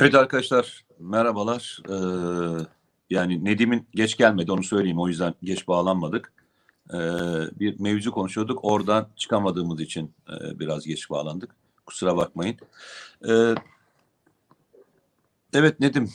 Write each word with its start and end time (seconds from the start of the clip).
Evet 0.00 0.14
arkadaşlar 0.14 0.84
merhabalar. 0.98 1.78
Ee, 1.88 1.94
yani 3.10 3.44
Nedim'in 3.44 3.86
geç 3.94 4.16
gelmedi 4.16 4.52
onu 4.52 4.62
söyleyeyim 4.62 5.00
o 5.00 5.08
yüzden 5.08 5.34
geç 5.42 5.68
bağlanmadık. 5.68 6.32
Ee, 6.90 6.98
bir 7.60 7.80
mevzu 7.80 8.12
konuşuyorduk 8.12 8.58
oradan 8.62 9.08
çıkamadığımız 9.16 9.80
için 9.80 10.12
e, 10.28 10.58
biraz 10.58 10.86
geç 10.86 11.10
bağlandık. 11.10 11.50
Kusura 11.86 12.16
bakmayın. 12.16 12.56
Ee, 13.28 13.54
evet 15.54 15.80
Nedim 15.80 16.10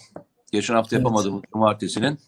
geçen 0.52 0.74
hafta 0.74 0.96
Evet. 0.96 1.06
yapamadığımız 1.06 1.44
cumartesinin 1.54 2.20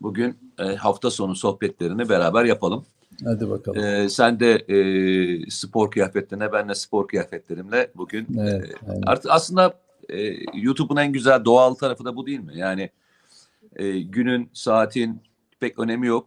bugün 0.00 0.52
e, 0.58 0.64
hafta 0.64 1.10
sonu 1.10 1.36
sohbetlerini 1.36 2.08
beraber 2.08 2.44
yapalım. 2.44 2.86
Hadi 3.24 3.50
bakalım. 3.50 3.84
Ee, 3.84 4.08
sen 4.08 4.40
de 4.40 4.52
e, 4.54 5.50
spor 5.50 5.90
kıyafetlerine 5.90 6.52
ben 6.52 6.68
de 6.68 6.74
spor 6.74 7.08
kıyafetlerimle 7.08 7.90
bugün 7.94 8.26
Evet, 8.40 8.70
e. 8.70 9.00
Artık 9.06 9.30
aslında 9.30 9.83
e, 10.08 10.36
YouTube'un 10.54 10.96
en 10.96 11.12
güzel 11.12 11.44
doğal 11.44 11.74
tarafı 11.74 12.04
da 12.04 12.16
bu 12.16 12.26
değil 12.26 12.40
mi? 12.40 12.52
Yani 12.54 12.90
e, 13.76 14.00
günün, 14.00 14.50
saatin 14.52 15.22
pek 15.60 15.78
önemi 15.78 16.06
yok. 16.06 16.26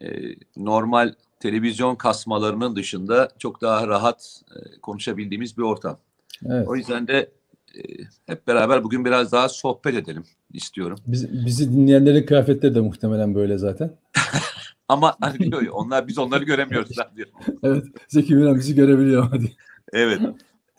E, 0.00 0.08
normal 0.56 1.14
televizyon 1.40 1.96
kasmalarının 1.96 2.76
dışında 2.76 3.28
çok 3.38 3.62
daha 3.62 3.88
rahat 3.88 4.42
e, 4.56 4.80
konuşabildiğimiz 4.80 5.58
bir 5.58 5.62
ortam. 5.62 5.98
Evet. 6.46 6.68
O 6.68 6.76
yüzden 6.76 7.08
de 7.08 7.30
e, 7.76 7.80
hep 8.26 8.46
beraber 8.46 8.84
bugün 8.84 9.04
biraz 9.04 9.32
daha 9.32 9.48
sohbet 9.48 9.94
edelim 9.94 10.24
istiyorum. 10.52 10.98
Biz, 11.06 11.46
bizi 11.46 11.72
dinleyenlerin 11.72 12.26
kıyafetleri 12.26 12.74
de 12.74 12.80
muhtemelen 12.80 13.34
böyle 13.34 13.58
zaten. 13.58 13.92
Ama 14.88 15.16
hani 15.20 15.38
diyor 15.38 15.62
ya, 15.62 15.72
onlar 15.72 16.08
biz 16.08 16.18
onları 16.18 16.44
göremiyoruz 16.44 16.96
diyor. 17.16 17.28
Evet. 17.62 17.84
Zeki 18.08 18.34
Müren 18.34 18.58
bizi 18.58 18.74
görebiliyor. 18.74 19.30
Hadi. 19.30 19.52
Evet. 19.92 20.20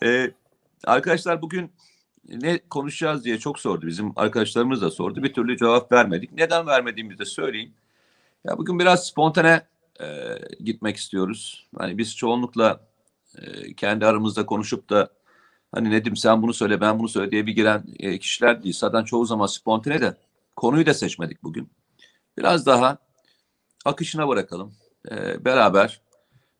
Ee, 0.04 0.30
arkadaşlar 0.84 1.42
bugün 1.42 1.70
ne 2.28 2.58
konuşacağız 2.58 3.24
diye 3.24 3.38
çok 3.38 3.58
sordu. 3.58 3.86
Bizim 3.86 4.12
arkadaşlarımız 4.16 4.82
da 4.82 4.90
sordu. 4.90 5.22
Bir 5.22 5.34
türlü 5.34 5.56
cevap 5.56 5.92
vermedik. 5.92 6.32
Neden 6.32 6.66
vermediğimizi 6.66 7.18
de 7.18 7.24
söyleyeyim. 7.24 7.74
Ya 8.44 8.58
bugün 8.58 8.78
biraz 8.78 9.06
spontane 9.06 9.62
e, 10.00 10.38
gitmek 10.64 10.96
istiyoruz. 10.96 11.66
Hani 11.78 11.98
biz 11.98 12.16
çoğunlukla 12.16 12.80
e, 13.38 13.74
kendi 13.74 14.06
aramızda 14.06 14.46
konuşup 14.46 14.90
da 14.90 15.10
hani 15.72 15.90
Nedim 15.90 16.16
sen 16.16 16.42
bunu 16.42 16.54
söyle 16.54 16.80
ben 16.80 16.98
bunu 16.98 17.08
söyle 17.08 17.30
diye 17.30 17.46
bir 17.46 17.52
giren 17.52 17.84
e, 17.98 18.18
kişiler 18.18 18.62
değil. 18.62 18.74
Zaten 18.78 19.04
çoğu 19.04 19.24
zaman 19.26 19.46
spontane 19.46 20.00
de 20.00 20.16
konuyu 20.56 20.86
da 20.86 20.94
seçmedik 20.94 21.42
bugün. 21.42 21.70
Biraz 22.38 22.66
daha 22.66 22.98
akışına 23.84 24.28
bırakalım. 24.28 24.74
E, 25.10 25.44
beraber 25.44 26.00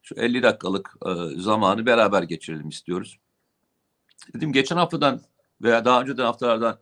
şu 0.03 0.15
50 0.15 0.43
dakikalık 0.43 0.97
e, 1.07 1.41
zamanı 1.41 1.87
beraber 1.87 2.23
geçirelim 2.23 2.69
istiyoruz. 2.69 3.19
Dedim 4.35 4.53
geçen 4.53 4.77
haftadan 4.77 5.21
veya 5.63 5.85
daha 5.85 6.03
önceden 6.03 6.25
haftalardan 6.25 6.79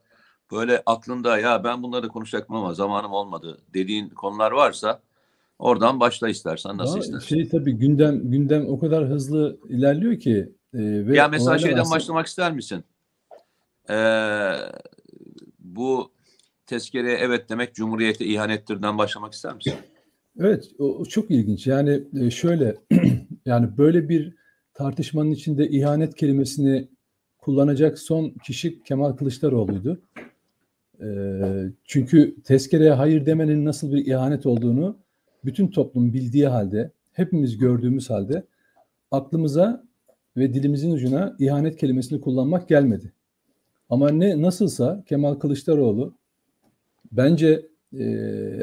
böyle 0.53 0.83
aklında 0.87 1.39
ya 1.39 1.65
ben 1.65 1.83
bunları 1.83 2.09
konuşacaktım 2.09 2.57
ama 2.57 2.75
zamanım 2.75 3.13
olmadı 3.13 3.59
dediğin 3.75 4.09
konular 4.09 4.53
varsa 4.53 5.01
oradan 5.59 6.01
başla 6.01 6.29
istersen 6.29 6.77
nasıl 6.79 6.95
Ama 6.95 7.05
istersen. 7.05 7.37
şey 7.37 7.49
tabii 7.49 7.73
gündem 7.73 8.31
gündem 8.31 8.67
o 8.69 8.79
kadar 8.79 9.05
hızlı 9.09 9.59
ilerliyor 9.69 10.19
ki 10.19 10.53
e, 10.75 10.79
ve 11.07 11.17
ya 11.17 11.29
mesela 11.29 11.59
şeyden 11.59 11.79
aslında- 11.79 11.95
başlamak 11.97 12.27
ister 12.27 12.53
misin? 12.53 12.85
Ee, 13.91 14.53
bu 15.59 16.13
tezkereye 16.67 17.17
evet 17.17 17.49
demek 17.51 17.75
Cumhuriyete 17.75 18.25
ihanettirden 18.25 18.99
başlamak 18.99 19.33
ister 19.33 19.55
misin? 19.55 19.75
Evet, 20.41 20.71
o, 20.79 20.85
o 20.85 21.05
çok 21.05 21.31
ilginç. 21.31 21.67
Yani 21.67 22.03
e, 22.21 22.31
şöyle 22.31 22.77
yani 23.47 23.79
böyle 23.79 24.09
bir 24.09 24.35
tartışmanın 24.75 25.31
içinde 25.31 25.69
ihanet 25.69 26.15
kelimesini 26.15 26.89
kullanacak 27.47 27.99
son 27.99 28.31
kişi 28.31 28.83
Kemal 28.83 29.13
Kılıçdaroğlu'ydu. 29.13 30.01
E, 31.01 31.09
çünkü 31.85 32.43
tezkereye 32.45 32.93
hayır 32.93 33.27
demenin 33.27 33.65
nasıl 33.65 33.93
bir 33.93 34.07
ihanet 34.07 34.47
olduğunu 34.47 34.97
bütün 35.45 35.69
toplum 35.69 36.13
bildiği 36.13 36.47
halde, 36.47 36.91
hepimiz 37.13 37.59
gördüğümüz 37.59 38.11
halde 38.11 38.45
aklımıza 39.11 39.85
ve 40.37 40.55
dilimizin 40.55 40.91
ucuna 40.91 41.37
ihanet 41.39 41.77
kelimesini 41.77 42.21
kullanmak 42.21 42.69
gelmedi. 42.69 43.13
Ama 43.91 44.11
ne 44.11 44.43
nasılsa 44.43 45.05
Kemal 45.09 45.35
Kılıçdaroğlu 45.35 46.15
bence 47.13 47.67
e, 47.99 48.09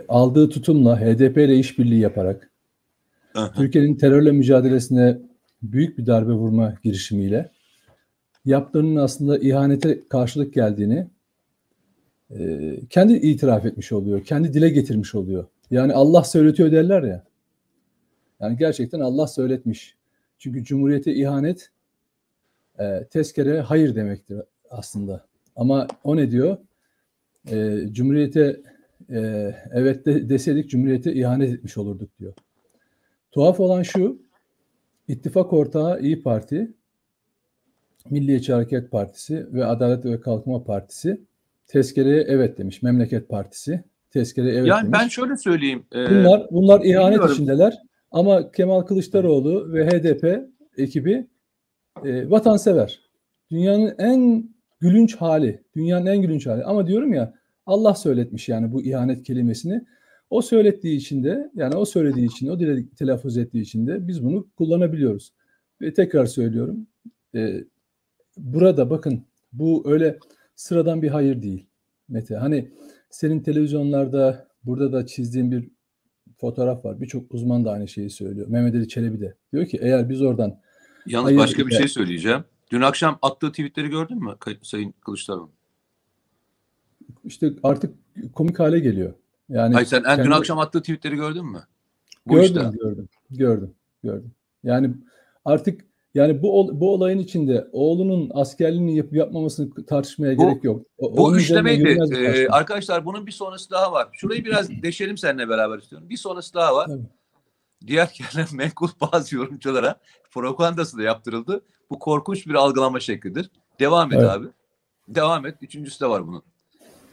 aldığı 0.07 0.49
tutumla 0.49 1.01
HDP 1.01 1.37
ile 1.37 1.57
işbirliği 1.57 1.99
yaparak 1.99 2.51
Türkiye'nin 3.55 3.95
terörle 3.95 4.31
mücadelesine 4.31 5.19
büyük 5.61 5.97
bir 5.97 6.05
darbe 6.05 6.31
vurma 6.31 6.73
girişimiyle 6.83 7.52
yaptığının 8.45 8.95
aslında 8.95 9.37
ihanete 9.37 10.07
karşılık 10.07 10.53
geldiğini 10.53 11.07
e, 12.39 12.79
kendi 12.89 13.13
itiraf 13.13 13.65
etmiş 13.65 13.91
oluyor. 13.91 14.23
Kendi 14.23 14.53
dile 14.53 14.69
getirmiş 14.69 15.15
oluyor. 15.15 15.45
Yani 15.71 15.93
Allah 15.93 16.23
söyletiyor 16.23 16.71
derler 16.71 17.03
ya. 17.03 17.23
Yani 18.39 18.57
gerçekten 18.57 18.99
Allah 18.99 19.27
söyletmiş. 19.27 19.95
Çünkü 20.37 20.63
Cumhuriyete 20.63 21.13
ihanet 21.13 21.71
e, 22.79 23.07
tezkere 23.09 23.61
hayır 23.61 23.95
demektir 23.95 24.41
aslında. 24.69 25.25
Ama 25.55 25.87
o 26.03 26.17
ne 26.17 26.31
diyor? 26.31 26.57
E, 27.51 27.79
Cumhuriyete 27.91 28.61
e, 29.09 29.19
evet 29.71 30.05
de, 30.05 30.29
deseydik 30.29 30.69
Cumhuriyete 30.69 31.13
ihanet 31.13 31.53
etmiş 31.53 31.77
olurduk 31.77 32.09
diyor. 32.19 32.33
Tuhaf 33.31 33.59
olan 33.59 33.83
şu, 33.83 34.21
ittifak 35.07 35.53
ortağı 35.53 36.01
İyi 36.01 36.21
Parti, 36.21 36.73
Milliyetçi 38.09 38.53
Hareket 38.53 38.91
Partisi 38.91 39.53
ve 39.53 39.65
Adalet 39.65 40.05
ve 40.05 40.19
Kalkınma 40.21 40.63
Partisi 40.63 41.21
tezkereye 41.67 42.21
evet 42.21 42.57
demiş. 42.57 42.81
Memleket 42.81 43.29
Partisi 43.29 43.83
tezkereye 44.11 44.53
evet 44.53 44.67
yani 44.67 44.83
demiş. 44.85 44.99
ben 45.01 45.07
şöyle 45.07 45.37
söyleyeyim. 45.37 45.83
e, 45.95 46.09
Bunlar 46.09 46.47
bunlar 46.51 46.81
ihanet 46.85 47.09
bilmiyorum. 47.11 47.33
içindeler 47.33 47.77
ama 48.11 48.51
Kemal 48.51 48.81
Kılıçdaroğlu 48.81 49.73
ve 49.73 49.87
HDP 49.87 50.49
ekibi 50.77 51.27
e, 52.05 52.29
vatansever. 52.29 52.99
Dünyanın 53.51 53.95
en 53.97 54.49
gülünç 54.79 55.15
hali, 55.15 55.63
dünyanın 55.75 56.05
en 56.05 56.21
gülünç 56.21 56.47
hali. 56.47 56.63
Ama 56.63 56.87
diyorum 56.87 57.13
ya 57.13 57.33
Allah 57.65 57.95
söyletmiş 57.95 58.49
yani 58.49 58.71
bu 58.71 58.83
ihanet 58.83 59.23
kelimesini. 59.23 59.81
O 60.29 60.41
söylettiği 60.41 60.97
için 60.97 61.23
de 61.23 61.51
yani 61.55 61.75
o 61.75 61.85
söylediği 61.85 62.25
için, 62.27 62.47
o 62.47 62.59
dile 62.59 62.89
telaffuz 62.89 63.37
ettiği 63.37 63.61
için 63.61 63.87
de 63.87 64.07
biz 64.07 64.23
bunu 64.23 64.47
kullanabiliyoruz. 64.57 65.33
Ve 65.81 65.93
tekrar 65.93 66.25
söylüyorum. 66.25 66.87
e, 67.35 67.63
burada 68.37 68.89
bakın 68.89 69.23
bu 69.53 69.83
öyle 69.85 70.19
sıradan 70.55 71.01
bir 71.01 71.09
hayır 71.09 71.41
değil. 71.41 71.65
Mete 72.09 72.35
hani 72.35 72.71
senin 73.09 73.39
televizyonlarda 73.39 74.47
burada 74.63 74.93
da 74.93 75.05
çizdiğin 75.05 75.51
bir 75.51 75.69
fotoğraf 76.37 76.85
var. 76.85 77.01
Birçok 77.01 77.33
uzman 77.33 77.65
da 77.65 77.71
aynı 77.71 77.87
şeyi 77.87 78.09
söylüyor. 78.09 78.47
Mehmet 78.47 78.75
Ali 78.75 78.87
Çelebi 78.87 79.21
de. 79.21 79.35
Diyor 79.53 79.65
ki 79.65 79.79
eğer 79.81 80.09
biz 80.09 80.21
oradan 80.21 80.59
Yalnız 81.05 81.25
Hayır, 81.27 81.37
başka 81.37 81.67
bir 81.67 81.71
ya- 81.71 81.77
şey 81.77 81.87
söyleyeceğim. 81.87 82.43
Dün 82.71 82.81
akşam 82.81 83.19
attığı 83.21 83.49
tweetleri 83.49 83.87
gördün 83.89 84.23
mü 84.23 84.35
Sayın 84.61 84.93
Kılıçdaroğlu? 85.05 85.49
işte 87.25 87.53
artık 87.63 87.95
komik 88.33 88.59
hale 88.59 88.79
geliyor. 88.79 89.13
Yani 89.49 89.73
Hayır 89.73 89.87
sen 89.87 90.03
en 90.03 90.17
dün 90.17 90.23
kendi- 90.23 90.35
akşam 90.35 90.59
attığı 90.59 90.79
tweetleri 90.79 91.15
gördün 91.15 91.45
mü? 91.45 91.63
Bu 92.27 92.33
gördüm, 92.33 92.45
işte. 92.45 92.77
gördüm, 92.83 93.09
gördüm, 93.29 93.73
gördüm. 94.03 94.31
Yani 94.63 94.91
artık 95.45 95.85
yani 96.15 96.41
bu 96.43 96.79
bu 96.79 96.93
olayın 96.93 97.19
içinde 97.19 97.67
oğlunun 97.71 98.31
askerliğini 98.33 98.95
yapıp 98.95 99.13
yapmamasını 99.13 99.85
tartışmaya 99.85 100.37
Bu- 100.37 100.41
gerek 100.49 100.63
yok. 100.63 100.85
O- 100.97 101.17
Bu 101.17 101.37
üçlemeydi. 101.37 101.89
Ee, 101.89 101.97
tartışma. 101.97 102.55
arkadaşlar 102.55 103.05
bunun 103.05 103.25
bir 103.27 103.31
sonrası 103.31 103.71
daha 103.71 103.91
var. 103.91 104.07
Şurayı 104.13 104.45
biraz 104.45 104.69
deşelim 104.83 105.17
seninle 105.17 105.49
beraber 105.49 105.77
istiyorum. 105.77 106.09
Bir 106.09 106.17
sonrası 106.17 106.53
daha 106.53 106.75
var. 106.75 106.87
Tabii. 106.87 107.03
Diğer 107.87 108.11
yerler 108.19 108.47
menkul 108.53 108.89
bazı 109.01 109.35
yorumculara 109.35 109.95
propagandası 110.31 110.97
da 110.97 111.03
yaptırıldı. 111.03 111.61
Bu 111.89 111.99
korkunç 111.99 112.47
bir 112.47 112.53
algılama 112.53 112.99
şeklidir. 112.99 113.49
Devam 113.79 114.11
et 114.13 114.19
Evet. 114.19 114.29
abi. 114.29 114.47
Devam 115.07 115.45
et. 115.45 115.55
Üçüncüsü 115.61 115.99
de 115.99 116.09
var 116.09 116.27
bunun. 116.27 116.43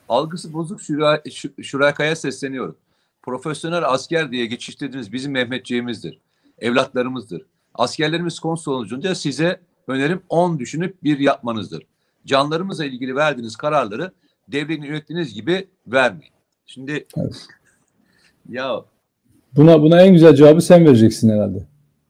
Algısı 0.08 0.52
bozuk 0.52 0.82
şura, 0.82 1.22
şu- 1.32 1.62
şurakaya 1.62 2.16
sesleniyorum. 2.16 2.76
Profesyonel 3.22 3.84
asker 3.88 4.32
diye 4.32 4.46
geçiştirdiğiniz 4.46 5.12
bizim 5.12 5.32
Mehmetçiğimizdir. 5.32 6.18
Evlatlarımızdır. 6.58 7.42
Askerlerimiz 7.74 8.38
konsol 8.38 8.72
olunca 8.72 9.14
size 9.14 9.60
önerim 9.86 10.22
10 10.28 10.58
düşünüp 10.58 11.02
bir 11.02 11.18
yapmanızdır. 11.18 11.82
Canlarımızla 12.26 12.84
ilgili 12.84 13.16
verdiğiniz 13.16 13.56
kararları 13.56 14.12
devletin 14.48 14.82
yönettiğiniz 14.82 15.34
gibi 15.34 15.68
vermeyin. 15.86 16.34
Şimdi 16.66 17.06
Evet. 17.16 17.46
ya 18.48 18.84
Buna 19.56 19.82
buna 19.82 20.02
en 20.02 20.12
güzel 20.12 20.34
cevabı 20.34 20.62
sen 20.62 20.86
vereceksin 20.86 21.30
herhalde. 21.30 21.66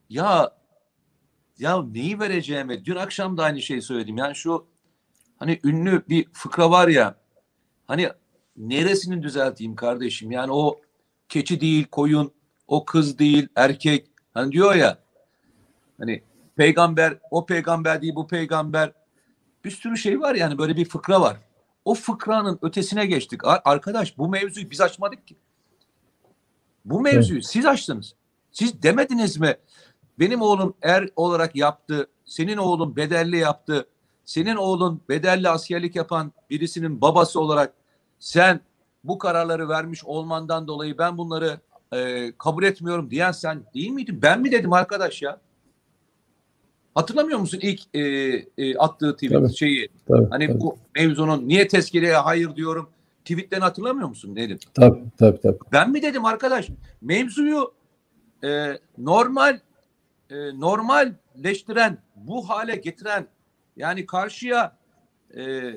Ya 0.09 0.51
ya 1.59 1.83
neyi 1.83 2.19
vereceğimi 2.19 2.85
dün 2.85 2.95
akşam 2.95 3.37
da 3.37 3.43
aynı 3.43 3.61
şeyi 3.61 3.81
söyledim. 3.81 4.17
Yani 4.17 4.35
şu 4.35 4.65
hani 5.37 5.59
ünlü 5.63 6.03
bir 6.09 6.25
fıkra 6.33 6.71
var 6.71 6.87
ya 6.87 7.15
hani 7.87 8.09
neresini 8.57 9.23
düzelteyim 9.23 9.75
kardeşim? 9.75 10.31
Yani 10.31 10.51
o 10.51 10.79
keçi 11.29 11.61
değil 11.61 11.85
koyun, 11.91 12.31
o 12.67 12.85
kız 12.85 13.19
değil 13.19 13.47
erkek. 13.55 14.07
Hani 14.33 14.51
diyor 14.51 14.75
ya 14.75 14.97
hani 16.01 16.23
peygamber 16.55 17.17
o 17.31 17.45
peygamber 17.45 18.01
değil 18.01 18.15
bu 18.15 18.27
peygamber 18.27 18.91
bir 19.65 19.71
sürü 19.71 19.97
şey 19.97 20.19
var 20.21 20.35
yani 20.35 20.57
böyle 20.57 20.75
bir 20.75 20.85
fıkra 20.85 21.21
var. 21.21 21.37
o 21.85 21.93
fıkranın 21.93 22.59
ötesine 22.61 23.05
geçtik. 23.05 23.45
Ar- 23.47 23.61
Arkadaş 23.65 24.17
bu 24.17 24.27
mevzuyu 24.29 24.69
biz 24.69 24.81
açmadık 24.81 25.27
ki. 25.27 25.35
Bu 26.85 27.01
mevzuyu 27.01 27.41
siz 27.41 27.65
açtınız. 27.65 28.15
Siz 28.51 28.83
demediniz 28.83 29.37
mi? 29.37 29.55
Benim 30.19 30.41
oğlum 30.41 30.73
er 30.81 31.09
olarak 31.15 31.55
yaptı. 31.55 32.07
Senin 32.25 32.57
oğlun 32.57 32.95
bedelli 32.95 33.37
yaptı. 33.37 33.87
Senin 34.25 34.55
oğlun 34.55 35.01
bedelli 35.09 35.49
askerlik 35.49 35.95
yapan 35.95 36.31
birisinin 36.49 37.01
babası 37.01 37.39
olarak 37.39 37.73
sen 38.19 38.59
bu 39.03 39.17
kararları 39.17 39.69
vermiş 39.69 40.05
olmandan 40.05 40.67
dolayı 40.67 40.97
ben 40.97 41.17
bunları 41.17 41.59
e, 41.93 42.31
kabul 42.37 42.63
etmiyorum 42.63 43.11
diyen 43.11 43.31
sen 43.31 43.63
değil 43.73 43.89
miydin? 43.89 44.21
Ben 44.21 44.41
mi 44.41 44.51
dedim 44.51 44.73
arkadaş 44.73 45.21
ya? 45.21 45.41
Hatırlamıyor 46.95 47.39
musun 47.39 47.59
ilk 47.61 47.81
e, 47.93 47.99
e, 48.57 48.75
attığı 48.77 49.13
tweet 49.13 49.33
Tabii. 49.33 49.55
şeyi? 49.55 49.89
Tabii, 50.07 50.27
Hani 50.29 50.47
tabii, 50.47 50.59
bu 50.59 50.77
mevzunun 50.95 51.47
niye 51.47 51.67
tezkereye 51.67 52.15
hayır 52.15 52.55
diyorum 52.55 52.89
tweetlerini 53.25 53.63
hatırlamıyor 53.63 54.07
musun 54.09 54.35
dedim. 54.35 54.59
tabii, 54.73 55.03
tabii, 55.17 55.41
tabii. 55.41 55.57
Ben 55.71 55.91
mi 55.91 56.01
dedim 56.01 56.25
arkadaş 56.25 56.69
mevzuyu 57.01 57.73
e, 58.43 58.79
normal 58.97 59.59
e, 60.29 60.35
normalleştiren 60.59 61.97
bu 62.15 62.49
hale 62.49 62.75
getiren 62.75 63.27
yani 63.77 64.05
karşıya 64.05 64.77
e, 65.37 65.73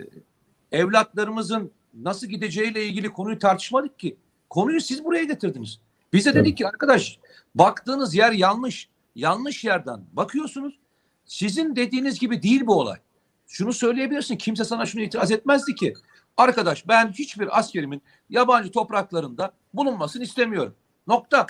evlatlarımızın 0.73 1.71
nasıl 1.95 2.27
gideceğiyle 2.27 2.85
ilgili 2.85 3.09
konuyu 3.13 3.39
tartışmadık 3.39 3.99
ki. 3.99 4.17
Konuyu 4.51 4.81
siz 4.81 5.05
buraya 5.05 5.25
getirdiniz. 5.25 5.81
Bize 6.13 6.33
Tabii. 6.33 6.41
dedik 6.45 6.59
ki 6.59 6.67
arkadaş 6.67 7.19
baktığınız 7.55 8.15
yer 8.15 8.33
yanlış. 8.33 8.89
Yanlış 9.15 9.65
yerden 9.65 10.01
bakıyorsunuz. 10.13 10.79
Sizin 11.25 11.77
dediğiniz 11.77 12.19
gibi 12.19 12.43
değil 12.43 12.67
bu 12.67 12.81
olay. 12.81 12.99
Şunu 13.47 13.73
söyleyebilirsin. 13.73 14.37
Kimse 14.37 14.65
sana 14.65 14.87
şunu 14.87 15.03
itiraz 15.03 15.31
etmezdi 15.31 15.75
ki. 15.75 15.95
Arkadaş 16.37 16.89
ben 16.89 17.13
hiçbir 17.13 17.59
askerimin 17.59 18.03
yabancı 18.31 18.71
topraklarında 18.71 19.53
bulunmasını 19.75 20.23
istemiyorum. 20.23 20.75
Nokta. 21.07 21.47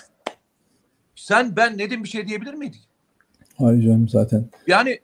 Sen 1.15 1.55
ben 1.55 1.77
Nedim 1.77 2.03
bir 2.03 2.09
şey 2.09 2.27
diyebilir 2.27 2.53
miydik? 2.53 2.87
Hayır 3.57 3.83
canım 3.83 4.09
zaten. 4.09 4.49
Yani 4.67 4.99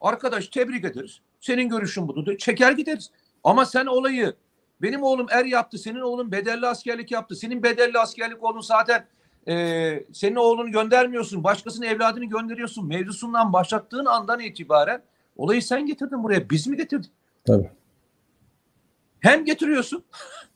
arkadaş 0.00 0.48
tebrik 0.48 0.84
ederiz. 0.84 1.20
Senin 1.40 1.68
görüşün 1.68 2.08
budur. 2.08 2.38
Çeker 2.38 2.72
gideriz. 2.72 3.10
Ama 3.44 3.66
sen 3.66 3.86
olayı 3.86 4.34
benim 4.82 5.02
oğlum 5.02 5.26
er 5.30 5.44
yaptı. 5.44 5.78
Senin 5.78 6.00
oğlun 6.00 6.32
bedelli 6.32 6.66
askerlik 6.66 7.10
yaptı. 7.10 7.36
Senin 7.36 7.62
bedelli 7.62 7.98
askerlik 7.98 8.44
oğlun 8.44 8.60
zaten 8.60 9.06
e, 9.48 10.06
senin 10.12 10.36
oğlunu 10.36 10.70
göndermiyorsun. 10.70 11.44
Başkasının 11.44 11.86
evladını 11.86 12.24
gönderiyorsun. 12.24 12.86
Mevzusundan 12.86 13.52
başlattığın 13.52 14.04
andan 14.04 14.40
itibaren 14.40 15.02
olayı 15.36 15.62
sen 15.62 15.86
getirdin 15.86 16.22
buraya. 16.22 16.50
Biz 16.50 16.66
mi 16.66 16.76
getirdik? 16.76 17.12
Tabii. 17.46 17.70
Hem 19.20 19.44
getiriyorsun. 19.44 20.04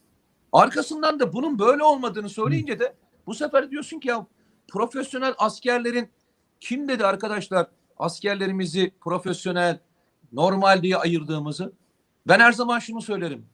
Arkasından 0.53 1.21
da 1.21 1.33
bunun 1.33 1.59
böyle 1.59 1.85
olmadığını 1.85 2.29
söyleyince 2.29 2.81
de 2.81 2.95
bu 3.27 3.35
sefer 3.35 3.71
diyorsun 3.71 4.01
ki 4.01 4.09
ya 4.09 4.27
profesyonel 4.69 5.35
askerlerin 5.39 6.09
kim 6.61 6.89
dedi 6.89 7.07
arkadaşlar 7.07 7.67
askerlerimizi 7.99 8.93
profesyonel 9.01 9.79
normal 10.33 10.83
diye 10.83 10.97
ayırdığımızı 10.97 11.73
ben 12.29 12.41
her 12.41 12.53
zaman 12.53 12.79
şunu 12.79 13.03
söylerim. 13.03 13.47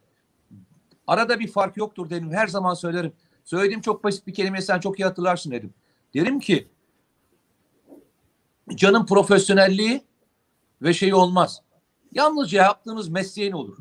Arada 1.07 1.41
bir 1.41 1.49
fark 1.49 1.77
yoktur 1.77 2.11
dedim. 2.11 2.33
Her 2.33 2.47
zaman 2.47 2.75
söylerim. 2.75 3.13
Söylediğim 3.45 3.81
çok 3.81 4.05
basit 4.05 4.27
bir 4.27 4.35
kelime 4.35 4.63
sen 4.63 4.81
çok 4.81 5.01
iyi 5.01 5.05
hatırlarsın 5.05 5.51
dedim. 5.51 5.75
Derim 6.15 6.41
ki 6.41 6.69
canın 8.75 9.07
profesyonelliği 9.07 10.05
ve 10.83 10.95
şey 10.95 11.15
olmaz. 11.15 11.63
Yalnızca 12.13 12.63
yaptığınız 12.63 13.09
mesleğin 13.09 13.53
olur. 13.53 13.79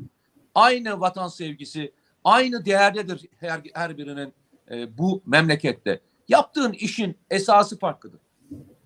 Aynı 0.54 1.00
vatan 1.00 1.28
sevgisi, 1.28 1.92
aynı 2.24 2.64
değerdedir 2.64 3.28
her, 3.36 3.62
her 3.74 3.98
birinin 3.98 4.34
e, 4.70 4.98
bu 4.98 5.22
memlekette. 5.26 6.00
Yaptığın 6.28 6.72
işin 6.72 7.16
esası 7.30 7.78
farklıdır. 7.78 8.20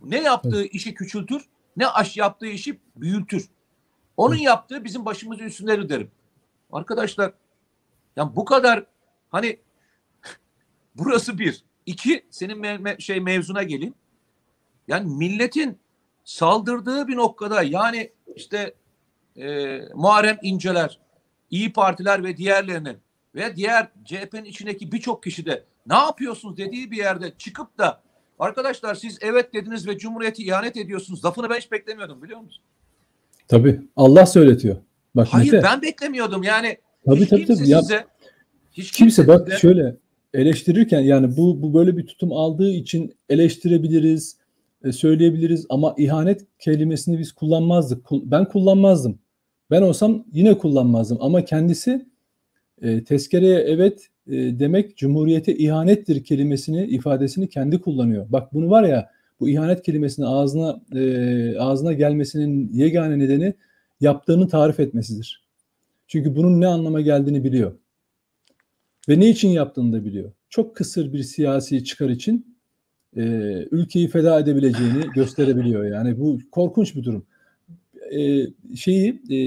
Ne 0.03 0.23
yaptığı 0.23 0.65
işi 0.65 0.95
küçültür, 0.95 1.49
ne 1.77 1.87
aş 1.87 2.17
yaptığı 2.17 2.47
işi 2.47 2.81
büyütür. 2.97 3.49
Onun 4.17 4.37
yaptığı 4.37 4.85
bizim 4.85 5.05
başımızın 5.05 5.45
üstündedir 5.45 5.89
derim. 5.89 6.11
Arkadaşlar, 6.73 7.33
yani 8.17 8.37
bu 8.37 8.45
kadar 8.45 8.85
hani 9.31 9.59
burası 10.99 11.39
bir. 11.39 11.63
iki 11.87 12.25
senin 12.31 12.57
me- 12.57 12.83
me- 12.83 13.01
şey 13.01 13.21
mevzuna 13.21 13.63
geleyim. 13.63 13.95
Yani 14.89 15.15
milletin 15.17 15.79
saldırdığı 16.25 17.09
bir 17.09 17.17
noktada 17.17 17.63
yani 17.63 18.11
işte 18.37 18.75
e, 19.37 19.79
Muharrem 19.95 20.39
İnceler, 20.43 21.01
İyi 21.51 21.73
Partiler 21.73 22.25
ve 22.25 22.37
diğerlerinin 22.37 22.97
ve 23.35 23.57
diğer 23.57 23.89
CHP'nin 24.05 24.45
içindeki 24.45 24.93
birçok 24.93 25.23
kişi 25.23 25.47
de 25.47 25.65
ne 25.87 25.95
yapıyorsunuz 25.95 26.57
dediği 26.57 26.91
bir 26.91 26.97
yerde 26.97 27.33
çıkıp 27.39 27.79
da 27.79 28.03
arkadaşlar 28.39 28.95
siz 28.95 29.19
evet 29.21 29.55
dediniz 29.55 29.87
ve 29.87 29.99
Cumhuriyeti 29.99 30.43
ihanet 30.45 30.77
ediyorsunuz. 30.77 31.25
Lafını 31.25 31.51
ben 31.51 31.57
hiç 31.57 31.73
beklemiyordum 31.73 32.23
biliyor 32.23 32.41
musun? 32.41 32.63
Tabii. 33.49 33.81
Allah 33.97 34.27
söyletiyor. 34.27 34.77
Bak 35.15 35.29
Hayır 35.31 35.53
Mete, 35.53 35.65
ben 35.65 35.83
beklemiyordum 35.83 36.43
yani. 36.43 36.79
Tabii, 37.07 37.21
hiç 37.21 37.29
tabii, 37.29 37.45
kimse 37.47 37.63
tabii. 37.63 37.71
Ya- 37.71 37.81
size 37.83 38.07
hiç 38.73 38.93
kimse 38.93 39.29
bak 39.29 39.47
size- 39.49 39.59
şöyle 39.59 39.97
eleştirirken 40.35 41.01
yani 41.01 41.37
bu 41.37 41.63
bu 41.63 41.75
böyle 41.75 41.97
bir 41.97 42.07
tutum 42.07 42.33
aldığı 42.33 42.71
için 42.71 43.15
eleştirebiliriz, 43.29 44.37
e, 44.85 44.93
söyleyebiliriz 44.93 45.67
ama 45.69 45.95
ihanet 45.99 46.47
kelimesini 46.59 47.19
biz 47.19 47.33
kullanmazdık. 47.33 48.05
Kul- 48.05 48.31
Ben 48.31 48.45
kullanmazdım. 48.45 49.19
Ben 49.71 49.83
olsam 49.83 50.25
yine 50.33 50.59
kullanmazdım 50.59 51.19
ama 51.21 51.45
kendisi 51.45 52.07
e, 52.83 53.05
tezkereye 53.05 53.59
evet 53.59 54.07
e, 54.27 54.33
demek 54.59 54.97
cumhuriyete 54.97 55.57
ihanettir 55.57 56.25
kelimesini 56.25 56.87
ifadesini 56.87 57.49
kendi 57.49 57.81
kullanıyor. 57.81 58.27
Bak 58.29 58.55
bunu 58.55 58.71
var 58.71 58.83
ya 58.85 59.11
bu 59.41 59.49
ihanet 59.49 59.83
kelimesini 59.83 60.27
ağzına 60.27 60.81
e, 60.95 61.59
ağzına 61.59 61.93
gelmesinin 61.93 62.73
yegane 62.73 63.19
nedeni 63.19 63.55
yaptığını 64.01 64.49
tarif 64.49 64.81
etmesidir. 64.81 65.43
Çünkü 66.07 66.37
bunun 66.37 66.61
ne 66.61 66.67
anlama 66.67 67.01
geldiğini 67.01 67.45
biliyor. 67.45 67.73
Ve 69.09 69.21
ne 69.21 69.29
için 69.29 69.49
yaptığını 69.49 69.93
da 69.93 70.05
biliyor. 70.05 70.33
Çok 70.49 70.77
kısır 70.77 71.13
bir 71.13 71.23
siyasi 71.23 71.85
çıkar 71.85 72.09
için 72.09 72.57
e, 73.17 73.23
ülkeyi 73.71 74.09
feda 74.09 74.41
edebileceğini 74.41 75.01
gösterebiliyor. 75.15 75.85
Yani 75.85 76.21
bu 76.21 76.39
korkunç 76.53 76.97
bir 76.97 77.05
durum. 77.05 77.27
E, 78.13 78.47
şeyi 78.77 79.23
e, 79.31 79.39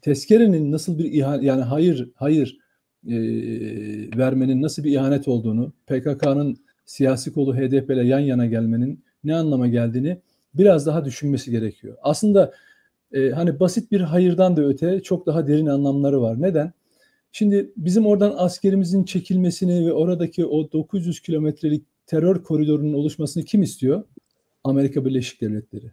tezkerenin 0.00 0.72
nasıl 0.72 0.98
bir 0.98 1.12
ihanet 1.12 1.42
yani 1.42 1.62
hayır 1.62 2.10
hayır 2.14 2.58
e, 3.06 3.16
vermenin 4.18 4.62
nasıl 4.62 4.84
bir 4.84 4.92
ihanet 4.92 5.28
olduğunu 5.28 5.72
PKK'nın 5.86 6.56
siyasi 6.84 7.32
kolu 7.32 7.56
HDP 7.56 7.90
ile 7.90 8.04
yan 8.04 8.18
yana 8.18 8.46
gelmenin 8.46 9.04
ne 9.24 9.34
anlama 9.34 9.68
geldiğini 9.68 10.18
biraz 10.54 10.86
daha 10.86 11.04
düşünmesi 11.04 11.50
gerekiyor. 11.50 11.96
Aslında 12.02 12.52
e, 13.12 13.30
hani 13.30 13.60
basit 13.60 13.92
bir 13.92 14.00
hayırdan 14.00 14.56
da 14.56 14.62
öte 14.62 15.02
çok 15.02 15.26
daha 15.26 15.46
derin 15.46 15.66
anlamları 15.66 16.20
var. 16.22 16.42
Neden? 16.42 16.72
Şimdi 17.38 17.72
bizim 17.76 18.06
oradan 18.06 18.34
askerimizin 18.36 19.04
çekilmesini 19.04 19.86
ve 19.86 19.92
oradaki 19.92 20.46
o 20.46 20.72
900 20.72 21.20
kilometrelik 21.20 21.84
terör 22.06 22.42
koridorunun 22.42 22.92
oluşmasını 22.94 23.44
kim 23.44 23.62
istiyor? 23.62 24.04
Amerika 24.64 25.04
Birleşik 25.04 25.40
Devletleri. 25.40 25.92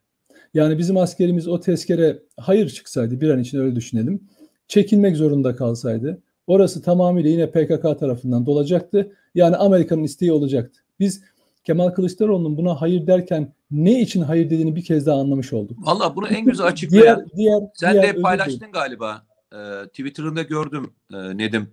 Yani 0.54 0.78
bizim 0.78 0.98
askerimiz 0.98 1.48
o 1.48 1.60
tezkere 1.60 2.20
hayır 2.38 2.70
çıksaydı 2.70 3.22
bir 3.22 3.30
an 3.30 3.40
için 3.40 3.60
öyle 3.60 3.76
düşünelim. 3.76 4.24
Çekilmek 4.68 5.18
zorunda 5.18 5.56
kalsaydı 5.56 6.22
orası 6.48 6.82
tamamıyla 6.82 7.30
yine 7.30 7.52
PKK 7.52 8.00
tarafından 8.00 8.46
dolacaktı. 8.46 9.12
Yani 9.36 9.56
Amerika'nın 9.56 10.04
isteği 10.04 10.32
olacaktı. 10.32 10.80
Biz 11.00 11.24
Kemal 11.64 11.90
Kılıçdaroğlu'nun 11.90 12.58
buna 12.58 12.82
hayır 12.82 13.08
derken 13.08 13.54
ne 13.72 14.02
için 14.02 14.22
hayır 14.22 14.46
dediğini 14.46 14.76
bir 14.76 14.84
kez 14.84 15.06
daha 15.06 15.20
anlamış 15.20 15.54
olduk. 15.54 15.78
Valla 15.88 16.16
bunu 16.16 16.28
en 16.28 16.46
güzel 16.46 16.68
açıklayan 16.68 17.18
Diğer, 17.18 17.38
diğer, 17.38 17.62
Sen 17.74 17.94
diğer 17.94 18.16
de 18.16 18.22
paylaştın 18.22 18.58
dilerim. 18.58 18.72
galiba. 18.74 19.33
Ee, 19.54 19.88
Twitter'ında 19.88 20.42
gördüm 20.42 20.94
e, 21.14 21.38
Nedim. 21.38 21.72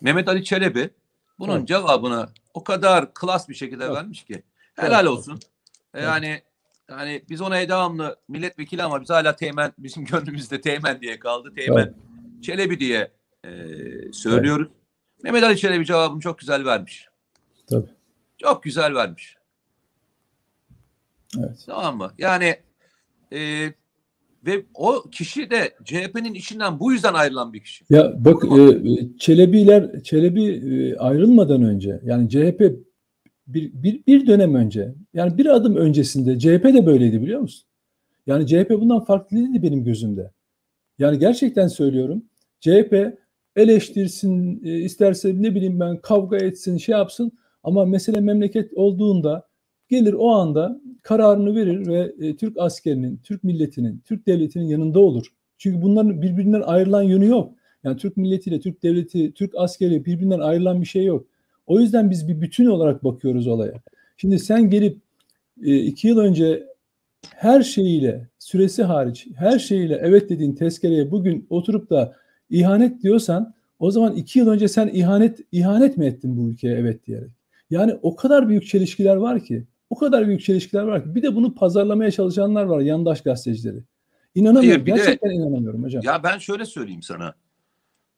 Mehmet 0.00 0.28
Ali 0.28 0.44
Çelebi 0.44 0.90
bunun 1.38 1.56
Evet. 1.58 1.68
cevabını 1.68 2.28
o 2.54 2.64
kadar 2.64 3.14
klas 3.14 3.48
bir 3.48 3.54
şekilde 3.54 3.84
Evet. 3.84 3.96
vermiş 3.96 4.24
ki. 4.24 4.42
Helal 4.76 5.00
Evet. 5.00 5.08
olsun. 5.10 5.40
E, 5.94 6.02
Yani 6.02 6.42
yani 6.90 7.24
biz 7.28 7.40
ona 7.40 7.56
devamlı 7.68 8.16
milletvekili 8.28 8.82
ama 8.82 9.00
biz 9.00 9.10
hala 9.10 9.36
Teğmen 9.36 9.72
bizim 9.78 10.04
gönlümüzde 10.10 10.60
Teğmen 10.60 11.00
diye 11.00 11.18
kaldı. 11.18 11.52
Teğmen 11.56 11.94
Çelebi 12.42 12.80
diye 12.80 13.10
e, 13.44 13.50
söylüyoruz. 14.12 14.68
Mehmet 15.22 15.42
Ali 15.44 15.58
Çelebi 15.58 15.86
cevabını 15.86 16.20
çok 16.20 16.38
güzel 16.38 16.64
vermiş. 16.64 17.08
Tabii. 17.70 17.90
Çok 18.38 18.62
güzel 18.62 18.94
vermiş. 18.94 19.36
Evet. 21.38 21.62
Tamam 21.66 21.96
mı? 21.96 22.12
Yani 22.18 22.60
e, 23.32 23.72
ve 24.46 24.64
o 24.74 25.02
kişi 25.12 25.50
de 25.50 25.74
CHP'nin 25.84 26.34
içinden 26.34 26.80
bu 26.80 26.92
yüzden 26.92 27.14
ayrılan 27.14 27.52
bir 27.52 27.60
kişi. 27.60 27.84
Ya 27.90 28.12
bak 28.24 28.44
e, 28.44 28.80
Çelebiler 29.18 30.02
Çelebi 30.02 30.44
e, 30.44 30.96
ayrılmadan 30.96 31.62
önce 31.62 32.00
yani 32.04 32.28
CHP 32.28 32.60
bir, 33.46 33.72
bir, 33.72 34.06
bir 34.06 34.26
dönem 34.26 34.54
önce 34.54 34.94
yani 35.14 35.38
bir 35.38 35.46
adım 35.46 35.76
öncesinde 35.76 36.38
CHP 36.38 36.64
de 36.64 36.86
böyleydi 36.86 37.22
biliyor 37.22 37.40
musun? 37.40 37.66
Yani 38.26 38.46
CHP 38.46 38.70
bundan 38.70 39.04
farklı 39.04 39.36
değildi 39.36 39.62
benim 39.62 39.84
gözümde. 39.84 40.30
Yani 40.98 41.18
gerçekten 41.18 41.68
söylüyorum. 41.68 42.22
CHP 42.60 43.18
eleştirsin, 43.56 44.64
e, 44.64 44.78
isterse 44.78 45.42
ne 45.42 45.54
bileyim 45.54 45.80
ben 45.80 45.96
kavga 45.96 46.36
etsin, 46.36 46.76
şey 46.76 46.92
yapsın 46.92 47.32
ama 47.62 47.84
mesele 47.84 48.20
memleket 48.20 48.72
olduğunda 48.74 49.48
gelir 49.88 50.12
o 50.12 50.30
anda 50.30 50.80
kararını 51.02 51.54
verir 51.54 51.86
ve 51.86 52.12
e, 52.20 52.36
Türk 52.36 52.58
askerinin, 52.58 53.20
Türk 53.24 53.44
milletinin, 53.44 54.02
Türk 54.04 54.26
devletinin 54.26 54.64
yanında 54.64 55.00
olur. 55.00 55.26
Çünkü 55.58 55.82
bunların 55.82 56.22
birbirinden 56.22 56.60
ayrılan 56.60 57.02
yönü 57.02 57.26
yok. 57.26 57.52
Yani 57.84 57.96
Türk 57.96 58.16
milletiyle 58.16 58.60
Türk 58.60 58.82
devleti, 58.82 59.32
Türk 59.32 59.54
askeri 59.56 60.04
birbirinden 60.04 60.40
ayrılan 60.40 60.80
bir 60.80 60.86
şey 60.86 61.04
yok. 61.04 61.26
O 61.66 61.80
yüzden 61.80 62.10
biz 62.10 62.28
bir 62.28 62.40
bütün 62.40 62.66
olarak 62.66 63.04
bakıyoruz 63.04 63.46
olaya. 63.46 63.74
Şimdi 64.16 64.38
sen 64.38 64.70
gelip 64.70 64.98
e, 65.62 65.76
iki 65.76 66.08
yıl 66.08 66.18
önce 66.18 66.66
her 67.34 67.62
şeyiyle, 67.62 68.28
süresi 68.38 68.82
hariç 68.82 69.26
her 69.36 69.58
şeyiyle 69.58 70.00
evet 70.02 70.30
dediğin 70.30 70.52
tezkereye 70.52 71.10
bugün 71.10 71.46
oturup 71.50 71.90
da 71.90 72.14
ihanet 72.50 73.02
diyorsan 73.02 73.54
o 73.78 73.90
zaman 73.90 74.14
iki 74.14 74.38
yıl 74.38 74.48
önce 74.48 74.68
sen 74.68 74.90
ihanet 74.92 75.40
ihanet 75.52 75.96
mi 75.96 76.06
ettin 76.06 76.36
bu 76.36 76.50
ülkeye 76.50 76.76
evet 76.76 77.06
diyerek. 77.06 77.30
Yani 77.70 77.94
o 78.02 78.16
kadar 78.16 78.48
büyük 78.48 78.66
çelişkiler 78.66 79.16
var 79.16 79.44
ki, 79.44 79.64
o 79.90 79.98
kadar 79.98 80.26
büyük 80.26 80.40
çelişkiler 80.40 80.82
var 80.82 81.04
ki 81.04 81.14
bir 81.14 81.22
de 81.22 81.36
bunu 81.36 81.54
pazarlamaya 81.54 82.10
çalışanlar 82.10 82.64
var 82.64 82.80
yandaş 82.80 83.22
gazetecileri. 83.22 83.84
İnanamıyorum. 84.34 84.68
Hayır, 84.70 84.86
bir 84.86 84.92
de- 84.92 84.96
Gerçekten 85.04 85.30
inanamıyorum 85.30 85.84
hocam. 85.84 86.02
Ya 86.04 86.22
ben 86.22 86.38
şöyle 86.38 86.64
söyleyeyim 86.66 87.02
sana. 87.02 87.34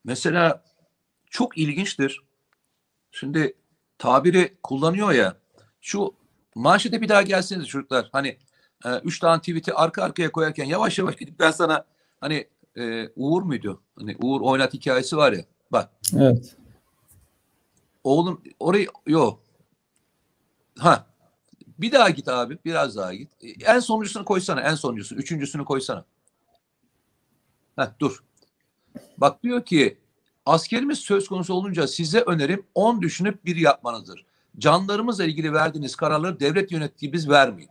Mesela 0.04 0.64
çok 1.30 1.58
ilginçtir. 1.58 2.20
Şimdi 3.10 3.54
tabiri 3.98 4.56
kullanıyor 4.62 5.12
ya. 5.12 5.36
Şu 5.80 6.14
manşete 6.54 7.00
bir 7.00 7.08
daha 7.08 7.22
gelseniz 7.22 7.66
çocuklar. 7.66 8.08
Hani 8.12 8.28
e, 8.84 8.88
üç 9.04 9.18
tane 9.18 9.38
tweet'i 9.40 9.74
arka 9.74 10.02
arkaya 10.02 10.32
koyarken 10.32 10.64
yavaş 10.64 10.98
yavaş 10.98 11.16
gidip 11.16 11.38
ben 11.38 11.50
sana 11.50 11.84
hani 12.20 12.46
e, 12.76 13.08
Uğur 13.16 13.42
muydu? 13.42 13.82
Hani 13.98 14.16
Uğur 14.22 14.40
oynat 14.40 14.74
hikayesi 14.74 15.16
var 15.16 15.32
ya. 15.32 15.44
Bak 15.72 15.90
Evet. 16.16 16.56
oğlum 18.04 18.42
orayı 18.60 18.88
yok. 19.06 19.42
Ha 20.78 21.06
bir 21.78 21.92
daha 21.92 22.10
git 22.10 22.28
abi. 22.28 22.58
Biraz 22.64 22.96
daha 22.96 23.14
git. 23.14 23.30
E, 23.44 23.48
En 23.64 23.80
sonuncusunu 23.80 24.24
koysana. 24.24 24.60
En 24.60 24.74
sonuncusunu. 24.74 25.18
Üçüncüsünü 25.18 25.64
koysana. 25.64 26.04
Heh, 27.76 27.86
dur. 28.00 28.24
Bak 29.18 29.42
diyor 29.42 29.64
ki 29.64 29.98
askerimiz 30.46 30.98
söz 30.98 31.28
konusu 31.28 31.54
olunca 31.54 31.86
size 31.86 32.20
önerim 32.20 32.66
10 32.74 33.02
düşünüp 33.02 33.44
bir 33.44 33.56
yapmanızdır. 33.56 34.26
Canlarımızla 34.58 35.24
ilgili 35.24 35.52
verdiğiniz 35.52 35.96
kararları 35.96 36.40
devlet 36.40 36.72
yönettiği 36.72 37.12
biz 37.12 37.28
vermeyin. 37.28 37.70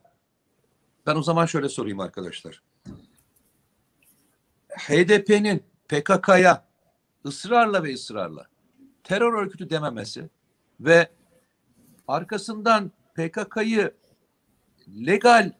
Ben 1.06 1.16
o 1.16 1.24
zaman 1.24 1.46
şöyle 1.46 1.70
sorayım 1.70 2.00
arkadaşlar. 2.00 2.62
HDP'nin 4.70 5.64
PKK'ya 5.88 6.66
ısrarla 7.26 7.84
ve 7.84 7.94
ısrarla 7.94 8.48
terör 9.04 9.34
örgütü 9.34 9.70
dememesi 9.70 10.30
ve 10.80 11.10
arkasından 12.08 12.92
PKK'yı 13.18 13.92
legal 14.88 15.52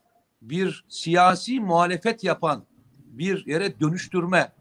bir 0.42 0.86
siyasi 0.90 1.60
muhalefet 1.60 2.24
yapan 2.24 2.64
bir 3.06 3.46
yere 3.46 3.80
dönüştürme 3.80 4.52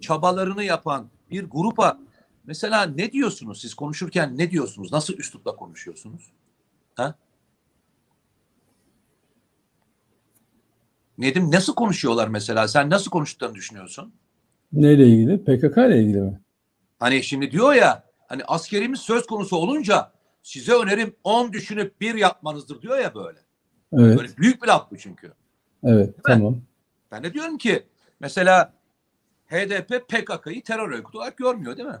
çabalarını 0.00 0.64
yapan 0.64 1.08
bir 1.30 1.44
grupa 1.44 1.98
mesela 2.44 2.82
ne 2.82 3.12
diyorsunuz 3.12 3.60
siz 3.60 3.74
konuşurken 3.74 4.38
ne 4.38 4.50
diyorsunuz? 4.50 4.92
Nasıl 4.92 5.14
üslupla 5.14 5.56
konuşuyorsunuz? 5.56 6.32
Ha? 6.94 7.14
Nedim 11.18 11.50
nasıl 11.50 11.74
konuşuyorlar 11.74 12.28
mesela? 12.28 12.68
Sen 12.68 12.90
nasıl 12.90 13.10
konuştuklarını 13.10 13.54
düşünüyorsun? 13.54 14.12
Neyle 14.72 15.06
ilgili? 15.06 15.44
PKK 15.44 15.76
ile 15.76 16.02
ilgili 16.02 16.20
mi? 16.20 16.40
Hani 16.98 17.22
şimdi 17.22 17.50
diyor 17.50 17.74
ya 17.74 18.04
hani 18.28 18.44
askerimiz 18.44 19.00
söz 19.00 19.26
konusu 19.26 19.56
olunca 19.56 20.17
size 20.42 20.72
önerim 20.72 21.14
10 21.24 21.52
düşünüp 21.52 22.00
bir 22.00 22.14
yapmanızdır 22.14 22.82
diyor 22.82 22.98
ya 22.98 23.14
böyle. 23.14 23.38
Evet. 23.92 24.18
Böyle 24.18 24.36
büyük 24.36 24.62
bir 24.62 24.68
laf 24.68 24.90
bu 24.90 24.98
çünkü. 24.98 25.32
Evet. 25.84 26.14
Tamam. 26.24 26.60
Ben 27.12 27.24
de 27.24 27.34
diyorum 27.34 27.58
ki 27.58 27.82
mesela 28.20 28.72
HDP 29.46 30.08
PKK'yı 30.08 30.62
terör 30.62 30.90
örgütü 30.90 31.18
olarak 31.18 31.36
görmüyor 31.36 31.76
değil 31.76 31.88
mi? 31.88 32.00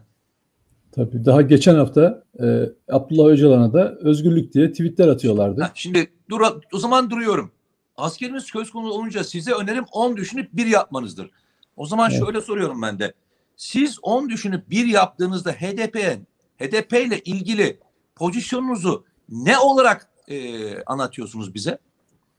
Tabii. 0.92 1.24
Daha 1.24 1.42
geçen 1.42 1.74
hafta 1.74 2.24
e, 2.42 2.62
Abdullah 2.88 3.26
Öcalan'a 3.26 3.72
da 3.72 3.94
özgürlük 3.94 4.52
diye 4.52 4.72
tweetler 4.72 5.08
atıyorlardı. 5.08 5.62
Ha, 5.62 5.70
şimdi 5.74 6.12
dur, 6.30 6.40
o 6.72 6.78
zaman 6.78 7.10
duruyorum. 7.10 7.52
Askerimiz 7.96 8.44
söz 8.44 8.70
konusu 8.70 8.94
olunca 8.94 9.24
size 9.24 9.52
önerim 9.52 9.84
10 9.92 10.16
düşünüp 10.16 10.48
bir 10.52 10.66
yapmanızdır. 10.66 11.30
O 11.76 11.86
zaman 11.86 12.10
Evet. 12.10 12.24
şöyle 12.24 12.40
soruyorum 12.40 12.82
ben 12.82 12.98
de. 12.98 13.12
Siz 13.56 13.98
10 14.02 14.28
düşünüp 14.28 14.70
bir 14.70 14.86
yaptığınızda 14.86 15.52
HDP'nin 15.52 16.26
HDP 16.58 16.92
ile 16.92 17.20
ilgili 17.20 17.78
pozisyonunuzu 18.18 19.04
ne 19.28 19.58
olarak 19.58 20.08
e, 20.28 20.82
anlatıyorsunuz 20.82 21.54
bize? 21.54 21.78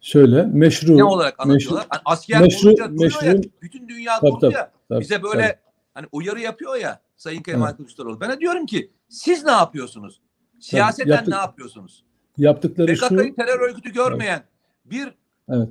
Şöyle 0.02 0.44
meşru 0.44 0.98
Ne 0.98 1.04
olarak 1.04 1.40
anlatıyorlar? 1.40 1.86
Hani 1.90 2.02
asker 2.06 2.42
meşru- 2.42 2.62
duruyor 2.64 2.78
ya, 2.90 3.34
meşru- 3.34 3.50
bütün 3.62 3.90
dünya 3.90 4.20
Tabii, 4.20 4.32
tabii, 4.42 4.54
ya. 4.54 4.72
tabii, 4.90 5.00
bize 5.02 5.24
böyle 5.24 5.42
tabii. 5.42 5.58
hani 5.94 6.08
uyarı 6.12 6.40
yapıyor 6.42 6.76
ya 6.76 7.02
Sayın 7.18 7.42
Kemal 7.44 7.72
Kılıçdaroğlu. 7.74 8.22
Ben 8.22 8.32
de 8.32 8.40
diyorum 8.40 8.66
ki 8.66 8.92
siz 9.10 9.44
ne 9.46 9.52
yapıyorsunuz? 9.52 10.22
Siyaseten 10.60 11.10
yaptık- 11.12 11.28
ne 11.34 11.36
yapıyorsunuz? 11.36 12.04
yaptıkları 12.38 12.98
şu 12.98 13.08
PKK'yı 13.08 13.36
terör 13.36 13.60
örgütü 13.70 13.94
görmeyen 13.94 14.44
bir 14.86 15.14
Evet. 15.50 15.70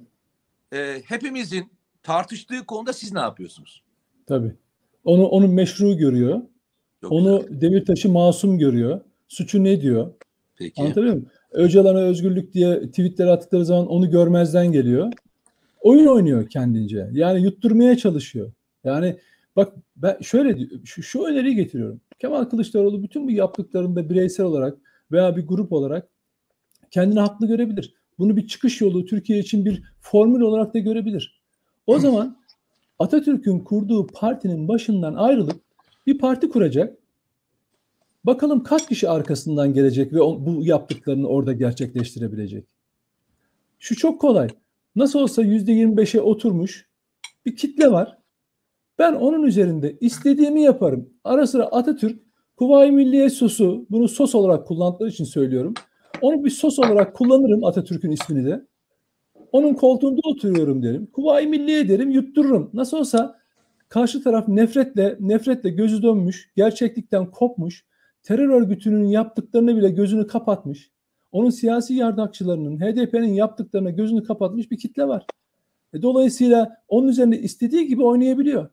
e, 0.72 1.02
hepimizin 1.06 1.70
tartıştığı 2.02 2.66
konuda 2.66 2.92
siz 2.92 3.12
ne 3.12 3.20
yapıyorsunuz? 3.20 3.82
tabii. 4.26 4.54
Onu 5.04 5.26
onu 5.26 5.48
meşru 5.48 5.96
görüyor. 5.96 6.40
Çok 7.00 7.12
Onu 7.12 7.40
güzel. 7.48 7.60
Demirtaş'ı 7.60 8.08
masum 8.08 8.58
görüyor. 8.58 9.00
Suçu 9.28 9.64
ne 9.64 9.80
diyor? 9.80 10.12
Peki. 10.56 10.82
Anlatabiliyor 10.82 11.14
muyum? 11.14 11.30
Öcalan'a 11.52 11.98
özgürlük 11.98 12.54
diye 12.54 12.80
tweetler 12.80 13.26
attıkları 13.26 13.64
zaman 13.64 13.86
onu 13.86 14.10
görmezden 14.10 14.72
geliyor. 14.72 15.12
Oyun 15.80 16.06
oynuyor 16.06 16.48
kendince. 16.48 17.08
Yani 17.12 17.42
yutturmaya 17.42 17.96
çalışıyor. 17.96 18.52
Yani 18.84 19.18
bak 19.56 19.72
ben 19.96 20.18
şöyle 20.20 20.68
şu, 20.84 21.02
şu 21.02 21.24
öneriyi 21.24 21.56
getiriyorum. 21.56 22.00
Kemal 22.18 22.44
Kılıçdaroğlu 22.44 23.02
bütün 23.02 23.26
bu 23.26 23.30
yaptıklarında 23.30 24.10
bireysel 24.10 24.46
olarak 24.46 24.78
veya 25.12 25.36
bir 25.36 25.46
grup 25.46 25.72
olarak 25.72 26.08
kendini 26.90 27.20
haklı 27.20 27.46
görebilir. 27.46 27.94
Bunu 28.18 28.36
bir 28.36 28.46
çıkış 28.46 28.80
yolu 28.80 29.04
Türkiye 29.04 29.38
için 29.38 29.64
bir 29.64 29.82
formül 30.00 30.40
olarak 30.40 30.74
da 30.74 30.78
görebilir. 30.78 31.40
O 31.86 31.98
zaman 31.98 32.36
Atatürk'ün 32.98 33.58
kurduğu 33.58 34.06
partinin 34.06 34.68
başından 34.68 35.14
ayrılıp 35.14 35.60
bir 36.06 36.18
parti 36.18 36.48
kuracak. 36.48 36.98
Bakalım 38.24 38.62
kaç 38.62 38.88
kişi 38.88 39.08
arkasından 39.08 39.74
gelecek 39.74 40.12
ve 40.12 40.18
bu 40.18 40.60
yaptıklarını 40.62 41.28
orada 41.28 41.52
gerçekleştirebilecek. 41.52 42.66
Şu 43.78 43.96
çok 43.96 44.20
kolay. 44.20 44.48
Nasıl 44.96 45.18
olsa 45.18 45.42
%25'e 45.42 46.20
oturmuş 46.20 46.88
bir 47.46 47.56
kitle 47.56 47.92
var. 47.92 48.18
Ben 48.98 49.12
onun 49.12 49.42
üzerinde 49.42 49.96
istediğimi 50.00 50.62
yaparım. 50.62 51.10
Ara 51.24 51.46
sıra 51.46 51.64
Atatürk 51.66 52.20
Kuvayi 52.56 52.92
Milliye 52.92 53.30
sosu, 53.30 53.86
bunu 53.90 54.08
sos 54.08 54.34
olarak 54.34 54.66
kullandıkları 54.66 55.08
için 55.08 55.24
söylüyorum. 55.24 55.74
Onu 56.20 56.44
bir 56.44 56.50
sos 56.50 56.78
olarak 56.78 57.16
kullanırım 57.16 57.64
Atatürk'ün 57.64 58.10
ismini 58.10 58.46
de. 58.46 58.66
Onun 59.52 59.74
koltuğunda 59.74 60.20
oturuyorum 60.24 60.82
derim. 60.82 61.06
Kuvayi 61.06 61.46
Milliye 61.46 61.88
derim, 61.88 62.10
yuttururum. 62.10 62.70
Nasıl 62.74 62.96
olsa 62.96 63.38
karşı 63.88 64.22
taraf 64.22 64.48
nefretle, 64.48 65.16
nefretle 65.20 65.70
gözü 65.70 66.02
dönmüş, 66.02 66.50
gerçeklikten 66.56 67.30
kopmuş, 67.30 67.84
terör 68.28 68.48
örgütünün 68.48 69.04
yaptıklarını 69.04 69.76
bile 69.76 69.90
gözünü 69.90 70.26
kapatmış. 70.26 70.90
Onun 71.32 71.50
siyasi 71.50 71.94
yardakçılarının, 71.94 72.80
HDP'nin 72.80 73.34
yaptıklarına 73.34 73.90
gözünü 73.90 74.24
kapatmış 74.24 74.70
bir 74.70 74.78
kitle 74.78 75.08
var. 75.08 75.26
E, 75.94 76.02
dolayısıyla 76.02 76.82
onun 76.88 77.08
üzerinde 77.08 77.40
istediği 77.40 77.86
gibi 77.86 78.02
oynayabiliyor. 78.02 78.68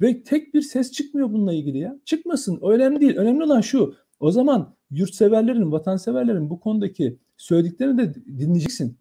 Ve 0.00 0.22
tek 0.22 0.54
bir 0.54 0.62
ses 0.62 0.92
çıkmıyor 0.92 1.32
bununla 1.32 1.52
ilgili 1.52 1.78
ya. 1.78 1.96
Çıkmasın. 2.04 2.58
O 2.62 2.70
önemli 2.70 3.00
değil. 3.00 3.16
Önemli 3.16 3.44
olan 3.44 3.60
şu. 3.60 3.94
O 4.20 4.30
zaman 4.30 4.74
yurtseverlerin, 4.90 5.72
vatanseverlerin 5.72 6.50
bu 6.50 6.60
konudaki 6.60 7.18
söylediklerini 7.36 7.98
de 7.98 8.14
dinleyeceksin. 8.14 8.98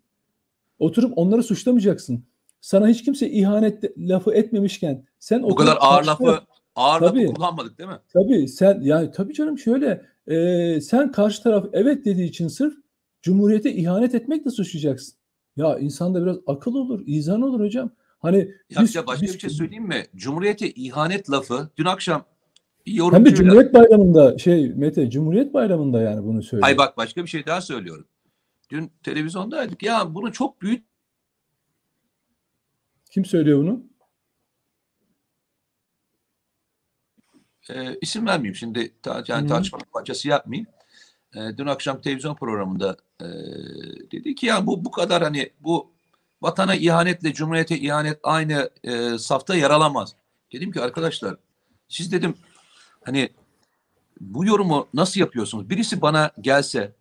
Oturup 0.80 1.18
onları 1.18 1.44
suçlamayacaksın. 1.44 2.24
Sana 2.62 2.88
hiç 2.88 3.04
kimse 3.04 3.30
ihanet 3.30 3.98
lafı 3.98 4.34
etmemişken 4.34 5.06
sen 5.20 5.40
oturup 5.40 5.58
kadar 5.58 5.78
ağır 5.82 6.04
lafı 6.04 6.42
ağır 6.76 7.00
Tabii. 7.00 7.26
kullanmadık 7.26 7.78
değil 7.78 7.90
mi? 7.90 8.00
Tabii 8.14 8.48
sen 8.48 8.80
yani 8.82 9.12
tabii 9.12 9.34
canım 9.34 9.58
şöyle 9.58 10.06
e, 10.28 10.82
sen 10.82 11.12
karşı 11.12 11.44
taraf 11.44 11.66
evet 11.74 12.06
dediği 12.06 12.28
için 12.30 12.48
sırf 12.48 12.74
cumhuriyete 13.22 13.74
ihanet 13.74 14.16
etmekle 14.16 14.52
suçlayacaksın. 14.52 15.16
Ya 15.58 15.80
insanda 15.80 16.22
biraz 16.26 16.38
akıl 16.48 16.76
olur, 16.76 17.02
izan 17.06 17.42
olur 17.42 17.60
hocam. 17.60 17.92
Hani 18.20 18.38
Ya 18.70 18.82
biz- 18.82 18.96
başka 19.08 19.26
biz- 19.26 19.34
bir 19.34 19.40
şey 19.40 19.50
söyleyeyim 19.50 19.88
mi? 19.88 20.06
Cumhuriyete 20.16 20.70
ihanet 20.72 21.32
lafı 21.32 21.70
dün 21.78 21.86
akşam 21.86 22.26
bir 22.86 23.02
hem 23.12 23.26
de 23.26 23.36
Cumhuriyet 23.36 23.74
Bayramı'nda 23.74 24.38
şey 24.38 24.74
Mete 24.74 25.10
Cumhuriyet 25.10 25.54
Bayramı'nda 25.54 26.02
yani 26.02 26.24
bunu 26.24 26.44
söylüyor. 26.44 26.68
Ay 26.68 26.78
bak 26.78 26.98
başka 26.98 27.24
bir 27.24 27.30
şey 27.30 27.46
daha 27.46 27.62
söylüyorum. 27.62 28.06
Dün 28.70 28.92
televizyondaydık. 29.04 29.84
Ya 29.84 30.16
bunu 30.16 30.32
çok 30.32 30.62
büyük 30.62 30.86
Kim 33.12 33.26
söylüyor 33.26 33.60
bunu? 33.60 33.84
E, 37.70 37.98
isim 38.02 38.26
vermeyeyim 38.26 38.56
şimdi 38.56 38.94
ta, 39.02 39.24
yani 39.28 39.48
tartışmanın 39.48 39.86
parçası 39.94 40.28
yapmayayım. 40.28 40.68
E, 41.36 41.58
dün 41.58 41.66
akşam 41.66 42.02
televizyon 42.02 42.36
programında 42.36 42.98
e, 43.22 43.26
dedi 44.12 44.36
ki 44.36 44.46
ya 44.46 44.68
bu 44.68 44.86
bu 44.86 44.92
kadar 44.92 45.24
hani 45.24 45.50
bu 45.60 45.92
vatana 46.42 46.76
ihanetle 46.76 47.34
cumhuriyete 47.34 47.78
ihanet 47.78 48.20
aynı 48.24 48.70
e, 48.84 49.18
safta 49.18 49.56
yer 49.56 49.70
alamaz. 49.70 50.16
Dedim 50.54 50.72
ki 50.72 50.82
arkadaşlar 50.82 51.36
siz 51.88 52.12
dedim 52.12 52.36
hani 53.06 53.30
bu 54.22 54.46
yorumu 54.46 54.88
nasıl 54.94 55.20
yapıyorsunuz? 55.20 55.70
Birisi 55.70 56.02
bana 56.02 56.32
gelse 56.42 56.92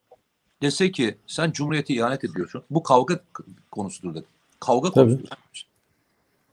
dese 0.62 0.92
ki 0.92 1.18
sen 1.26 1.52
cumhuriyete 1.52 1.94
ihanet 1.94 2.24
ediyorsun. 2.24 2.62
Bu 2.70 2.82
kavga 2.82 3.20
konusudur 3.70 4.14
dedim. 4.14 4.28
Kavga 4.60 4.92
Tabii. 4.92 5.10
konusudur. 5.10 5.36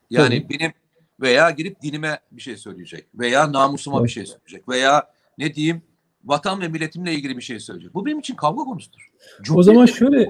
Yani 0.09 0.41
Tabii. 0.41 0.59
benim 0.59 0.73
veya 1.21 1.49
girip 1.49 1.81
dinime 1.81 2.19
bir 2.31 2.41
şey 2.41 2.57
söyleyecek 2.57 3.07
veya 3.15 3.51
namusuma 3.51 4.03
bir 4.03 4.09
şey 4.09 4.25
söyleyecek 4.25 4.69
veya 4.69 5.07
ne 5.37 5.53
diyeyim 5.55 5.81
vatan 6.23 6.61
ve 6.61 6.67
milletimle 6.67 7.13
ilgili 7.13 7.37
bir 7.37 7.41
şey 7.41 7.59
söyleyecek. 7.59 7.93
Bu 7.93 8.05
benim 8.05 8.19
için 8.19 8.35
kavga 8.35 8.63
konusudur. 8.63 9.11
O 9.55 9.63
zaman 9.63 9.85
şöyle 9.85 10.29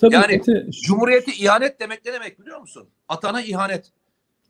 tabii 0.00 0.14
Yani 0.14 0.26
Mete, 0.28 0.66
Cumhuriyete 0.70 1.32
ihanet 1.32 1.80
demek 1.80 2.04
ne 2.06 2.12
demek 2.12 2.40
biliyor 2.40 2.60
musun? 2.60 2.88
Atana 3.08 3.42
ihanet, 3.42 3.92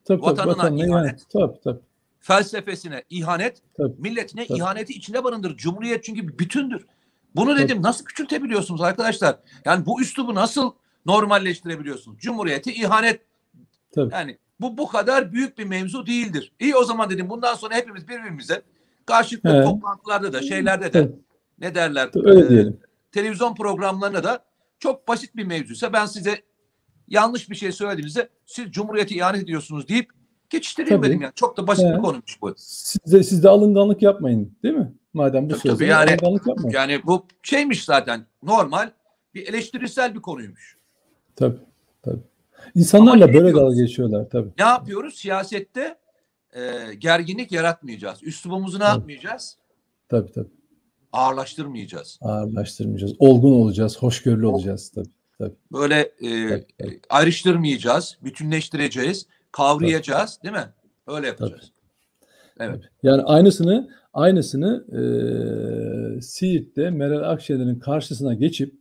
tabii, 0.05 0.21
tabii, 0.21 0.23
vatanına 0.23 0.53
vatanına 0.53 0.85
ihanet. 0.87 0.91
ihanet. 0.91 1.31
Tabii 1.33 1.61
tabii. 1.65 1.81
felsefesine 2.21 3.03
ihanet, 3.11 3.63
Tabii. 3.77 3.95
milletine 3.99 4.47
Tabii. 4.47 4.59
ihaneti 4.59 4.93
içine 4.93 5.25
barındırır. 5.25 5.57
Cumhuriyet 5.57 6.05
çünkü 6.05 6.29
bir 6.29 6.39
bütündür. 6.39 6.87
Bunu 7.37 7.51
Tabii. 7.55 7.63
dedim 7.65 7.83
nasıl 7.83 8.05
küçültebiliyorsunuz 8.05 8.81
arkadaşlar? 8.81 9.37
Yani 9.65 9.87
bu 9.87 10.01
üslubu 10.03 10.35
nasıl 10.35 10.73
normalleştirebiliyorsunuz? 11.07 12.19
Cumhuriyete 12.19 12.73
ihanet 12.75 13.21
Tabii. 13.95 14.15
yani 14.15 14.39
bu 14.63 14.79
bu 14.79 14.89
kadar 14.89 15.33
büyük 15.33 15.59
bir 15.59 15.65
mevzu 15.65 16.07
değildir. 16.07 16.53
İyi 16.61 16.77
o 16.77 16.85
zaman 16.85 17.11
dedim 17.11 17.31
bundan 17.31 17.55
sonra 17.55 17.75
hepimiz 17.75 18.09
birbirimize 18.09 18.63
karşılıklı 19.07 19.51
He. 19.51 19.65
toplantılarda 19.65 20.33
da 20.33 20.43
şeylerde 20.43 20.85
de 20.85 20.91
Tabii. 20.91 21.13
ne 21.59 21.75
derler? 21.75 22.11
Öyle 22.15 22.47
e, 22.47 22.49
diyelim. 22.49 22.81
televizyon 23.13 23.55
programlarına 23.55 24.25
da 24.25 24.45
çok 24.79 25.09
basit 25.09 25.37
bir 25.37 25.45
mevzuysa 25.45 25.93
ben 25.93 26.07
size 26.07 26.43
yanlış 27.09 27.51
bir 27.51 27.55
şey 27.57 27.73
söylediğinizde 27.73 28.29
siz 28.47 28.71
Cumhuriyete 28.71 29.15
ihanet 29.15 29.43
ediyorsunuz 29.43 29.89
deyip 29.89 30.11
geçiştireyim 30.51 31.03
dedim 31.03 31.21
yani. 31.23 31.33
Çok 31.35 31.57
da 31.57 31.67
basit 31.67 31.85
He. 31.85 31.95
bir 31.95 31.99
konuymuş 31.99 32.43
bu. 32.43 32.55
Siz 32.57 33.13
de, 33.13 33.23
siz 33.23 33.43
de 33.45 33.49
alınganlık 33.49 34.03
yapmayın 34.03 34.57
değil 34.63 34.75
mi? 34.75 34.93
Madem 35.15 35.51
bu 35.51 35.59
tabii, 35.59 35.87
yani- 35.87 36.11
alınganlık 36.11 36.47
yapmayın. 36.47 36.77
Yani 36.77 37.01
bu 37.05 37.27
şeymiş 37.43 37.85
zaten 37.85 38.27
normal 38.43 38.91
bir 39.35 39.47
eleştirisel 39.49 40.15
bir 40.15 40.21
konuymuş. 40.21 40.77
Tabii. 41.37 41.57
Tabii. 42.03 42.21
İnsanlarla 42.75 43.25
Ama 43.25 43.35
böyle 43.35 43.55
dalga 43.55 43.75
geçiyorlar 43.83 44.31
tabii. 44.31 44.49
Ne 44.59 44.65
yapıyoruz? 44.65 45.15
Siyasette 45.15 45.99
e, 46.53 46.95
gerginlik 46.99 47.53
yaratmayacağız. 47.53 48.23
Üslubumuzu 48.23 48.79
ne 48.81 48.85
yapmayacağız? 48.85 49.57
Tabii 50.09 50.33
tabii. 50.33 50.51
Ağırlaştırmayacağız. 51.13 52.19
Ağırlaştırmayacağız. 52.21 53.13
Olgun 53.19 53.53
olacağız. 53.53 53.99
Hoşgörülü 53.99 54.47
olacağız 54.47 54.91
tabii. 54.95 55.09
Tabii. 55.39 55.55
Böyle 55.73 55.99
e, 56.01 56.49
Tabii, 56.49 56.67
tabii. 56.79 57.01
ayrıştırmayacağız, 57.11 58.19
bütünleştireceğiz, 58.25 59.27
kavrayacağız, 59.53 60.39
değil 60.45 60.55
mi? 60.55 60.69
Öyle 61.07 61.27
yapacağız. 61.27 61.73
Evet. 62.61 62.81
Yani 63.03 63.23
aynısını 63.23 63.91
aynısını 64.13 64.85
eee 64.93 66.21
Siirt'te 66.21 66.91
Meral 66.91 67.31
Akşener'in 67.33 67.79
karşısına 67.79 68.35
geçip 68.35 68.75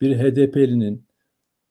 bir 0.00 0.18
HDP'linin 0.18 1.06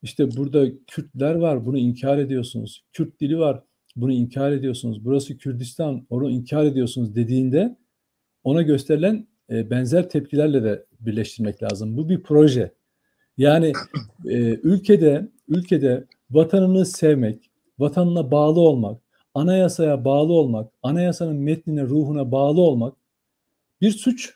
işte 0.01 0.37
burada 0.37 0.65
Kürtler 0.87 1.35
var 1.35 1.65
bunu 1.65 1.77
inkar 1.77 2.17
ediyorsunuz. 2.17 2.83
Kürt 2.93 3.21
dili 3.21 3.39
var 3.39 3.63
bunu 3.95 4.11
inkar 4.11 4.51
ediyorsunuz. 4.51 5.05
Burası 5.05 5.37
Kürdistan 5.37 6.05
onu 6.09 6.29
inkar 6.29 6.65
ediyorsunuz 6.65 7.15
dediğinde 7.15 7.77
ona 8.43 8.61
gösterilen 8.61 9.27
e, 9.49 9.69
benzer 9.69 10.09
tepkilerle 10.09 10.63
de 10.63 10.85
birleştirmek 10.99 11.63
lazım. 11.63 11.97
Bu 11.97 12.09
bir 12.09 12.23
proje. 12.23 12.71
Yani 13.37 13.73
e, 14.25 14.37
ülkede 14.63 15.27
ülkede 15.47 16.05
vatanını 16.31 16.85
sevmek, 16.85 17.51
vatanına 17.79 18.31
bağlı 18.31 18.59
olmak, 18.59 19.01
anayasaya 19.33 20.05
bağlı 20.05 20.33
olmak, 20.33 20.71
anayasanın 20.83 21.35
metnine, 21.35 21.83
ruhuna 21.83 22.31
bağlı 22.31 22.61
olmak 22.61 22.95
bir 23.81 23.91
suç, 23.91 24.33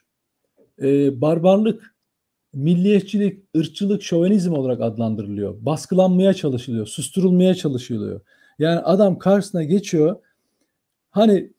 e, 0.82 1.22
barbarlık, 1.22 1.95
milliyetçilik, 2.56 3.44
ırkçılık, 3.58 4.04
şovenizm 4.04 4.54
olarak 4.54 4.82
adlandırılıyor. 4.82 5.56
Baskılanmaya 5.66 6.34
çalışılıyor, 6.34 6.86
susturulmaya 6.86 7.56
çalışılıyor. 7.56 8.22
Yani 8.60 8.80
adam 8.80 9.18
karşısına 9.20 9.64
geçiyor. 9.64 10.16
Hani 11.10 11.54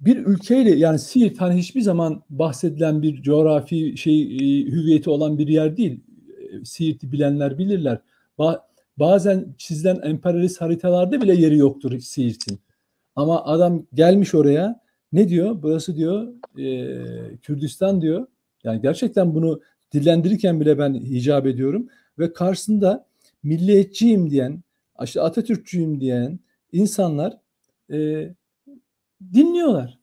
bir 0.00 0.16
ülkeyle 0.16 0.70
yani 0.76 0.98
Siirt 0.98 1.40
hani 1.40 1.58
hiçbir 1.58 1.80
zaman 1.80 2.22
bahsedilen 2.30 3.02
bir 3.02 3.22
coğrafi 3.22 3.96
şey 3.96 4.22
e, 4.22 4.64
hüviyeti 4.66 5.10
olan 5.10 5.38
bir 5.38 5.48
yer 5.48 5.76
değil. 5.76 6.00
E, 6.52 6.64
Siirt'i 6.64 7.12
bilenler 7.12 7.58
bilirler. 7.58 7.98
Ba- 8.38 8.60
bazen 8.96 9.54
çizilen 9.58 10.00
emperyalist 10.02 10.60
haritalarda 10.60 11.22
bile 11.22 11.34
yeri 11.34 11.58
yoktur 11.58 11.98
Siirt'in. 11.98 12.60
Ama 13.16 13.44
adam 13.44 13.86
gelmiş 13.94 14.34
oraya 14.34 14.80
ne 15.12 15.28
diyor? 15.28 15.62
Burası 15.62 15.96
diyor 15.96 16.28
e, 16.58 16.96
Kürdistan 17.42 18.02
diyor. 18.02 18.26
Yani 18.64 18.82
gerçekten 18.82 19.34
bunu 19.34 19.60
dillendirirken 19.94 20.60
bile 20.60 20.78
ben 20.78 20.94
icap 20.94 21.46
ediyorum. 21.46 21.88
Ve 22.18 22.32
karşısında 22.32 23.06
milliyetçiyim 23.42 24.30
diyen, 24.30 24.62
işte 25.04 25.20
Atatürkçüyüm 25.20 26.00
diyen 26.00 26.38
insanlar 26.72 27.38
e, 27.92 28.28
dinliyorlar. 29.32 29.98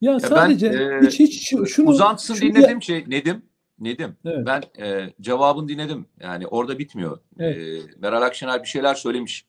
Ya, 0.00 0.12
ben, 0.12 0.18
sadece 0.18 0.66
e, 0.66 1.00
hiç 1.06 1.20
hiç 1.20 1.48
şu- 1.48 1.66
şunu 1.66 1.90
Uzantısını 1.90 2.36
şunu- 2.36 2.54
dinledim 2.54 2.82
şey 2.82 3.04
Nedim. 3.08 3.42
Nedim. 3.78 4.16
Evet. 4.24 4.46
Ben 4.46 4.62
e, 4.84 5.12
cevabını 5.20 5.68
dinledim. 5.68 6.06
Yani 6.20 6.46
orada 6.46 6.78
bitmiyor. 6.78 7.18
Evet. 7.38 7.56
E, 7.58 7.80
Meral 8.00 8.22
Akşener 8.22 8.62
bir 8.62 8.68
şeyler 8.68 8.94
söylemiş. 8.94 9.46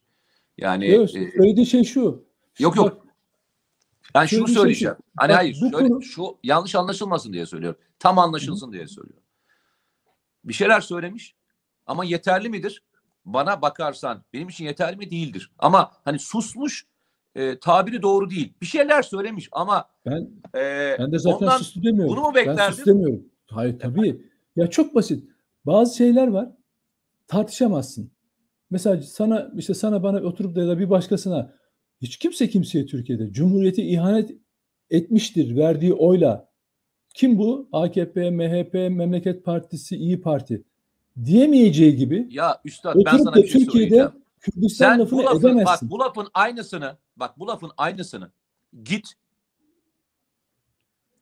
Yani 0.57 0.91
Yok, 0.91 1.15
e, 1.15 1.31
söylediği 1.37 1.65
şey 1.65 1.83
şu. 1.83 2.25
Yok, 2.59 2.77
Bak, 2.77 2.77
yok. 2.77 3.07
ben 4.15 4.25
şunu 4.25 4.47
şey 4.47 4.55
söyleyeceğim. 4.55 4.95
Hani 5.17 5.29
Bak, 5.29 5.37
hayır, 5.37 5.57
bu 5.61 5.69
şöyle, 5.71 5.87
konu- 5.87 6.01
şu 6.03 6.37
yanlış 6.43 6.75
anlaşılmasın 6.75 7.33
diye 7.33 7.45
söylüyorum. 7.45 7.79
Tam 7.99 8.19
anlaşılsın 8.19 8.71
diye 8.73 8.87
söylüyorum. 8.87 9.23
Bir 10.45 10.53
şeyler 10.53 10.81
söylemiş 10.81 11.36
ama 11.86 12.05
yeterli 12.05 12.49
midir? 12.49 12.84
Bana 13.25 13.62
bakarsan 13.62 14.23
benim 14.34 14.49
için 14.49 14.65
yeterli 14.65 14.97
mi 14.97 15.12
değildir. 15.12 15.51
Ama 15.60 15.91
hani 16.05 16.19
susmuş 16.19 16.86
e, 17.36 17.60
tabiri 17.60 18.01
doğru 18.01 18.29
değil. 18.29 18.53
Bir 18.62 18.65
şeyler 18.65 19.01
söylemiş 19.01 19.49
ama 19.51 19.86
ben 20.05 20.29
e, 20.55 20.95
ben 20.99 21.12
de 21.12 21.19
zaten 21.19 21.38
ondan 21.45 21.58
sustu 21.58 21.84
demiyorum. 21.84 22.15
bunu 22.15 22.21
mu 22.21 22.31
Ben 22.36 22.47
beklerdin? 22.47 22.75
sus 22.75 22.86
demiyorum. 22.86 23.25
Hayır 23.47 23.79
tabii. 23.79 24.21
Ya 24.55 24.69
çok 24.69 24.95
basit. 24.95 25.29
Bazı 25.65 25.97
şeyler 25.97 26.27
var. 26.27 26.49
Tartışamazsın. 27.27 28.12
Mesela 28.69 29.01
sana 29.01 29.51
işte 29.58 29.73
sana 29.73 30.03
bana 30.03 30.17
oturup 30.17 30.55
da 30.55 30.62
ya 30.62 30.67
da 30.67 30.79
bir 30.79 30.89
başkasına 30.89 31.53
hiç 32.01 32.17
kimse 32.17 32.49
kimseye 32.49 32.86
Türkiye'de 32.86 33.31
Cumhuriyeti 33.31 33.81
ihanet 33.81 34.31
etmiştir 34.89 35.55
verdiği 35.55 35.93
oyla. 35.93 36.49
Kim 37.15 37.38
bu? 37.38 37.67
AKP, 37.71 38.32
MHP, 38.32 38.73
Memleket 38.73 39.45
Partisi, 39.45 39.95
İyi 39.95 40.21
Parti 40.21 40.63
diyemeyeceği 41.25 41.95
gibi 41.95 42.28
ya 42.30 42.62
üstad 42.65 42.95
ben 43.06 43.17
sana 43.17 43.36
bir 43.36 43.47
şey 43.47 43.65
Türkiye'de. 43.65 44.12
Kürdistan 44.39 44.91
Sen 44.91 44.99
lafını 44.99 45.19
bu 45.19 45.23
lafın 45.23 45.43
bak 45.43 45.51
edemezsin. 45.51 45.89
bu 45.89 45.99
lafın 45.99 46.28
aynısını 46.34 46.97
bak 47.15 47.39
bu 47.39 47.47
lafın 47.47 47.71
aynısını 47.78 48.32
git 48.84 49.13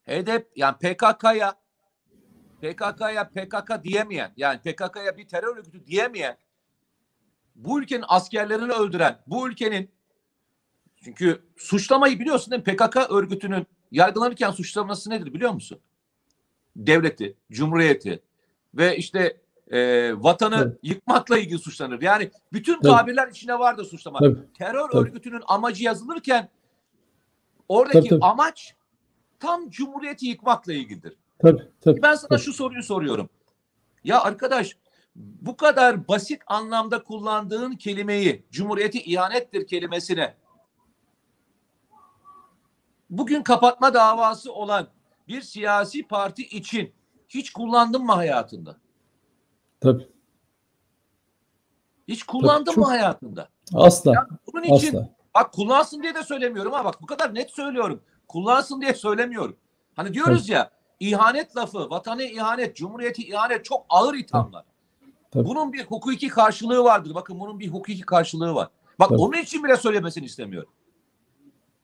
HDP 0.06 0.48
yani 0.56 0.76
PKK'ya 0.76 1.54
PKK'ya 2.62 3.30
PKK 3.30 3.84
diyemeyen 3.84 4.34
yani 4.38 4.60
PKK'ya 4.60 5.18
bir 5.18 5.28
terör 5.28 5.58
örgütü 5.58 5.86
diyemeyen 5.86 6.38
bu 7.56 7.82
ülkenin 7.82 8.06
askerlerini 8.08 8.72
öldüren 8.72 9.20
bu 9.28 9.50
ülkenin 9.50 9.92
çünkü 11.04 11.42
suçlamayı 11.58 12.20
biliyorsun 12.20 12.52
değil 12.52 12.64
mi? 12.68 12.76
PKK 12.76 12.98
örgütünün 13.10 13.68
yargılanırken 13.94 14.52
suçlaması 14.52 15.10
nedir 15.10 15.34
biliyor 15.34 15.52
musun? 15.52 15.80
Devleti, 16.76 17.36
cumhuriyeti 17.52 18.20
ve 18.74 18.98
işte 18.98 19.38
e, 19.72 20.12
vatanı 20.24 20.64
Evet. 20.68 20.80
yıkmakla 20.84 21.38
ilgili 21.38 21.60
suçlanır. 21.60 22.02
Yani 22.02 22.32
bütün 22.54 22.82
tabirler 22.82 23.28
içine 23.28 23.60
vardır 23.60 23.86
suçlama. 23.86 24.20
Tabii. 24.20 24.40
Terör 24.58 24.90
Tabii. 24.90 24.98
örgütünün 24.98 25.42
amacı 25.48 25.84
yazılırken 25.84 26.50
oradaki 27.70 28.10
Tabii, 28.10 28.10
tabii. 28.10 28.26
amaç 28.32 28.76
tam 29.40 29.70
cumhuriyeti 29.70 30.26
yıkmakla 30.26 30.74
ilgilidir. 30.74 31.14
Tabii, 31.40 31.64
tabii. 31.82 32.02
Ben 32.02 32.16
sana 32.16 32.30
tabii. 32.30 32.42
şu 32.42 32.54
soruyu 32.54 32.84
soruyorum. 32.84 33.30
Ya 34.04 34.22
arkadaş 34.22 34.78
bu 35.16 35.58
kadar 35.58 36.08
basit 36.08 36.42
anlamda 36.48 37.04
kullandığın 37.04 37.72
kelimeyi 37.72 38.44
cumhuriyeti 38.52 39.02
ihanettir 39.02 39.68
kelimesine 39.68 40.34
bugün 43.18 43.44
kapatma 43.44 43.94
davası 43.94 44.54
olan 44.54 44.88
bir 45.28 45.42
siyasi 45.42 46.08
parti 46.08 46.42
için 46.44 46.94
hiç 47.30 47.54
kullandın 47.54 48.06
mı 48.06 48.12
hayatında? 48.12 48.78
Tabii. 49.82 50.08
Hiç 52.08 52.24
kullandın 52.24 52.72
çok- 52.72 52.78
mı 52.78 52.86
hayatında? 52.86 53.50
Asla. 53.74 54.28
Bunun 54.54 54.64
için 54.64 54.88
Asla. 54.98 55.10
bak 55.36 55.54
kullansın 55.54 56.04
diye 56.04 56.16
de 56.16 56.24
söylemiyorum 56.24 56.72
ha 56.74 56.86
bak 56.86 57.02
bu 57.02 57.06
kadar 57.06 57.36
net 57.36 57.52
söylüyorum. 57.52 58.02
kullansın 58.28 58.82
diye 58.82 58.94
söylemiyorum. 58.94 59.56
Hani 59.96 60.14
diyoruz 60.14 60.50
ya 60.50 60.72
ihanet 61.00 61.58
lafı, 61.58 61.90
vatana 61.90 62.24
ihanet, 62.24 62.76
cumhuriyeti 62.76 63.22
ihanet 63.28 63.66
çok 63.66 63.86
ağır 63.90 64.14
ithamlar. 64.16 64.66
Tabii. 65.32 65.46
Bunun 65.46 65.74
bir 65.74 65.86
hukuki 65.86 66.28
karşılığı 66.28 66.84
vardır. 66.84 67.16
Bakın 67.16 67.40
bunun 67.40 67.60
bir 67.60 67.68
hukuki 67.68 68.02
karşılığı 68.02 68.56
var. 68.56 68.70
Bak 69.00 69.10
Tabii. 69.10 69.22
onun 69.22 69.38
için 69.38 69.64
bile 69.64 69.78
söylemesini 69.78 70.26
istemiyorum. 70.26 70.70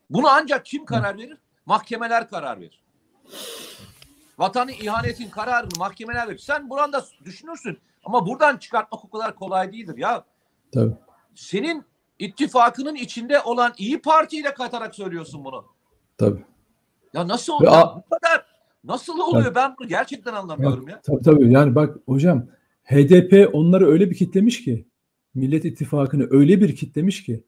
Bunu 0.10 0.28
ancak 0.30 0.66
kim 0.66 0.86
karar 0.86 1.18
verir? 1.18 1.38
Mahkemeler 1.66 2.30
karar 2.30 2.60
verir. 2.62 2.84
Vatanı 4.38 4.72
ihanetin 4.72 5.30
kararını 5.30 5.70
mahkemeler 5.80 6.28
verir. 6.28 6.38
Sen 6.38 6.70
buranda 6.70 7.06
düşünürsün 7.26 7.78
ama 8.04 8.28
buradan 8.28 8.58
çıkartmak 8.58 9.06
o 9.06 9.10
kadar 9.10 9.36
kolay 9.36 9.74
değildir 9.74 9.98
ya. 9.98 10.26
Tabii. 10.74 10.94
Senin 11.36 11.84
ittifakının 12.20 12.96
içinde 12.96 13.40
olan 13.42 13.74
İyi 13.78 14.02
Parti'yle 14.02 14.54
katarak 14.54 14.96
söylüyorsun 14.96 15.46
bunu. 15.46 15.66
Tabii. 16.18 16.46
Ya 17.14 17.28
nasıl 17.28 17.54
oluyor? 17.54 17.72
a- 17.76 17.96
Bu 17.96 18.16
kadar 18.16 18.46
nasıl 18.84 19.20
oluyor? 19.20 19.56
Ben 19.56 19.76
bunu 19.80 19.88
gerçekten 19.88 20.34
anlamıyorum 20.34 20.88
ya. 20.88 21.02
Tabii 21.02 21.22
tabii. 21.24 21.54
Yani 21.54 21.76
bak 21.76 21.98
hocam 22.06 22.48
HDP 22.84 23.50
onları 23.54 23.88
öyle 23.88 24.10
bir 24.10 24.16
kitlemiş 24.16 24.64
ki 24.64 24.88
Millet 25.36 25.66
İttifakı'nı 25.66 26.28
öyle 26.30 26.62
bir 26.62 26.76
kitlemiş 26.76 27.24
ki 27.24 27.44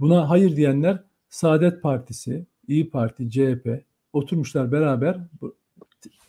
buna 0.00 0.30
hayır 0.30 0.56
diyenler 0.56 1.02
Saadet 1.32 1.82
Partisi, 1.82 2.46
İyi 2.68 2.90
Parti, 2.90 3.30
CHP 3.30 3.84
oturmuşlar 4.12 4.72
beraber 4.72 5.18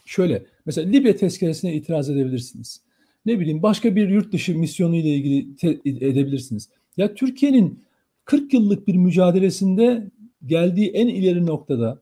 şöyle 0.06 0.46
mesela 0.66 0.90
Libya 0.90 1.16
tezkeresine 1.16 1.74
itiraz 1.74 2.10
edebilirsiniz. 2.10 2.82
Ne 3.26 3.40
bileyim 3.40 3.64
başka 3.64 3.96
bir 3.96 4.10
yurt 4.10 4.34
dışı 4.34 4.58
misyonu 4.58 4.96
ile 4.96 5.10
ilgili 5.10 5.56
te- 5.56 5.80
edebilirsiniz. 5.86 6.70
Ya 6.98 7.14
Türkiye'nin 7.14 7.84
40 8.26 8.54
yıllık 8.54 8.88
bir 8.88 8.96
mücadelesinde 8.96 10.12
geldiği 10.46 10.90
en 10.90 11.08
ileri 11.08 11.46
noktada 11.46 12.02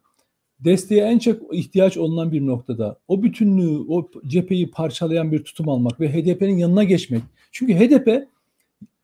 desteğe 0.59 1.03
en 1.03 1.19
çok 1.19 1.55
ihtiyaç 1.55 1.97
olunan 1.97 2.31
bir 2.31 2.45
noktada 2.45 2.99
o 3.07 3.23
bütünlüğü, 3.23 3.85
o 3.87 4.09
cepheyi 4.27 4.71
parçalayan 4.71 5.31
bir 5.31 5.43
tutum 5.43 5.69
almak 5.69 5.99
ve 5.99 6.13
HDP'nin 6.13 6.57
yanına 6.57 6.83
geçmek. 6.83 7.21
Çünkü 7.51 7.73
HDP 7.73 8.27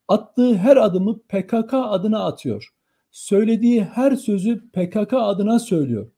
attığı 0.07 0.57
her 0.57 0.77
adımı 0.77 1.19
PKK 1.19 1.73
adına 1.73 2.25
atıyor. 2.25 2.76
Söylediği 3.11 3.83
her 3.83 4.15
sözü 4.15 4.69
PKK 4.69 5.13
adına 5.13 5.59
söylüyor. 5.59 6.11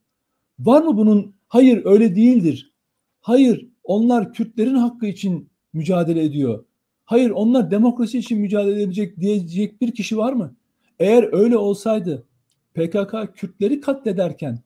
Var 0.60 0.82
mı 0.82 0.97
bunun 0.97 1.36
hayır 1.47 1.86
öyle 1.86 2.15
değildir. 2.15 2.73
Hayır 3.21 3.69
onlar 3.84 4.34
Kürtlerin 4.34 4.75
hakkı 4.75 5.06
için 5.06 5.49
mücadele 5.73 6.23
ediyor. 6.23 6.65
Hayır 7.06 7.30
onlar 7.30 7.71
demokrasi 7.71 8.19
için 8.19 8.39
mücadele 8.39 8.82
edecek 8.82 9.19
diyecek 9.19 9.82
bir 9.82 9.91
kişi 9.91 10.17
var 10.17 10.34
mı? 10.34 10.56
Eğer 10.99 11.34
öyle 11.34 11.58
olsaydı 11.58 12.28
PKK 12.73 13.36
Kürtleri 13.36 13.82
katlederken 13.82 14.60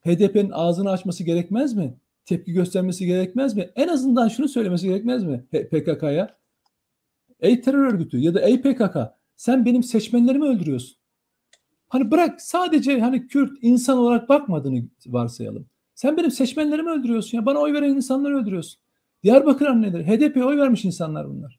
HDP'nin 0.00 0.50
ağzını 0.50 0.90
açması 0.90 1.24
gerekmez 1.24 1.74
mi? 1.74 1.94
Tepki 2.24 2.52
göstermesi 2.52 3.06
gerekmez 3.06 3.56
mi? 3.56 3.70
En 3.76 3.88
azından 3.88 4.28
şunu 4.28 4.48
söylemesi 4.48 4.86
gerekmez 4.86 5.24
mi 5.24 5.44
PKK'ya? 5.50 6.38
Ey 7.40 7.60
terör 7.60 7.86
örgütü 7.86 8.18
ya 8.18 8.34
da 8.34 8.40
ey 8.40 8.62
PKK 8.62 8.96
sen 9.36 9.64
benim 9.64 9.82
seçmenlerimi 9.82 10.44
öldürüyorsun. 10.44 10.97
Hani 11.88 12.10
bırak 12.10 12.42
sadece 12.42 13.00
hani 13.00 13.26
Kürt 13.26 13.52
insan 13.62 13.98
olarak 13.98 14.28
bakmadığını 14.28 14.84
varsayalım. 15.06 15.66
Sen 15.94 16.16
benim 16.16 16.30
seçmenlerimi 16.30 16.90
öldürüyorsun 16.90 17.38
ya. 17.38 17.46
Bana 17.46 17.58
oy 17.58 17.72
veren 17.72 17.94
insanları 17.94 18.36
öldürüyorsun. 18.36 18.80
Diyarbakır 19.22 19.66
anneleri. 19.66 20.06
HDP'ye 20.06 20.44
oy 20.44 20.58
vermiş 20.58 20.84
insanlar 20.84 21.28
bunlar. 21.28 21.58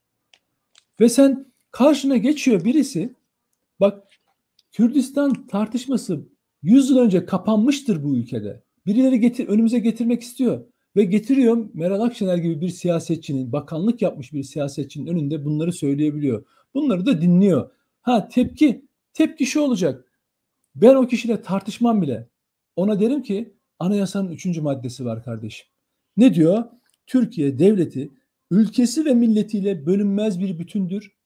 Ve 1.00 1.10
sen 1.10 1.46
karşına 1.72 2.18
geçiyor 2.18 2.66
birisi 2.66 3.16
bak 3.80 4.04
Kürdistan 4.72 5.48
tartışması 5.48 6.28
100 6.62 6.90
yıl 6.90 6.98
önce 6.98 7.26
kapanmıştır 7.26 8.04
bu 8.04 8.16
ülkede. 8.16 8.64
Birileri 8.86 9.20
getir, 9.20 9.48
önümüze 9.48 9.80
getirmek 9.80 10.22
istiyor. 10.22 10.66
Ve 10.96 11.04
getiriyor 11.04 11.70
Meral 11.74 12.02
Akşener 12.02 12.38
gibi 12.38 12.62
bir 12.62 12.70
siyasetçinin, 12.70 13.52
bakanlık 13.52 14.02
yapmış 14.02 14.34
bir 14.34 14.44
siyasetçinin 14.44 15.08
önünde 15.08 15.46
bunları 15.46 15.74
söyleyebiliyor. 15.74 16.46
Bunları 16.74 17.06
da 17.06 17.22
dinliyor. 17.22 17.72
Ha 18.02 18.28
tepki, 18.28 18.86
tepki 19.14 19.46
şu 19.46 19.62
olacak. 19.62 20.09
Ben 20.82 20.96
o 20.96 21.08
kişiyle 21.08 21.42
tartışmam 21.42 22.02
bile. 22.02 22.30
Ona 22.76 23.00
derim 23.00 23.24
ki 23.24 23.58
anayasanın 23.80 24.32
üçüncü 24.32 24.62
maddesi 24.62 25.06
var 25.06 25.24
kardeşim. 25.24 25.68
Ne 26.18 26.34
diyor? 26.34 26.64
Türkiye 27.08 27.60
devleti 27.60 28.12
ülkesi 28.52 29.06
ve 29.06 29.14
milletiyle 29.14 29.86
bölünmez 29.86 30.40
bir 30.40 30.60
bütündür. 30.60 31.18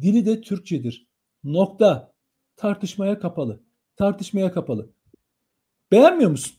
Dili 0.00 0.26
de 0.26 0.40
Türkçedir. 0.40 1.08
Nokta. 1.44 2.14
Tartışmaya 2.56 3.18
kapalı. 3.18 3.64
Tartışmaya 3.96 4.52
kapalı. 4.52 4.94
Beğenmiyor 5.92 6.30
musun? 6.30 6.56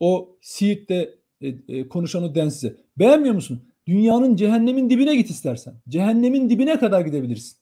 O 0.00 0.38
Siirt'te 0.42 1.18
e, 1.40 1.48
e, 1.48 1.88
konuşan 1.88 2.22
o 2.22 2.34
densize. 2.34 2.76
Beğenmiyor 2.98 3.34
musun? 3.34 3.72
Dünyanın 3.86 4.36
cehennemin 4.36 4.90
dibine 4.90 5.16
git 5.16 5.30
istersen. 5.30 5.74
Cehennemin 5.88 6.50
dibine 6.50 6.78
kadar 6.78 7.00
gidebilirsin. 7.00 7.58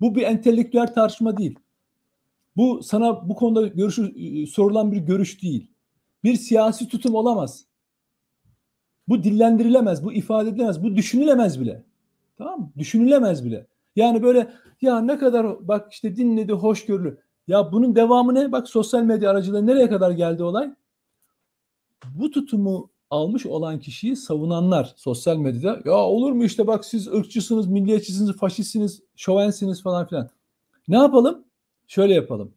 Bu 0.00 0.14
bir 0.14 0.22
entelektüel 0.22 0.94
tartışma 0.94 1.36
değil. 1.36 1.58
Bu 2.56 2.82
sana 2.82 3.28
bu 3.28 3.34
konuda 3.34 3.66
görüşü, 3.66 4.14
e, 4.16 4.46
sorulan 4.46 4.92
bir 4.92 4.96
görüş 4.96 5.42
değil. 5.42 5.70
Bir 6.24 6.34
siyasi 6.34 6.88
tutum 6.88 7.14
olamaz. 7.14 7.64
Bu 9.08 9.22
dillendirilemez, 9.22 10.04
bu 10.04 10.12
ifade 10.12 10.48
edilemez, 10.48 10.82
bu 10.82 10.96
düşünülemez 10.96 11.60
bile. 11.60 11.84
Tamam 12.38 12.60
mı? 12.60 12.72
Düşünülemez 12.78 13.44
bile. 13.44 13.66
Yani 13.96 14.22
böyle 14.22 14.52
ya 14.82 15.00
ne 15.00 15.18
kadar 15.18 15.68
bak 15.68 15.92
işte 15.92 16.16
dinledi, 16.16 16.52
hoşgörülü. 16.52 17.18
Ya 17.48 17.72
bunun 17.72 17.96
devamı 17.96 18.34
ne? 18.34 18.52
Bak 18.52 18.68
sosyal 18.68 19.02
medya 19.02 19.30
aracılığıyla 19.30 19.74
nereye 19.74 19.88
kadar 19.88 20.10
geldi 20.10 20.42
olay? 20.42 20.74
Bu 22.14 22.30
tutumu 22.30 22.90
almış 23.10 23.46
olan 23.46 23.80
kişiyi 23.80 24.16
savunanlar 24.16 24.92
sosyal 24.96 25.36
medyada 25.36 25.80
ya 25.84 25.96
olur 25.96 26.32
mu 26.32 26.44
işte 26.44 26.66
bak 26.66 26.84
siz 26.84 27.08
ırkçısınız, 27.08 27.66
milliyetçisiniz, 27.66 28.36
faşistsiniz, 28.36 29.02
şovensiniz 29.16 29.82
falan 29.82 30.06
filan. 30.06 30.30
Ne 30.88 30.96
yapalım? 30.96 31.44
Şöyle 31.90 32.14
yapalım. 32.14 32.54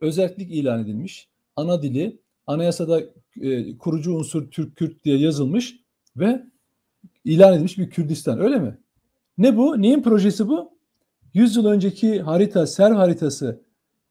Özellik 0.00 0.50
ilan 0.50 0.82
edilmiş. 0.82 1.28
Ana 1.56 1.82
dili 1.82 2.20
anayasada 2.46 3.00
e, 3.40 3.78
kurucu 3.78 4.14
unsur 4.14 4.50
Türk-Kürt 4.50 5.04
diye 5.04 5.18
yazılmış 5.18 5.76
ve 6.16 6.42
ilan 7.24 7.54
edilmiş 7.54 7.78
bir 7.78 7.90
Kürdistan 7.90 8.40
öyle 8.40 8.58
mi? 8.58 8.78
Ne 9.38 9.56
bu? 9.56 9.82
Neyin 9.82 10.02
projesi 10.02 10.48
bu? 10.48 10.70
100 11.34 11.56
yıl 11.56 11.66
önceki 11.66 12.20
harita, 12.20 12.66
serv 12.66 12.94
haritası, 12.94 13.62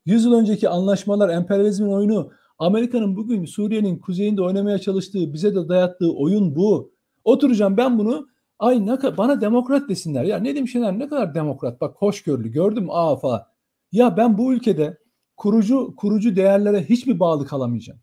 100 0.06 0.26
yıl 0.26 0.34
önceki 0.34 0.70
anlaşmalar, 0.70 1.30
emperyalizmin 1.30 1.92
oyunu, 1.92 2.32
Amerika'nın 2.60 3.16
bugün 3.16 3.46
Suriye'nin 3.46 4.00
kuzeyinde 4.00 4.42
oynamaya 4.42 4.80
çalıştığı, 4.80 5.34
bize 5.34 5.56
de 5.56 5.70
dayattığı 5.70 6.14
oyun 6.14 6.56
bu. 6.56 6.92
Oturacağım 7.24 7.78
ben 7.78 8.00
bunu, 8.00 8.28
ay 8.60 8.86
ne 8.86 9.18
bana 9.18 9.42
demokrat 9.42 9.90
desinler. 9.90 10.24
Ya 10.24 10.38
ne 10.40 10.56
demişler 10.56 11.00
ne 11.00 11.08
kadar 11.08 11.36
demokrat, 11.36 11.82
bak 11.82 11.96
hoşgörülü, 11.96 12.52
gördüm 12.52 12.88
aa 12.90 13.16
falan. 13.16 13.51
Ya 13.92 14.18
ben 14.18 14.38
bu 14.38 14.54
ülkede 14.54 14.98
kurucu 15.38 15.96
kurucu 15.98 16.36
değerlere 16.36 16.84
hiç 16.84 17.08
mi 17.08 17.20
bağlı 17.20 17.46
kalamayacağım? 17.46 18.00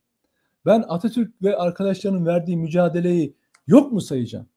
Ben 0.67 0.85
Atatürk 0.89 1.43
ve 1.43 1.57
arkadaşlarının 1.57 2.27
verdiği 2.27 2.57
mücadeleyi 2.57 3.37
yok 3.67 3.93
mu 3.93 4.01
sayacağım? 4.01 4.49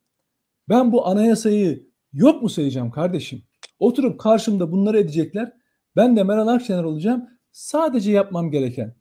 Ben 0.70 0.92
bu 0.92 1.08
anayasayı 1.08 1.88
yok 2.14 2.42
mu 2.42 2.50
sayacağım 2.50 2.92
kardeşim? 2.92 3.44
Oturup 3.80 4.20
karşımda 4.20 4.72
bunları 4.72 5.00
edecekler. 5.00 5.54
Ben 5.96 6.18
de 6.18 6.24
Meral 6.24 6.48
Akşener 6.48 6.84
olacağım. 6.84 7.30
Sadece 7.52 8.12
yapmam 8.12 8.52
gereken. 8.52 8.96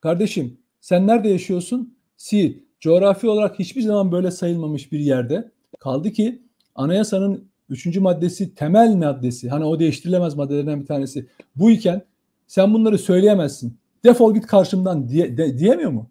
Kardeşim 0.00 0.60
sen 0.80 1.06
nerede 1.06 1.28
yaşıyorsun? 1.28 1.98
Siirt. 2.16 2.56
Coğrafi 2.80 3.28
olarak 3.28 3.58
hiçbir 3.58 3.82
zaman 3.82 4.12
böyle 4.12 4.30
sayılmamış 4.30 4.92
bir 4.92 5.00
yerde. 5.00 5.52
Kaldı 5.80 6.10
ki 6.12 6.42
anayasanın 6.74 7.49
üçüncü 7.70 8.00
maddesi 8.00 8.54
temel 8.54 8.94
maddesi. 8.94 9.48
Hani 9.48 9.64
o 9.64 9.78
değiştirilemez 9.78 10.34
maddelerden 10.34 10.80
bir 10.80 10.86
tanesi. 10.86 11.26
Bu 11.56 11.70
iken 11.70 12.02
sen 12.46 12.74
bunları 12.74 12.98
söyleyemezsin. 12.98 13.78
Defol 14.04 14.34
git 14.34 14.46
karşımdan 14.46 15.08
diye, 15.08 15.36
de, 15.36 15.58
diyemiyor 15.58 15.90
mu? 15.90 16.10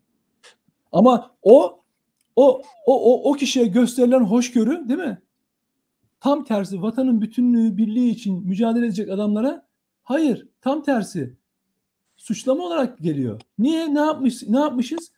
Ama 0.92 1.32
o 1.42 1.84
o 2.36 2.62
o 2.86 3.14
o, 3.14 3.32
o 3.32 3.34
kişiye 3.34 3.66
gösterilen 3.66 4.24
hoşgörü 4.24 4.90
değil 4.90 5.00
mi? 5.00 5.22
Tam 6.20 6.44
tersi 6.44 6.82
vatanın 6.82 7.22
bütünlüğü, 7.22 7.78
birliği 7.78 8.10
için 8.10 8.48
mücadele 8.48 8.86
edecek 8.86 9.10
adamlara 9.10 9.66
hayır, 10.04 10.48
tam 10.62 10.84
tersi. 10.84 11.38
Suçlama 12.18 12.64
olarak 12.64 12.98
geliyor. 12.98 13.42
Niye? 13.60 13.94
Ne 13.94 14.00
yapmış? 14.00 14.44
Ne 14.48 14.60
yapmışız? 14.60 15.12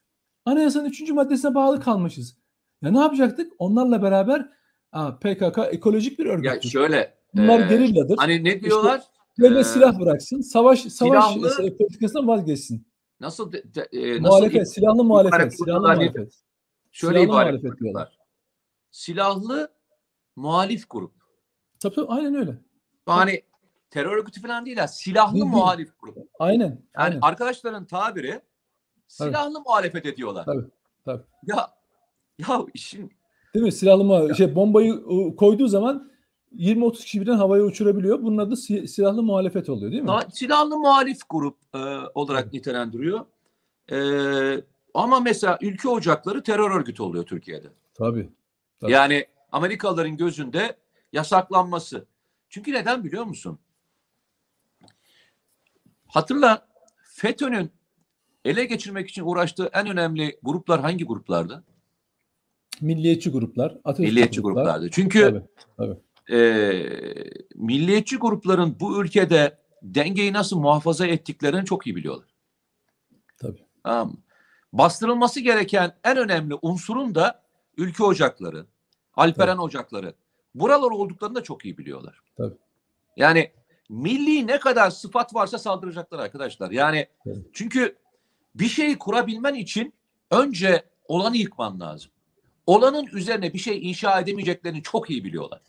Anayasanın 0.46 0.86
üçüncü 0.86 1.14
maddesine 1.14 1.56
bağlı 1.56 1.80
kalmışız. 1.80 2.38
Ya 2.82 2.92
ne 2.92 3.00
yapacaktık? 3.00 3.54
Onlarla 3.60 4.02
beraber 4.02 4.50
aa, 4.92 5.20
PKK 5.20 5.58
ekolojik 5.72 6.20
bir 6.20 6.26
örgüttür. 6.26 6.56
Ya 6.56 6.62
şöyle 6.62 7.18
Bunlar 7.34 7.60
e, 7.60 7.68
gerilladır. 7.68 8.18
hani 8.18 8.44
ne 8.44 8.62
diyorlar? 8.62 9.02
Devlet 9.40 9.60
Ee, 9.60 9.64
silah 9.64 10.00
bıraksın. 10.00 10.42
Savaş 10.42 10.80
savaş 10.82 11.26
silahlı- 11.34 11.78
politikasından 11.78 12.28
vazgeçsin. 12.28 12.88
Nasıl 13.20 13.52
de- 13.52 13.74
de- 13.76 13.88
e, 13.92 14.12
nasıl 14.12 14.22
Muhalefet, 14.22 14.74
silahlı 14.74 15.04
muhalefet, 15.04 15.58
silahlı 15.58 15.82
muhalefet. 15.82 16.34
Şöyle 16.92 17.14
Silahlı 17.20 17.26
ibare 17.34 17.52
muhalefet 17.52 17.80
diyorlar. 17.80 18.18
Silahlı 18.92 19.72
muhalif 20.36 20.90
grup. 20.90 21.14
Tabii, 21.80 21.96
tabii, 21.96 22.08
aynen 22.08 22.36
öyle. 22.36 22.58
Yani 23.08 23.42
terör 23.90 24.18
örgütü 24.18 24.42
falan 24.42 24.66
değil 24.66 24.78
ha. 24.78 24.88
Silahlı 24.88 25.34
Değil, 25.34 25.44
değil. 25.46 25.54
muhalif 25.56 26.00
grup. 26.00 26.18
Aynen. 26.40 26.64
Yani 26.66 26.80
aynen. 26.96 27.20
arkadaşların 27.22 27.86
tabiri 27.86 28.42
silahlı 29.08 29.62
muhalefet 29.62 30.06
ediyorlar. 30.06 30.46
Tabii, 30.46 30.66
tabii. 31.06 31.24
Ya 31.44 31.70
ya 32.38 32.66
işin 32.74 33.12
Değil 33.54 33.66
mi? 33.66 33.72
Silahlı 33.72 34.04
muha- 34.04 34.36
şey 34.36 34.56
bombayı 34.56 35.04
koyduğu 35.36 35.68
zaman 35.68 36.12
20-30 36.52 37.04
kişi 37.04 37.22
birden 37.22 37.36
havaya 37.36 37.64
uçurabiliyor. 37.64 38.22
Bunun 38.24 38.38
adı 38.38 38.56
si- 38.58 38.88
silahlı 38.88 39.24
muhalefet 39.24 39.70
oluyor 39.70 39.92
değil 39.92 40.04
mi? 40.04 40.12
Silahlı 40.34 40.78
muhalif 40.78 41.18
grup 41.30 41.58
e, 41.76 41.78
olarak 42.16 42.44
Evet. 42.44 42.54
nitelendiriyor. 42.54 43.26
E, 43.92 43.98
ama 44.94 45.20
mesela 45.20 45.58
ülke 45.62 45.90
ocakları 45.90 46.44
terör 46.44 46.72
örgütü 46.72 47.04
oluyor 47.04 47.24
Türkiye'de. 47.26 47.68
Tabii. 47.94 48.30
Tabii. 48.80 48.92
Yani 48.92 49.26
Amerikalıların 49.52 50.18
gözünde 50.18 50.76
yasaklanması. 51.14 52.06
Çünkü 52.50 52.72
neden 52.74 53.04
biliyor 53.04 53.24
musun? 53.24 53.60
Hatırla 56.08 56.68
FETÖ'nün 57.04 57.72
ele 58.46 58.66
geçirmek 58.66 59.10
için 59.10 59.24
uğraştığı 59.26 59.70
en 59.74 59.88
önemli 59.88 60.40
gruplar 60.44 60.82
hangi 60.82 61.06
gruplardı? 61.06 61.64
Milliyetçi 62.82 63.30
gruplar, 63.30 63.72
Atatürkçü 63.72 64.02
Milliyetçi 64.12 64.41
gruplar. 64.41 64.63
gruplardı. 64.63 64.89
Çünkü 64.91 65.22
Tabii, 65.22 65.44
tabii. 65.78 66.38
e, 66.38 66.39
milliyetçi 67.56 68.17
grupların 68.17 68.76
bu 68.80 69.02
ülkede 69.04 69.58
dengeyi 69.84 70.34
nasıl 70.34 70.60
muhafaza 70.60 71.08
ettiklerini 71.08 71.65
çok 71.65 71.88
iyi 71.88 71.96
biliyorlar. 71.96 72.28
Tabii. 73.38 73.63
Tamam? 73.84 74.17
Bastırılması 74.74 75.39
gereken 75.39 75.94
en 76.04 76.17
önemli 76.17 76.54
unsurun 76.62 77.15
da 77.15 77.41
ülke 77.78 78.04
ocakları, 78.04 78.65
Alperen 79.15 79.58
ocakları. 79.58 80.13
Buralar 80.56 80.91
olduklarını 80.91 81.36
da 81.36 81.44
çok 81.44 81.65
iyi 81.65 81.78
biliyorlar. 81.78 82.20
Tabii. 82.38 82.56
Yani 83.17 83.52
milli 83.89 84.48
ne 84.48 84.60
kadar 84.60 84.89
sıfat 84.89 85.36
varsa 85.36 85.58
saldıracaklar 85.58 86.20
arkadaşlar. 86.20 86.72
Yani 86.72 87.08
Evet. 87.26 87.38
çünkü 87.54 87.96
bir 88.56 88.67
şeyi 88.67 88.98
kurabilmen 88.98 89.54
için 89.54 89.94
önce 90.32 90.84
olanı 91.08 91.38
yıkman 91.38 91.80
lazım. 91.80 92.12
Olanın 92.72 93.08
üzerine 93.08 93.54
bir 93.54 93.60
şey 93.60 93.90
inşa 93.90 94.20
edemeyeceklerini 94.20 94.84
çok 94.84 95.10
iyi 95.10 95.24
biliyorlar. 95.24 95.62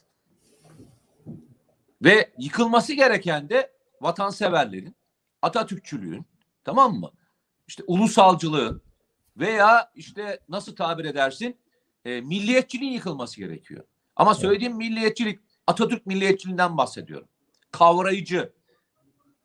Ve 2.02 2.32
yıkılması 2.38 2.92
gereken 2.92 3.48
de 3.48 3.72
vatanseverlerin, 4.00 4.96
Atatürkçülüğün, 5.42 6.26
tamam 6.64 6.94
mı? 6.94 7.10
İşte 7.68 7.82
ulusalcılığın 7.86 8.82
veya 9.36 9.92
işte 9.94 10.40
nasıl 10.48 10.76
tabir 10.76 11.04
edersin? 11.04 11.58
E, 12.04 12.20
milliyetçiliğin 12.20 12.92
yıkılması 12.92 13.36
gerekiyor. 13.36 13.84
Ama 14.16 14.34
söylediğim 14.34 14.76
milliyetçilik 14.76 15.40
Atatürk 15.66 16.06
milliyetçiliğinden 16.06 16.76
bahsediyorum. 16.76 17.28
Kavrayıcı, 17.70 18.52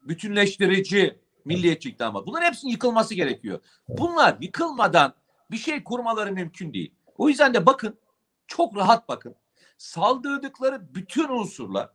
bütünleştirici 0.01 1.19
milliyetçilikten 1.45 2.07
bahsediyorum. 2.07 2.27
Bunların 2.27 2.47
hepsinin 2.47 2.71
yıkılması 2.71 3.15
gerekiyor. 3.15 3.59
Bunlar 3.87 4.37
yıkılmadan 4.41 5.13
bir 5.51 5.57
şey 5.57 5.83
kurmaları 5.83 6.31
mümkün 6.31 6.73
değil. 6.73 6.93
O 7.17 7.29
yüzden 7.29 7.53
de 7.53 7.65
bakın, 7.65 7.99
çok 8.47 8.75
rahat 8.75 9.09
bakın. 9.09 9.35
Saldırdıkları 9.77 10.95
bütün 10.95 11.29
unsurlar 11.29 11.89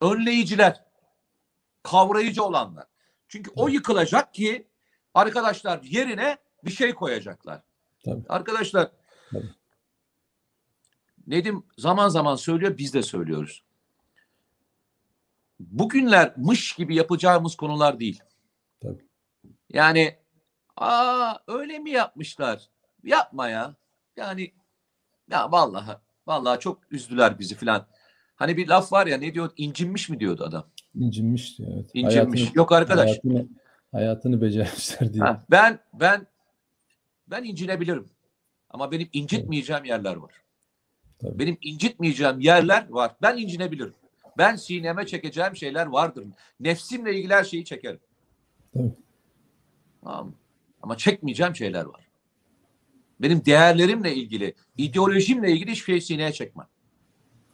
önleyiciler, 0.00 0.84
kavrayıcı 1.82 2.44
olanlar. 2.44 2.86
Çünkü 3.28 3.50
o 3.56 3.68
yıkılacak 3.68 4.34
ki 4.34 4.68
arkadaşlar 5.14 5.82
yerine 5.82 6.38
bir 6.64 6.70
şey 6.70 6.94
koyacaklar. 6.94 7.62
Tabii. 8.04 8.24
Arkadaşlar 8.28 8.90
Tabii. 9.32 9.54
Nedim 11.26 11.64
zaman 11.78 12.08
zaman 12.08 12.36
söylüyor 12.36 12.78
biz 12.78 12.94
de 12.94 13.02
söylüyoruz. 13.02 13.62
Bugünler 15.60 16.34
mış 16.36 16.72
gibi 16.72 16.94
yapacağımız 16.94 17.56
konular 17.56 18.00
değil. 18.00 18.22
Tabii. 18.80 19.06
Yani 19.68 20.18
aa 20.76 21.34
öyle 21.46 21.78
mi 21.78 21.90
yapmışlar? 21.90 22.68
Yapma 23.08 23.48
ya. 23.48 23.74
Yani 24.16 24.52
ya 25.30 25.52
vallahi 25.52 25.96
vallahi 26.26 26.60
çok 26.60 26.92
üzdüler 26.92 27.38
bizi 27.38 27.54
filan. 27.54 27.86
Hani 28.36 28.56
bir 28.56 28.68
laf 28.68 28.92
var 28.92 29.06
ya 29.06 29.18
ne 29.18 29.34
diyor 29.34 29.50
incinmiş 29.56 30.08
mi 30.08 30.20
diyordu 30.20 30.44
adam? 30.44 30.66
İncinmiş 30.94 31.58
diyor. 31.58 31.70
Evet. 31.74 31.90
İncinmiş. 31.94 32.40
Hayatını- 32.40 32.58
Yok 32.58 32.72
arkadaş. 32.72 33.06
Hayatını, 33.10 33.48
hayatını 33.92 34.40
becermişler 34.40 35.12
diye. 35.12 35.24
Ha, 35.24 35.44
ben 35.50 35.78
ben 35.92 36.26
ben 37.26 37.44
incinebilirim. 37.44 38.08
Ama 38.70 38.90
benim 38.90 39.08
incitmeyeceğim 39.12 39.84
yerler 39.84 40.16
var. 40.16 40.32
Tabii. 41.18 41.38
Benim 41.38 41.58
incitmeyeceğim 41.62 42.40
yerler 42.40 42.88
var. 42.88 43.16
Ben 43.22 43.36
incinebilirim. 43.36 43.94
Ben 44.38 44.56
sineme 44.56 45.06
çekeceğim 45.06 45.56
şeyler 45.56 45.86
vardır. 45.86 46.24
Nefsimle 46.60 47.14
ilgili 47.18 47.34
her 47.34 47.44
şeyi 47.44 47.64
çekerim. 47.64 48.00
Tabii. 48.74 48.92
Tamam? 50.04 50.34
Ama 50.82 50.96
çekmeyeceğim 50.96 51.56
şeyler 51.56 51.84
var. 51.84 52.07
Benim 53.20 53.44
değerlerimle 53.44 54.14
ilgili, 54.14 54.54
ideolojimle 54.76 55.52
ilgili 55.52 55.70
hiçbir 55.70 55.92
şey 55.92 56.00
sineye 56.00 56.32
çekmem. 56.32 56.66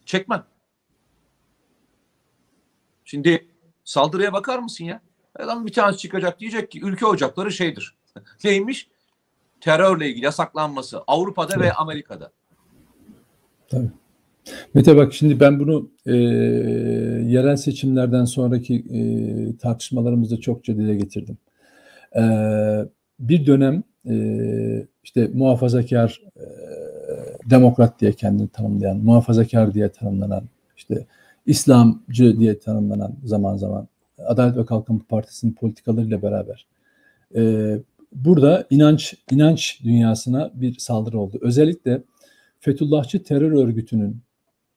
Çekmem. 0.04 0.46
Şimdi 3.04 3.48
saldırıya 3.84 4.32
bakar 4.32 4.58
mısın 4.58 4.84
ya? 4.84 5.00
Adam 5.38 5.66
bir 5.66 5.72
tanesi 5.72 5.98
çıkacak 5.98 6.40
diyecek 6.40 6.70
ki 6.70 6.80
ülke 6.82 7.06
ocakları 7.06 7.52
şeydir. 7.52 7.94
Neymiş? 8.44 8.88
Terörle 9.60 10.08
ilgili 10.08 10.24
yasaklanması 10.24 11.00
Avrupa'da 11.06 11.60
ve 11.60 11.72
Amerika'da. 11.72 12.32
Tabii. 13.68 13.90
Mete 14.74 14.96
bak 14.96 15.14
şimdi 15.14 15.40
ben 15.40 15.60
bunu 15.60 15.90
e, 16.06 16.12
yerel 17.26 17.56
seçimlerden 17.56 18.24
sonraki 18.24 18.74
e, 18.74 19.00
tartışmalarımızda 19.56 20.36
çokça 20.36 20.76
dile 20.76 20.94
getirdim. 20.94 21.38
E, 22.16 22.22
bir 23.20 23.46
dönem 23.46 23.82
e, 24.08 24.14
işte 25.04 25.30
muhafazakar 25.34 26.22
e, 26.36 26.44
demokrat 27.50 28.00
diye 28.00 28.12
kendini 28.12 28.48
tanımlayan, 28.48 28.96
muhafazakar 28.96 29.74
diye 29.74 29.88
tanımlanan, 29.88 30.44
işte 30.76 31.06
İslamcı 31.46 32.38
diye 32.38 32.58
tanımlanan 32.58 33.16
zaman 33.24 33.56
zaman 33.56 33.88
Adalet 34.26 34.56
ve 34.56 34.66
Kalkınma 34.66 35.02
Partisi'nin 35.08 35.52
politikalarıyla 35.52 36.22
beraber 36.22 36.66
e, 37.36 37.74
burada 38.12 38.66
inanç 38.70 39.14
inanç 39.30 39.80
dünyasına 39.84 40.50
bir 40.54 40.78
saldırı 40.78 41.18
oldu. 41.18 41.38
Özellikle 41.40 42.02
Fethullahçı 42.60 43.22
terör 43.22 43.52
örgütünün 43.52 44.16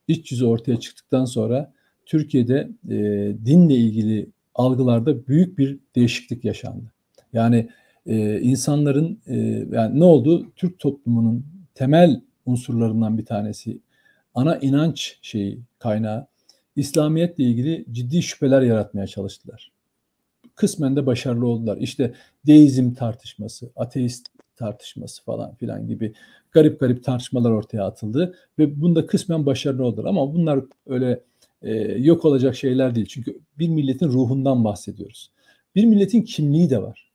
iç 0.08 0.32
yüzü 0.32 0.46
ortaya 0.46 0.80
çıktıktan 0.80 1.26
sonra 1.26 1.74
Türkiye'de 2.06 2.70
e, 2.90 2.96
dinle 3.46 3.76
ilgili 3.76 4.30
algılarda 4.56 5.28
büyük 5.28 5.58
bir 5.58 5.80
değişiklik 5.96 6.46
yaşandı. 6.46 6.92
Yani 7.34 7.70
e, 8.08 8.42
insanların 8.42 9.20
e, 9.28 9.36
yani 9.72 10.00
ne 10.00 10.04
oldu? 10.04 10.52
Türk 10.56 10.80
toplumunun 10.80 11.46
temel 11.76 12.22
unsurlarından 12.46 13.18
bir 13.18 13.26
tanesi 13.26 13.80
ana 14.36 14.58
inanç 14.58 15.20
şeyi 15.22 15.60
kaynağı 15.80 16.28
İslamiyetle 16.76 17.44
ilgili 17.44 17.86
ciddi 17.92 18.24
şüpheler 18.24 18.62
yaratmaya 18.62 19.08
çalıştılar. 19.08 19.72
Kısmen 20.56 20.96
de 20.96 21.06
başarılı 21.06 21.48
oldular. 21.48 21.78
İşte 21.78 22.14
deizm 22.48 22.94
tartışması, 22.94 23.70
ateist 23.76 24.28
tartışması 24.56 25.24
falan 25.24 25.56
filan 25.56 25.88
gibi 25.88 26.14
garip 26.52 26.80
garip 26.80 27.04
tartışmalar 27.04 27.52
ortaya 27.52 27.84
atıldı 27.84 28.36
ve 28.60 28.82
bunda 28.82 29.06
kısmen 29.06 29.46
başarılı 29.46 29.86
oldular. 29.86 30.10
Ama 30.10 30.34
bunlar 30.34 30.60
öyle 30.88 31.24
e, 31.62 31.74
yok 31.82 32.26
olacak 32.26 32.56
şeyler 32.56 32.96
değil. 32.96 33.06
Çünkü 33.06 33.40
bir 33.60 33.68
milletin 33.68 34.08
ruhundan 34.08 34.64
bahsediyoruz. 34.64 35.32
Bir 35.76 35.86
milletin 35.86 36.22
kimliği 36.22 36.70
de 36.70 36.82
var. 36.82 37.07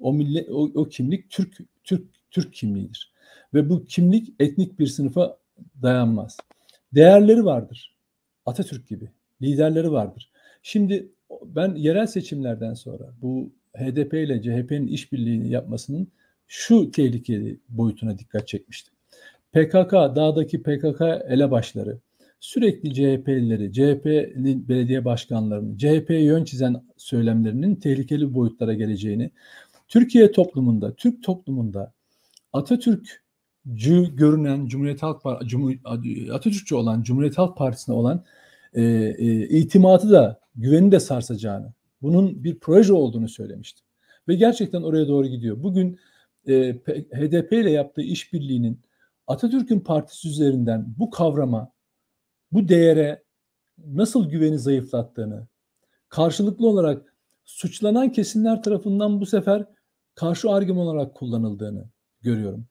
O 0.00 0.12
millet 0.12 0.50
o, 0.50 0.70
o 0.74 0.88
kimlik 0.88 1.30
Türk 1.30 1.58
Türk 1.84 2.04
Türk 2.30 2.54
kimliğidir. 2.54 3.12
Ve 3.54 3.70
bu 3.70 3.84
kimlik 3.84 4.34
etnik 4.40 4.78
bir 4.78 4.86
sınıfa 4.86 5.38
dayanmaz. 5.82 6.36
Değerleri 6.94 7.44
vardır. 7.44 7.96
Atatürk 8.46 8.88
gibi 8.88 9.10
liderleri 9.42 9.92
vardır. 9.92 10.30
Şimdi 10.62 11.08
ben 11.44 11.74
yerel 11.74 12.06
seçimlerden 12.06 12.74
sonra 12.74 13.14
bu 13.22 13.52
HDP 13.76 14.14
ile 14.14 14.42
CHP'nin 14.42 14.86
işbirliğini 14.86 15.50
yapmasının 15.50 16.08
şu 16.46 16.90
tehlikeli 16.90 17.60
boyutuna 17.68 18.18
dikkat 18.18 18.48
çekmiştim. 18.48 18.94
PKK, 19.52 19.92
dağdaki 19.92 20.62
PKK 20.62 21.00
elebaşları 21.28 21.98
sürekli 22.40 22.94
CHP'lileri, 22.94 23.72
CHP'nin 23.72 24.68
belediye 24.68 25.04
başkanlarını, 25.04 25.78
CHP'ye 25.78 26.22
yön 26.22 26.44
çizen 26.44 26.76
söylemlerinin 26.96 27.74
tehlikeli 27.74 28.34
boyutlara 28.34 28.74
geleceğini, 28.74 29.30
Türkiye 29.88 30.32
toplumunda, 30.32 30.94
Türk 30.94 31.22
toplumunda 31.22 31.92
Atatürkçü 32.52 34.16
görünen 34.16 34.66
Cumhuriyet 34.66 35.02
Halk 35.02 35.22
Partisi, 35.22 35.80
Atatürkçü 36.32 36.74
olan 36.74 37.02
Cumhuriyet 37.02 37.38
Halk 37.38 37.56
Partisi'ne 37.56 37.94
olan 37.94 38.24
e, 38.74 38.82
e, 38.82 39.48
itimatı 39.48 40.10
da 40.10 40.40
güveni 40.56 40.92
de 40.92 41.00
sarsacağını, 41.00 41.72
bunun 42.02 42.44
bir 42.44 42.58
proje 42.58 42.92
olduğunu 42.92 43.28
söylemiştim. 43.28 43.86
Ve 44.28 44.34
gerçekten 44.34 44.82
oraya 44.82 45.08
doğru 45.08 45.26
gidiyor. 45.26 45.62
Bugün 45.62 45.98
e, 46.48 46.72
HDP 47.12 47.52
ile 47.52 47.70
yaptığı 47.70 48.02
işbirliğinin 48.02 48.80
Atatürk'ün 49.26 49.80
partisi 49.80 50.28
üzerinden 50.28 50.94
bu 50.98 51.10
kavrama, 51.10 51.72
bu 52.52 52.68
değere 52.68 53.22
nasıl 53.86 54.30
güveni 54.30 54.58
zayıflattığını, 54.58 55.46
karşılıklı 56.08 56.68
olarak 56.68 57.14
suçlanan 57.44 58.12
kesimler 58.12 58.62
tarafından 58.62 59.20
bu 59.20 59.26
sefer 59.26 59.64
karşı 60.16 60.50
argüman 60.50 60.86
olarak 60.86 61.14
kullanıldığını 61.14 61.84
görüyorum. 62.22 62.66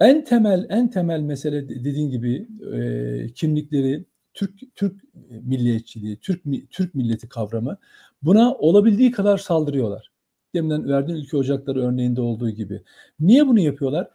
En 0.00 0.24
temel 0.24 0.66
en 0.68 0.90
temel 0.90 1.20
mesele 1.20 1.68
dediğin 1.68 2.10
gibi 2.10 2.48
e, 2.74 3.32
kimlikleri 3.34 4.04
Türk 4.34 4.74
Türk 4.74 5.02
milliyetçiliği, 5.30 6.16
Türk 6.16 6.42
Türk 6.70 6.94
milleti 6.94 7.28
kavramı 7.28 7.78
buna 8.22 8.54
olabildiği 8.54 9.10
kadar 9.10 9.38
saldırıyorlar. 9.38 10.10
Deminden 10.54 10.88
verdiğin 10.88 11.18
ülke 11.18 11.36
ocakları 11.36 11.82
örneğinde 11.82 12.20
olduğu 12.20 12.50
gibi. 12.50 12.82
Niye 13.20 13.46
bunu 13.48 13.60
yapıyorlar? 13.60 14.10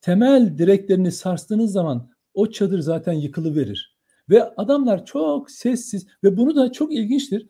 Temel 0.00 0.58
direklerini 0.58 1.12
sarstığınız 1.12 1.72
zaman 1.72 2.10
o 2.34 2.50
çadır 2.50 2.80
zaten 2.80 3.12
yıkılı 3.12 3.56
verir. 3.56 3.96
Ve 4.30 4.54
adamlar 4.56 5.04
çok 5.04 5.50
sessiz 5.50 6.06
ve 6.24 6.36
bunu 6.36 6.56
da 6.56 6.72
çok 6.72 6.92
ilginçtir. 6.92 7.46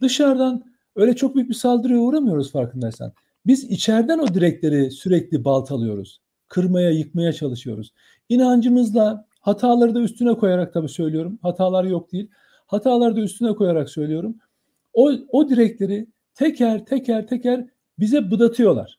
Dışarıdan 0.00 0.64
öyle 0.96 1.16
çok 1.16 1.34
büyük 1.34 1.48
bir 1.48 1.54
saldırıya 1.54 2.00
uğramıyoruz 2.00 2.52
farkındaysan. 2.52 3.12
Biz 3.46 3.64
içeriden 3.64 4.18
o 4.18 4.34
direkleri 4.34 4.90
sürekli 4.90 5.44
baltalıyoruz. 5.44 6.20
Kırmaya, 6.48 6.90
yıkmaya 6.90 7.32
çalışıyoruz. 7.32 7.92
İnancımızla 8.28 9.26
hataları 9.40 9.94
da 9.94 10.00
üstüne 10.00 10.34
koyarak 10.34 10.72
tabii 10.72 10.88
söylüyorum. 10.88 11.38
Hatalar 11.42 11.84
yok 11.84 12.12
değil. 12.12 12.30
Hataları 12.66 13.16
da 13.16 13.20
üstüne 13.20 13.54
koyarak 13.54 13.90
söylüyorum. 13.90 14.36
O, 14.94 15.12
o 15.28 15.48
direkleri 15.48 16.06
teker 16.34 16.86
teker 16.86 17.26
teker 17.26 17.66
bize 17.98 18.30
bıdatıyorlar. 18.30 18.98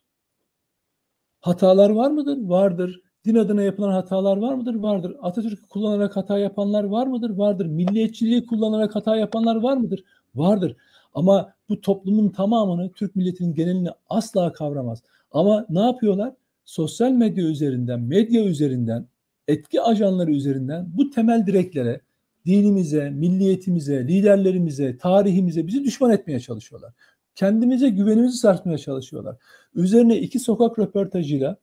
Hatalar 1.41 1.89
var 1.89 2.11
mıdır? 2.11 2.37
Vardır. 2.41 3.01
Din 3.25 3.35
adına 3.35 3.61
yapılan 3.61 3.91
hatalar 3.91 4.37
var 4.37 4.53
mıdır? 4.53 4.75
Vardır. 4.75 5.15
Atatürk'ü 5.21 5.67
kullanarak 5.67 6.15
hata 6.15 6.37
yapanlar 6.37 6.83
var 6.83 7.07
mıdır? 7.07 7.29
Vardır. 7.29 7.65
Milliyetçiliği 7.65 8.45
kullanarak 8.45 8.95
hata 8.95 9.15
yapanlar 9.15 9.55
var 9.55 9.77
mıdır? 9.77 10.03
Vardır. 10.35 10.75
Ama 11.13 11.53
bu 11.69 11.81
toplumun 11.81 12.29
tamamını 12.29 12.91
Türk 12.91 13.15
milletinin 13.15 13.53
genelini 13.53 13.89
asla 14.09 14.53
kavramaz. 14.53 15.03
Ama 15.31 15.65
ne 15.69 15.79
yapıyorlar? 15.79 16.33
Sosyal 16.65 17.11
medya 17.11 17.43
üzerinden, 17.43 17.99
medya 17.99 18.43
üzerinden, 18.43 19.07
etki 19.47 19.81
ajanları 19.81 20.31
üzerinden 20.31 20.87
bu 20.93 21.09
temel 21.09 21.45
direklere, 21.45 22.01
dinimize, 22.45 23.09
milliyetimize, 23.09 24.07
liderlerimize, 24.07 24.97
tarihimize 24.97 25.67
bizi 25.67 25.83
düşman 25.83 26.11
etmeye 26.11 26.39
çalışıyorlar. 26.39 26.93
Kendimize 27.35 27.89
güvenimizi 27.89 28.37
sarsmaya 28.37 28.77
çalışıyorlar. 28.77 29.35
Üzerine 29.75 30.17
iki 30.19 30.39
sokak 30.39 30.79
röportajıyla 30.79 31.57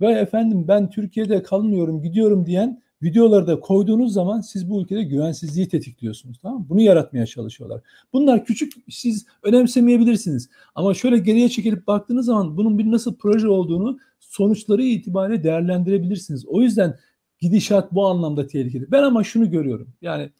ve 0.00 0.12
efendim 0.12 0.64
ben 0.68 0.90
Türkiye'de 0.90 1.42
kalmıyorum 1.42 2.02
gidiyorum 2.02 2.46
diyen 2.46 2.82
videoları 3.02 3.46
da 3.46 3.60
koyduğunuz 3.60 4.12
zaman 4.12 4.40
siz 4.40 4.70
bu 4.70 4.82
ülkede 4.82 5.02
güvensizliği 5.02 5.68
tetikliyorsunuz. 5.68 6.38
Tamam 6.42 6.60
mı? 6.60 6.66
Bunu 6.68 6.80
yaratmaya 6.80 7.26
çalışıyorlar. 7.26 7.80
Bunlar 8.12 8.44
küçük 8.44 8.72
siz 8.90 9.26
önemsemeyebilirsiniz. 9.42 10.50
Ama 10.74 10.94
şöyle 10.94 11.18
geriye 11.18 11.48
çekilip 11.48 11.86
baktığınız 11.86 12.26
zaman 12.26 12.56
bunun 12.56 12.78
bir 12.78 12.90
nasıl 12.90 13.16
proje 13.16 13.48
olduğunu 13.48 13.98
sonuçları 14.20 14.82
itibariyle 14.82 15.44
değerlendirebilirsiniz. 15.44 16.46
O 16.46 16.62
yüzden 16.62 16.98
gidişat 17.38 17.92
bu 17.92 18.06
anlamda 18.06 18.46
tehlikeli. 18.46 18.92
Ben 18.92 19.02
ama 19.02 19.24
şunu 19.24 19.50
görüyorum. 19.50 19.88
Yani 20.02 20.30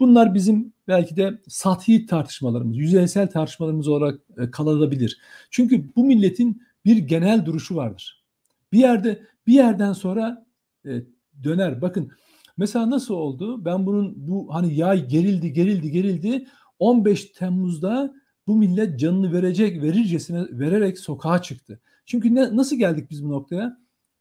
bunlar 0.00 0.34
bizim 0.34 0.72
belki 0.88 1.16
de 1.16 1.40
sathi 1.48 2.06
tartışmalarımız, 2.06 2.76
yüzeysel 2.76 3.30
tartışmalarımız 3.30 3.88
olarak 3.88 4.20
e, 4.38 4.50
kalabilir. 4.50 5.18
Çünkü 5.50 5.94
bu 5.96 6.04
milletin 6.04 6.62
bir 6.84 6.96
genel 6.96 7.46
duruşu 7.46 7.76
vardır. 7.76 8.24
Bir 8.72 8.78
yerde 8.78 9.22
bir 9.46 9.52
yerden 9.52 9.92
sonra 9.92 10.46
e, 10.86 10.90
döner. 11.42 11.82
Bakın 11.82 12.10
mesela 12.56 12.90
nasıl 12.90 13.14
oldu? 13.14 13.64
Ben 13.64 13.86
bunun 13.86 14.14
bu 14.16 14.54
hani 14.54 14.74
yay 14.74 15.08
gerildi 15.08 15.52
gerildi 15.52 15.90
gerildi. 15.90 16.46
15 16.78 17.24
Temmuz'da 17.24 18.14
bu 18.46 18.56
millet 18.56 19.00
canını 19.00 19.32
verecek 19.32 19.82
verircesine 19.82 20.46
vererek 20.50 20.98
sokağa 20.98 21.42
çıktı. 21.42 21.80
Çünkü 22.06 22.34
ne, 22.34 22.56
nasıl 22.56 22.76
geldik 22.76 23.10
biz 23.10 23.24
bu 23.24 23.30
noktaya? 23.30 23.78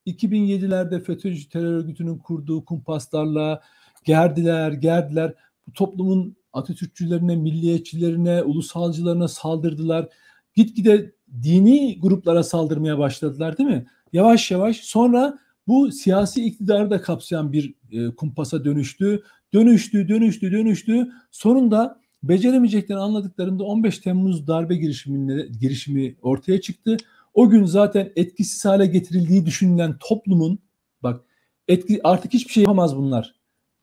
2007'lerde 0.08 1.04
FETÖ'cü 1.04 1.50
terör 1.50 1.74
örgütünün 1.74 2.18
kurduğu 2.18 2.66
kumpaslarla 2.66 3.62
gerdiler, 4.04 4.72
gerdiler. 4.72 5.34
Bu 5.68 5.74
toplumun 5.74 6.36
Atatürkçülerine, 6.54 7.36
milliyetçilerine, 7.36 8.44
ulusalcılarına 8.44 9.28
saldırdılar. 9.28 10.10
Gitgide 10.56 11.12
dini 11.44 12.00
gruplara 12.00 12.44
saldırmaya 12.44 12.98
başladılar 12.98 13.58
değil 13.58 13.70
mi? 13.70 13.86
Yavaş 14.14 14.52
yavaş 14.52 14.78
sonra 14.78 15.40
bu 15.68 15.92
siyasi 15.92 16.46
iktidarı 16.46 16.90
da 16.90 17.02
kapsayan 17.02 17.54
bir 17.54 17.74
e, 17.92 18.16
kumpasa 18.16 18.66
dönüştü. 18.66 19.24
Dönüştü, 19.54 20.10
dönüştü, 20.10 20.52
dönüştü. 20.52 21.12
Sonunda 21.32 22.00
beceremeyeceklerini 22.24 23.02
anladıklarında 23.02 23.64
15 23.64 24.00
Temmuz 24.00 24.48
darbe 24.48 24.76
girişimine, 24.76 25.46
girişimi 25.60 26.16
ortaya 26.22 26.62
çıktı. 26.62 26.98
O 27.34 27.50
gün 27.50 27.66
zaten 27.66 28.12
etkisiz 28.16 28.66
hale 28.66 28.86
getirildiği 28.86 29.46
düşünülen 29.46 29.98
toplumun 30.00 30.60
bak 31.04 31.22
etki 31.68 32.00
artık 32.04 32.34
hiçbir 32.34 32.54
şey 32.54 32.64
yapamaz 32.64 32.96
bunlar. 32.98 33.36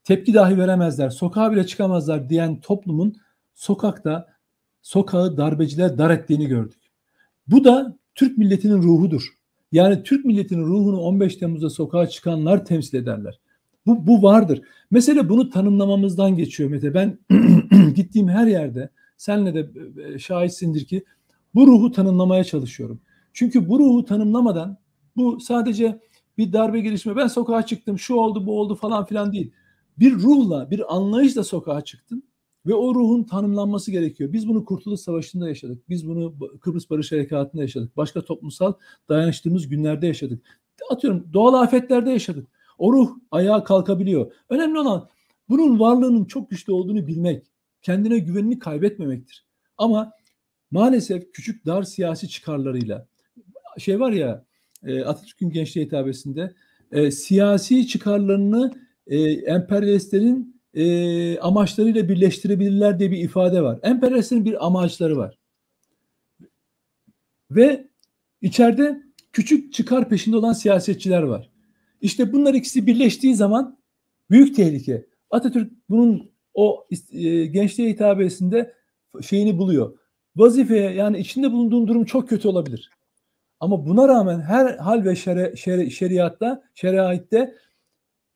Tepki 0.05 0.35
dahi 0.35 0.59
veremezler. 0.59 1.11
Sokağa 1.11 1.53
bile 1.53 1.67
çıkamazlar 1.67 2.29
diyen 2.29 2.61
toplumun 2.61 3.17
sokakta 3.55 4.27
sokağı 4.83 5.37
darbeciler 5.37 5.99
dar 5.99 6.11
ettiğini 6.11 6.47
gördük. 6.47 6.81
Bu 7.47 7.65
da 7.65 7.99
Türk 8.15 8.39
milletinin 8.39 8.83
ruhudur. 8.83 9.40
Yani 9.73 10.03
Türk 10.03 10.25
milletinin 10.25 10.65
ruhunu 10.65 11.01
15 11.01 11.37
Temmuz'da 11.37 11.71
sokağa 11.71 12.07
çıkanlar 12.09 12.65
temsil 12.65 12.99
ederler. 12.99 13.41
Bu, 13.87 14.07
bu 14.07 14.23
vardır. 14.23 14.63
Mesele 14.91 15.29
bunu 15.29 15.51
tanımlamamızdan 15.51 16.37
geçiyor 16.37 16.71
Mete. 16.71 16.95
Ben 16.95 17.19
gittiğim 17.95 18.29
her 18.29 18.47
yerde 18.47 18.91
senle 19.17 19.55
de 19.55 19.71
e, 20.03 20.19
şahitsindir 20.19 20.85
ki 20.85 21.05
bu 21.55 21.67
ruhu 21.67 21.93
tanımlamaya 21.93 22.45
çalışıyorum. 22.45 23.01
Çünkü 23.33 23.69
bu 23.69 23.79
ruhu 23.79 24.05
tanımlamadan 24.05 24.79
bu 25.17 25.41
sadece 25.41 26.01
bir 26.39 26.53
darbe 26.53 26.81
girişimi 26.81 27.17
ben 27.17 27.27
sokağa 27.27 27.67
çıktım 27.67 27.99
şu 27.99 28.15
oldu 28.15 28.47
bu 28.47 28.61
oldu 28.61 28.75
falan 28.75 29.05
filan 29.05 29.33
değil. 29.33 29.53
Bir 29.99 30.13
ruhla 30.13 30.71
bir 30.71 30.95
anlayışla 30.95 31.45
sokağa 31.45 31.81
çıktın 31.81 32.23
ve 32.67 32.75
o 32.75 32.95
ruhun 32.95 33.25
tanımlanması 33.25 33.91
gerekiyor. 33.91 34.33
Biz 34.33 34.49
bunu 34.49 34.65
Kurtuluş 34.65 35.01
Savaşı'nda 35.01 35.49
yaşadık. 35.49 35.89
Biz 35.89 36.09
bunu 36.09 36.35
Kıbrıs 36.61 36.91
Barış 36.91 37.13
Harekatı'nda 37.13 37.63
yaşadık. 37.63 37.97
Başka 37.97 38.25
toplumsal 38.25 38.73
dayanıştığımız 39.09 39.69
günlerde 39.69 40.07
yaşadık. 40.07 40.47
Atıyorum 40.91 41.29
doğal 41.33 41.55
afetlerde 41.55 42.11
yaşadık. 42.11 42.49
O 42.79 42.93
ruh 42.93 43.11
ayağa 43.31 43.65
kalkabiliyor. 43.65 44.33
Önemli 44.49 44.79
olan 44.79 45.09
bunun 45.49 45.81
varlığının 45.81 46.25
çok 46.25 46.51
güçlü 46.51 46.73
olduğunu 46.73 47.07
bilmek. 47.07 47.47
Kendine 47.83 48.19
güvenini 48.19 48.59
kaybetmemektir. 48.59 49.47
Ama 49.79 50.13
maalesef 50.71 51.33
küçük 51.33 51.67
dar 51.67 51.83
siyasi 51.83 52.29
çıkarlarıyla 52.29 53.07
şey 53.79 54.01
var 54.01 54.13
ya 54.13 54.45
e, 54.87 55.05
Atatürk'ün 55.05 55.51
gençliğe 55.51 55.87
hitabesinde 55.87 56.55
e, 56.93 57.11
siyasi 57.11 57.87
çıkarlarını 57.87 58.73
e, 59.07 59.19
emperyalistlerin 59.31 60.60
e, 60.75 61.39
amaçlarıyla 61.39 62.09
birleştirebilirler 62.09 62.99
diye 62.99 63.11
bir 63.11 63.19
ifade 63.19 63.63
var. 63.63 63.79
Emperyalistlerin 63.83 64.45
bir 64.45 64.67
amaçları 64.67 65.17
var. 65.17 65.39
Ve 67.51 67.89
içeride 68.41 69.03
küçük 69.33 69.73
çıkar 69.73 70.09
peşinde 70.09 70.37
olan 70.37 70.53
siyasetçiler 70.53 71.23
var. 71.23 71.51
İşte 72.01 72.33
bunlar 72.33 72.55
ikisi 72.55 72.87
birleştiği 72.87 73.35
zaman 73.35 73.79
büyük 74.31 74.57
tehlike. 74.57 75.07
Atatürk 75.31 75.73
bunun 75.89 76.31
o 76.55 76.87
e, 77.13 77.47
gençliğe 77.47 77.91
hitabesinde 77.91 78.75
şeyini 79.23 79.59
buluyor. 79.59 79.99
Vazifeye 80.37 80.91
yani 80.91 81.19
içinde 81.19 81.53
bulunduğun 81.53 81.89
durum 81.89 82.05
çok 82.05 82.29
kötü 82.29 82.49
olabilir. 82.49 82.91
Ama 83.61 83.87
buna 83.87 84.09
rağmen 84.09 84.41
her 84.41 84.77
hal 84.77 85.05
ve 85.05 85.17
şere, 85.17 85.57
şere, 85.57 85.91
şeriatta, 85.91 86.63
şeriatte 86.75 87.55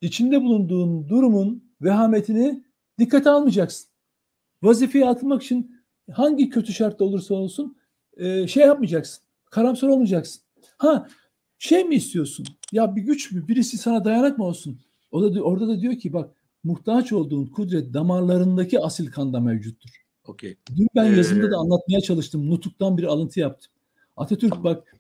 içinde 0.01 0.43
bulunduğun 0.43 1.09
durumun 1.09 1.65
vehametini 1.85 2.65
dikkate 2.99 3.31
almayacaksın. 3.31 3.89
Vazifeye 4.63 5.09
atılmak 5.09 5.43
için 5.43 5.77
hangi 6.13 6.51
kötü 6.51 6.73
şartta 6.73 7.05
olursa 7.05 7.35
olsun 7.35 7.77
e, 8.17 8.49
şey 8.49 8.67
yapmayacaksın. 8.67 9.25
Karamsar 9.51 9.89
olmayacaksın. 9.89 10.43
Ha 10.79 11.09
şey 11.59 11.85
mi 11.85 11.95
istiyorsun? 11.95 12.47
Ya 12.73 12.97
bir 12.97 13.03
güç 13.03 13.33
mü? 13.33 13.49
Birisi 13.49 13.79
sana 13.79 14.05
dayanak 14.05 14.39
mı 14.39 14.45
olsun? 14.45 14.81
O 15.11 15.35
da 15.35 15.43
orada 15.43 15.69
da 15.69 15.81
diyor 15.81 15.99
ki 15.99 16.13
bak 16.13 16.31
muhtaç 16.65 17.13
olduğun 17.13 17.47
kudret 17.47 17.95
damarlarındaki 17.95 18.81
asil 18.81 19.11
kanda 19.11 19.41
mevcuttur. 19.41 19.91
Okay. 20.25 20.57
Dün 20.77 20.89
ben 20.95 21.13
ee... 21.13 21.17
yazımda 21.17 21.51
da 21.51 21.57
anlatmaya 21.57 22.01
çalıştım. 22.01 22.51
Nutuk'tan 22.51 22.99
bir 22.99 23.05
alıntı 23.05 23.41
yaptım. 23.41 23.73
Atatürk 24.17 24.65
bak 24.65 24.97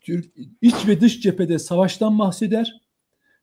Türk 0.00 0.32
iç 0.62 0.88
ve 0.88 1.00
dış 1.00 1.20
cephede 1.20 1.58
savaştan 1.58 2.18
bahseder 2.18 2.80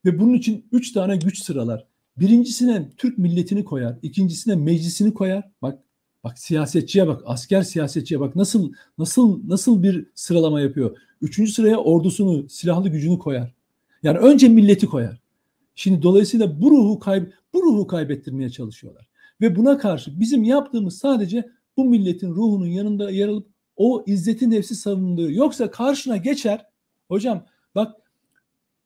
ve 0.06 0.20
bunun 0.20 0.34
için 0.34 0.66
üç 0.72 0.92
tane 0.92 1.18
güç 1.18 1.44
sıralar. 1.44 1.87
Birincisine 2.20 2.90
Türk 2.98 3.18
milletini 3.18 3.66
koyar, 3.66 3.98
ikincisine 4.02 4.56
meclisini 4.56 5.14
koyar. 5.14 5.44
Bak 5.62 5.80
bak 6.24 6.40
siyasetçiye 6.40 7.08
bak, 7.08 7.22
asker 7.26 7.62
siyasetçiye 7.62 8.20
bak 8.20 8.36
nasıl 8.36 8.74
nasıl 8.98 9.50
nasıl 9.50 9.84
bir 9.84 10.06
sıralama 10.16 10.62
yapıyor. 10.62 10.98
Üçüncü 11.22 11.52
sıraya 11.52 11.78
ordusunu, 11.78 12.50
silahlı 12.50 12.90
gücünü 12.90 13.20
koyar. 13.20 13.54
Yani 14.04 14.18
önce 14.18 14.50
milleti 14.50 14.86
koyar. 14.86 15.20
Şimdi 15.76 16.02
dolayısıyla 16.02 16.62
bu 16.62 16.72
ruhu 16.72 17.00
kayb 17.00 17.28
bu 17.54 17.64
ruhu 17.64 17.88
kaybettirmeye 17.88 18.50
çalışıyorlar. 18.50 19.08
Ve 19.42 19.56
buna 19.56 19.78
karşı 19.78 20.20
bizim 20.20 20.44
yaptığımız 20.44 20.98
sadece 20.98 21.50
bu 21.78 21.86
milletin 21.86 22.30
ruhunun 22.30 22.68
yanında 22.68 23.12
yer 23.12 23.28
alıp 23.28 23.48
o 23.76 24.04
izzeti 24.08 24.50
nefsi 24.50 24.76
savunduğu. 24.76 25.32
Yoksa 25.32 25.72
karşına 25.72 26.18
geçer. 26.18 26.66
Hocam 27.08 27.46
bak 27.76 27.96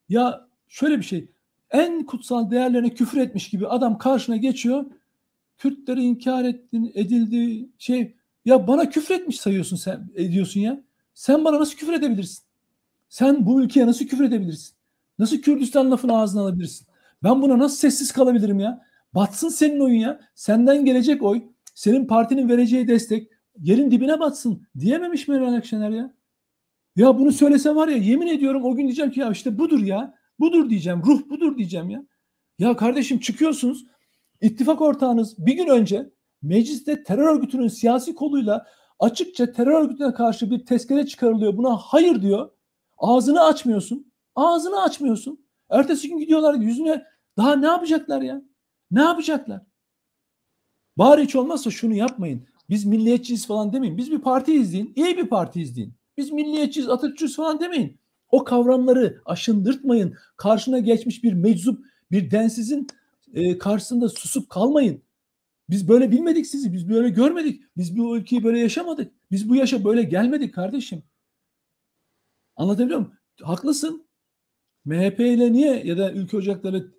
ya 0.09 0.47
şöyle 0.67 0.97
bir 0.97 1.03
şey. 1.03 1.27
En 1.71 2.05
kutsal 2.05 2.51
değerlerine 2.51 2.89
küfür 2.89 3.17
etmiş 3.21 3.49
gibi 3.49 3.67
adam 3.67 3.97
karşına 3.97 4.37
geçiyor. 4.37 4.85
Kürtleri 5.57 6.03
inkar 6.03 6.45
ettin, 6.45 6.91
edildi 6.95 7.69
şey 7.77 8.15
ya 8.45 8.67
bana 8.67 8.89
küfür 8.89 9.15
etmiş 9.15 9.39
sayıyorsun 9.39 9.75
sen 9.75 10.09
ediyorsun 10.15 10.59
ya. 10.59 10.83
Sen 11.13 11.45
bana 11.45 11.59
nasıl 11.59 11.77
küfür 11.77 11.93
edebilirsin? 11.93 12.43
Sen 13.09 13.45
bu 13.45 13.61
ülkeye 13.61 13.87
nasıl 13.87 14.05
küfür 14.05 14.23
edebilirsin? 14.23 14.75
Nasıl 15.19 15.37
Kürdistan 15.37 15.91
lafını 15.91 16.17
ağzına 16.17 16.41
alabilirsin? 16.41 16.87
Ben 17.23 17.41
buna 17.41 17.59
nasıl 17.59 17.77
sessiz 17.77 18.11
kalabilirim 18.11 18.59
ya? 18.59 18.81
Batsın 19.15 19.49
senin 19.49 19.79
oyun 19.79 19.99
ya. 19.99 20.19
Senden 20.35 20.85
gelecek 20.85 21.23
oy, 21.23 21.43
senin 21.75 22.07
partinin 22.07 22.49
vereceği 22.49 22.87
destek 22.87 23.27
yerin 23.59 23.91
dibine 23.91 24.19
batsın 24.19 24.67
diyememiş 24.79 25.27
mi 25.27 25.39
Meral 25.39 25.53
Akşener 25.53 25.89
ya? 25.89 26.13
Ya 26.95 27.19
bunu 27.19 27.31
söylese 27.31 27.75
var 27.75 27.87
ya 27.87 27.97
yemin 27.97 28.27
ediyorum 28.27 28.65
o 28.65 28.75
gün 28.75 28.83
diyeceğim 28.83 29.11
ki 29.11 29.19
ya 29.19 29.31
işte 29.31 29.59
budur 29.59 29.79
ya. 29.79 30.20
Budur 30.41 30.69
diyeceğim. 30.69 31.01
Ruh 31.05 31.29
budur 31.29 31.57
diyeceğim 31.57 31.89
ya. 31.89 32.05
Ya 32.59 32.75
kardeşim 32.75 33.19
çıkıyorsunuz. 33.19 33.85
ittifak 34.41 34.81
ortağınız 34.81 35.45
bir 35.45 35.53
gün 35.53 35.67
önce 35.67 36.13
mecliste 36.41 37.03
terör 37.03 37.35
örgütünün 37.35 37.67
siyasi 37.67 38.15
koluyla 38.15 38.67
açıkça 38.99 39.51
terör 39.51 39.81
örgütüne 39.81 40.13
karşı 40.13 40.51
bir 40.51 40.65
tezkere 40.65 41.05
çıkarılıyor. 41.05 41.57
Buna 41.57 41.77
hayır 41.77 42.21
diyor. 42.21 42.51
Ağzını 42.97 43.43
açmıyorsun. 43.43 44.13
Ağzını 44.35 44.81
açmıyorsun. 44.81 45.45
Ertesi 45.69 46.09
gün 46.09 46.17
gidiyorlar 46.17 46.53
yüzüne 46.53 47.03
daha 47.37 47.55
ne 47.55 47.65
yapacaklar 47.65 48.21
ya? 48.21 48.41
Ne 48.91 49.01
yapacaklar? 49.01 49.61
Bari 50.97 51.23
hiç 51.23 51.35
olmazsa 51.35 51.71
şunu 51.71 51.93
yapmayın. 51.93 52.47
Biz 52.69 52.85
milliyetçiyiz 52.85 53.47
falan 53.47 53.73
demeyin. 53.73 53.97
Biz 53.97 54.11
bir 54.11 54.19
parti 54.19 54.53
izleyin. 54.53 54.93
İyi 54.95 55.17
bir 55.17 55.27
parti 55.27 55.61
izleyin. 55.61 55.93
Biz 56.17 56.31
milliyetçiyiz, 56.31 56.89
Atatürkçüyüz 56.89 57.35
falan 57.35 57.59
demeyin. 57.59 58.00
O 58.31 58.43
kavramları 58.43 59.21
aşındırtmayın. 59.25 60.15
Karşına 60.37 60.79
geçmiş 60.79 61.23
bir 61.23 61.33
meczup, 61.33 61.85
bir 62.11 62.31
densizin 62.31 62.87
e, 63.33 63.57
karşısında 63.57 64.09
susup 64.09 64.49
kalmayın. 64.49 65.01
Biz 65.69 65.87
böyle 65.87 66.11
bilmedik 66.11 66.47
sizi. 66.47 66.73
Biz 66.73 66.89
böyle 66.89 67.09
görmedik. 67.09 67.63
Biz 67.77 67.97
bu 67.97 68.17
ülkeyi 68.17 68.43
böyle 68.43 68.59
yaşamadık. 68.59 69.11
Biz 69.31 69.49
bu 69.49 69.55
yaşa 69.55 69.83
böyle 69.83 70.03
gelmedik 70.03 70.55
kardeşim. 70.55 71.03
Anlatabiliyor 72.55 72.99
muyum? 72.99 73.13
Haklısın. 73.41 74.07
MHP 74.85 75.19
ile 75.19 75.53
niye 75.53 75.83
ya 75.85 75.97
da 75.97 76.11
ülke 76.11 76.37
ocakları 76.37 76.91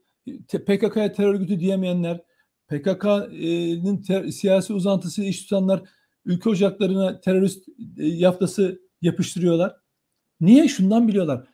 PKK'ya 0.49 1.13
terör 1.13 1.35
örgütü 1.35 1.61
diyemeyenler, 1.61 2.21
PKK'nın 2.69 4.03
ter, 4.03 4.29
siyasi 4.29 4.73
uzantısı 4.73 5.23
iş 5.23 5.43
tutanlar 5.43 5.83
ülke 6.25 6.49
ocaklarına 6.49 7.21
terörist 7.21 7.69
e, 7.99 8.07
yaftası 8.07 8.81
yapıştırıyorlar. 9.03 9.77
Niye? 10.43 10.69
Şundan 10.69 11.09
biliyorlar. 11.09 11.45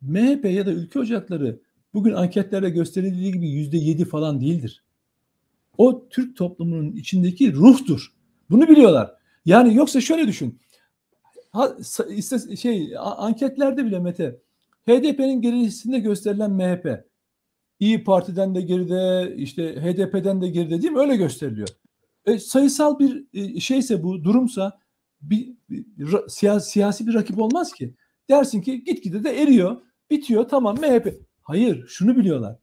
MHP 0.00 0.44
ya 0.44 0.66
da 0.66 0.72
ülke 0.72 0.98
ocakları 0.98 1.60
bugün 1.94 2.12
anketlerde 2.12 2.70
gösterildiği 2.70 3.32
gibi 3.32 3.48
yüzde 3.50 3.76
yedi 3.76 4.04
falan 4.04 4.40
değildir. 4.40 4.84
O 5.78 6.08
Türk 6.08 6.36
toplumunun 6.36 6.92
içindeki 6.92 7.52
ruhtur. 7.52 8.12
Bunu 8.50 8.68
biliyorlar. 8.68 9.14
Yani 9.44 9.74
yoksa 9.74 10.00
şöyle 10.00 10.26
düşün. 10.26 10.58
Ha, 11.52 11.76
şey 12.60 12.94
anketlerde 12.98 13.84
bile 13.84 13.98
Mete 13.98 14.38
HDP'nin 14.88 15.42
gerisinde 15.42 15.98
gösterilen 15.98 16.50
MHP 16.50 17.06
İyi 17.80 18.04
Parti'den 18.04 18.54
de 18.54 18.60
geride, 18.60 19.34
işte 19.36 19.82
HDP'den 19.82 20.42
de 20.42 20.48
geride 20.48 20.82
değil 20.82 20.92
mi? 20.92 20.98
Öyle 20.98 21.16
gösteriliyor. 21.16 21.68
E, 22.26 22.38
sayısal 22.38 22.98
bir 22.98 23.24
e, 23.34 23.60
şeyse 23.60 24.02
bu 24.02 24.24
durumsa 24.24 24.78
bir, 25.22 25.52
bir 25.70 26.06
siyasi 26.60 27.06
bir 27.06 27.14
rakip 27.14 27.38
olmaz 27.38 27.72
ki. 27.72 27.94
Dersin 28.30 28.60
ki 28.60 28.84
gitgide 28.84 29.24
de 29.24 29.42
eriyor, 29.42 29.76
bitiyor 30.10 30.48
tamam 30.48 30.76
MHP. 30.76 31.14
Hayır 31.42 31.86
şunu 31.88 32.16
biliyorlar. 32.16 32.58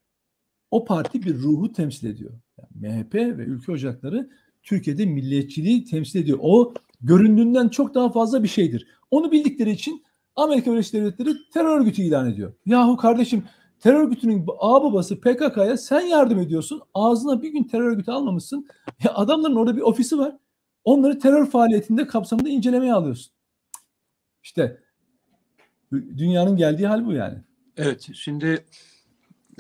O 0.72 0.86
parti 0.86 1.24
bir 1.24 1.36
ruhu 1.36 1.72
temsil 1.72 2.08
ediyor. 2.08 2.32
Yani 2.58 3.04
MHP 3.04 3.16
ve 3.16 3.44
ülke 3.44 3.72
ocakları 3.72 4.30
Türkiye'de 4.64 5.06
milliyetçiliği 5.06 5.86
temsil 5.86 6.20
ediyor. 6.20 6.40
O 6.42 6.74
göründüğünden 7.02 7.70
çok 7.70 7.96
daha 7.96 8.12
fazla 8.12 8.44
bir 8.44 8.48
şeydir. 8.48 8.88
Onu 9.12 9.32
bildikleri 9.32 9.72
için 9.72 10.04
Amerika 10.36 10.72
Birleşik 10.72 10.94
Devletleri 10.94 11.34
terör 11.54 11.80
örgütü 11.80 12.02
ilan 12.02 12.32
ediyor. 12.32 12.54
Yahu 12.66 12.98
kardeşim 12.98 13.44
terör 13.80 14.00
örgütünün 14.00 14.48
babası 14.48 15.22
PKK'ya 15.22 15.78
sen 15.78 16.02
yardım 16.02 16.40
ediyorsun. 16.40 16.82
Ağzına 16.94 17.42
bir 17.42 17.50
gün 17.50 17.64
terör 17.64 17.92
örgütü 17.92 18.12
almamışsın. 18.12 18.68
Ya 19.04 19.14
adamların 19.14 19.56
orada 19.56 19.76
bir 19.76 19.82
ofisi 19.82 20.18
var. 20.18 20.38
Onları 20.84 21.20
terör 21.20 21.46
faaliyetinde 21.46 22.08
kapsamında 22.08 22.50
incelemeye 22.50 22.94
alıyorsun. 22.94 23.34
İşte 24.44 24.80
dünyanın 25.94 26.58
geldiği 26.58 26.88
hal 26.88 27.06
bu 27.06 27.14
yani. 27.14 27.38
Evet 27.78 28.10
şimdi 28.14 28.66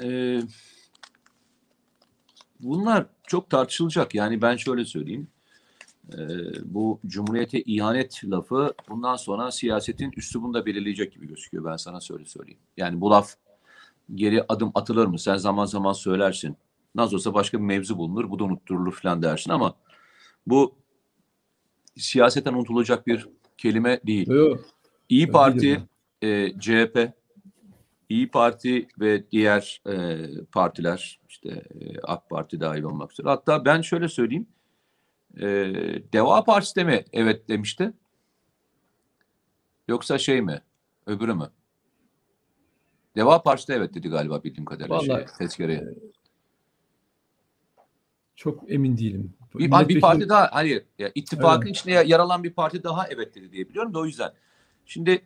e, 0.04 0.40
bunlar 2.60 3.06
çok 3.28 3.50
tartışılacak. 3.50 4.16
Yani 4.16 4.42
ben 4.42 4.56
şöyle 4.56 4.86
söyleyeyim. 4.86 5.28
E, 6.14 6.18
bu 6.66 7.00
cumhuriyete 7.08 7.62
ihanet 7.62 8.22
lafı 8.26 8.74
bundan 8.90 9.16
sonra 9.16 9.52
siyasetin 9.52 10.12
üslubunu 10.18 10.54
da 10.54 10.66
belirleyecek 10.66 11.14
gibi 11.14 11.28
gözüküyor. 11.28 11.66
Ben 11.66 11.76
sana 11.76 12.02
söyle 12.02 12.26
söyleyeyim. 12.26 12.60
Yani 12.78 13.02
bu 13.02 13.12
laf 13.12 13.34
geri 14.16 14.44
adım 14.50 14.72
atılır 14.76 15.08
mı? 15.08 15.20
Sen 15.20 15.38
zaman 15.38 15.66
zaman 15.66 15.94
söylersin. 15.94 16.58
Nasıl 16.96 17.16
olsa 17.16 17.34
başka 17.34 17.58
bir 17.58 17.64
mevzu 17.64 17.98
bulunur. 17.98 18.30
Bu 18.30 18.40
da 18.40 18.44
unutturulur 18.44 18.94
falan 18.94 19.22
dersin 19.22 19.52
ama 19.52 19.76
bu 20.48 20.76
siyaseten 21.98 22.54
unutulacak 22.54 23.08
bir 23.08 23.28
kelime 23.58 24.00
değil. 24.08 24.30
Yok. 24.30 24.66
İyi 25.10 25.32
Parti, 25.32 25.84
e, 26.24 26.60
CHP, 26.60 27.14
İyi 28.10 28.32
Parti 28.32 28.88
ve 29.00 29.32
diğer 29.32 29.82
e, 29.90 30.18
partiler 30.52 31.20
işte 31.30 31.50
e, 31.50 32.00
AK 32.04 32.30
Parti 32.30 32.60
dahil 32.60 32.84
olmak 32.84 33.12
üzere. 33.12 33.28
Hatta 33.28 33.66
ben 33.66 33.82
şöyle 33.82 34.08
söyleyeyim. 34.08 34.48
E, 35.38 35.46
Deva 36.14 36.44
Partisi 36.44 36.76
de 36.76 36.84
mi 36.84 37.06
evet 37.14 37.50
demişti? 37.50 37.94
Yoksa 39.88 40.18
şey 40.18 40.42
mi? 40.42 40.62
Öbürü 41.06 41.34
mü? 41.34 41.50
Deva 43.16 43.44
Partisi 43.44 43.68
de 43.68 43.74
evet 43.74 43.94
dedi 43.94 44.10
galiba 44.10 44.44
bildiğim 44.44 44.66
kadarıyla 44.66 44.96
Vallahi, 44.96 45.08
şey, 45.08 45.38
tezkereye. 45.38 45.80
E, 45.80 45.94
çok 48.36 48.72
emin 48.72 48.98
değilim. 48.98 49.34
Bir, 49.56 49.70
hani 49.70 49.90
bir 49.90 50.02
parti 50.02 50.30
daha 50.30 50.50
hayır 50.52 50.86
ya, 51.00 51.12
ittifakın 51.16 51.68
evet. 51.68 51.76
içinde 51.76 51.92
yer 51.92 52.20
alan 52.20 52.44
bir 52.44 52.54
parti 52.54 52.84
daha 52.84 53.08
evet 53.08 53.36
dedi 53.36 53.52
diye 53.52 53.70
biliyorum 53.70 53.94
da 53.94 54.00
o 54.00 54.06
yüzden. 54.06 54.32
Şimdi 54.86 55.22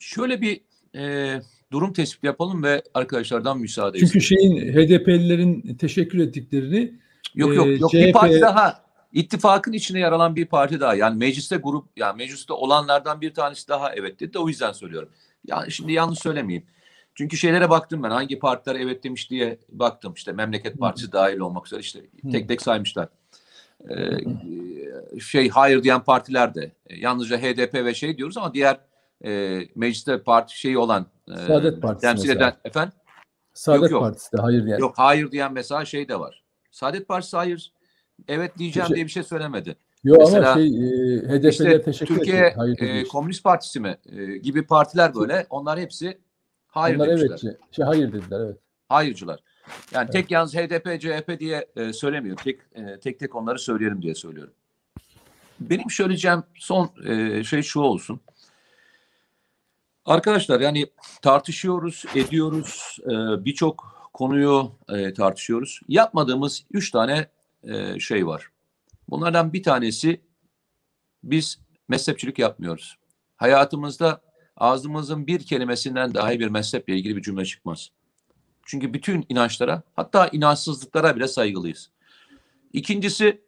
şöyle 0.00 0.40
bir 0.40 0.60
e, 0.96 1.34
durum 1.72 1.92
tespit 1.92 2.24
yapalım 2.24 2.62
ve 2.62 2.82
arkadaşlardan 2.94 3.58
müsaade 3.58 3.98
Çünkü 3.98 4.18
istedim. 4.18 4.38
şeyin 4.38 4.72
HDP'lilerin 4.72 5.74
teşekkür 5.74 6.18
ettiklerini 6.18 6.94
yok 7.34 7.54
yok 7.54 7.80
yok 7.80 7.90
CHP... 7.90 7.94
bir 7.94 8.12
parti 8.12 8.40
daha 8.40 8.82
ittifakın 9.12 9.72
içine 9.72 9.98
yer 9.98 10.12
alan 10.12 10.36
bir 10.36 10.46
parti 10.46 10.80
daha 10.80 10.94
yani 10.94 11.18
mecliste 11.18 11.56
grup 11.56 11.88
yani 11.96 12.16
mecliste 12.16 12.52
olanlardan 12.52 13.20
bir 13.20 13.34
tanesi 13.34 13.68
daha 13.68 13.94
evet 13.94 14.20
dedi 14.20 14.34
de 14.34 14.38
o 14.38 14.48
yüzden 14.48 14.72
söylüyorum. 14.72 15.08
Yani 15.46 15.72
şimdi 15.72 15.92
yanlış 15.92 16.18
söylemeyeyim. 16.18 16.66
Çünkü 17.14 17.36
şeylere 17.36 17.70
baktım 17.70 18.02
ben 18.02 18.10
hangi 18.10 18.38
partiler 18.38 18.74
evet 18.74 19.04
demiş 19.04 19.30
diye 19.30 19.58
baktım 19.68 20.12
işte 20.16 20.32
Memleket 20.32 20.78
Partisi 20.78 21.06
Hı. 21.06 21.12
dahil 21.12 21.38
olmak 21.38 21.66
üzere 21.66 21.80
işte 21.80 22.00
tek 22.32 22.48
tek 22.48 22.62
saymışlar. 22.62 23.08
Ee, 23.90 25.20
şey 25.20 25.48
hayır 25.48 25.82
diyen 25.82 26.00
partiler 26.00 26.54
de 26.54 26.72
yalnızca 26.90 27.38
HDP 27.38 27.74
ve 27.74 27.94
şey 27.94 28.16
diyoruz 28.16 28.36
ama 28.36 28.54
diğer 28.54 28.80
e, 29.24 29.60
mecliste 29.74 30.22
parti 30.22 30.60
şeyi 30.60 30.78
olan 30.78 31.06
e, 31.28 31.36
Saadet 31.36 31.82
Partisi 31.82 32.06
temsil 32.06 32.28
mesela. 32.28 32.48
eden 32.48 32.56
efendim 32.64 32.92
Saadet 33.54 33.82
yok, 33.82 33.90
yok. 33.90 34.02
Partisi 34.02 34.32
de 34.32 34.40
hayır 34.40 34.66
diyen. 34.66 34.78
Yok 34.78 34.94
hayır 34.96 35.30
diyen 35.30 35.52
mesela 35.52 35.84
şey 35.84 36.08
de 36.08 36.20
var. 36.20 36.42
Saadet 36.70 37.08
Partisi 37.08 37.36
hayır 37.36 37.72
evet 38.28 38.58
diyeceğim 38.58 38.86
şey, 38.86 38.96
diye 38.96 39.06
bir 39.06 39.10
şey 39.10 39.22
söylemedi. 39.22 39.76
Yok 40.04 40.22
ama 40.22 40.54
şey 40.54 40.66
e, 40.66 41.18
HDP'ye 41.18 41.50
işte 41.50 41.82
teşekkür 41.82 42.14
Türkiye 42.14 42.54
e, 42.78 43.04
Komünist 43.04 43.44
Partisi 43.44 43.80
mi 43.80 43.96
e, 44.06 44.36
gibi 44.36 44.66
partiler 44.66 45.14
böyle 45.14 45.46
onlar 45.50 45.80
hepsi 45.80 46.18
hayır 46.68 46.96
onlar 46.96 47.08
demişler. 47.08 47.38
Evet, 47.44 47.58
şey, 47.70 47.84
hayır 47.84 48.12
dediler 48.12 48.40
evet. 48.40 48.56
Hayırcılar. 48.88 49.40
Yani 49.92 50.04
evet. 50.04 50.12
tek 50.12 50.30
yalnız 50.30 50.54
HDP, 50.54 51.00
CHP 51.00 51.40
diye 51.40 51.66
e, 51.76 51.92
söylemiyorum. 51.92 52.42
Tek, 52.44 52.60
e, 52.74 53.00
tek 53.00 53.20
tek 53.20 53.36
onları 53.36 53.58
söyleyelim 53.58 54.02
diye 54.02 54.14
söylüyorum. 54.14 54.52
Benim 55.60 55.90
söyleyeceğim 55.90 56.42
son 56.54 56.90
e, 57.06 57.44
şey 57.44 57.62
şu 57.62 57.80
olsun. 57.80 58.20
Arkadaşlar 60.04 60.60
yani 60.60 60.86
tartışıyoruz, 61.22 62.04
ediyoruz, 62.14 62.98
e, 63.04 63.44
birçok 63.44 64.00
konuyu 64.12 64.72
e, 64.88 65.14
tartışıyoruz. 65.14 65.80
Yapmadığımız 65.88 66.64
üç 66.70 66.90
tane 66.90 67.28
e, 67.62 68.00
şey 68.00 68.26
var. 68.26 68.48
Bunlardan 69.08 69.52
bir 69.52 69.62
tanesi 69.62 70.20
biz 71.24 71.58
mezhepçilik 71.88 72.38
yapmıyoruz. 72.38 72.96
Hayatımızda 73.36 74.22
ağzımızın 74.56 75.26
bir 75.26 75.46
kelimesinden 75.46 76.14
dahi 76.14 76.40
bir 76.40 76.48
mezheple 76.48 76.96
ilgili 76.96 77.16
bir 77.16 77.22
cümle 77.22 77.44
çıkmaz. 77.44 77.90
Çünkü 78.66 78.94
bütün 78.94 79.26
inançlara 79.28 79.82
hatta 79.96 80.28
inançsızlıklara 80.28 81.16
bile 81.16 81.28
saygılıyız. 81.28 81.90
İkincisi 82.72 83.42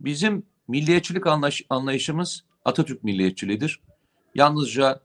bizim 0.00 0.46
milliyetçilik 0.68 1.24
anlayışımız 1.70 2.44
Atatürk 2.64 3.04
milliyetçiliğidir. 3.04 3.80
Yalnızca 4.34 5.00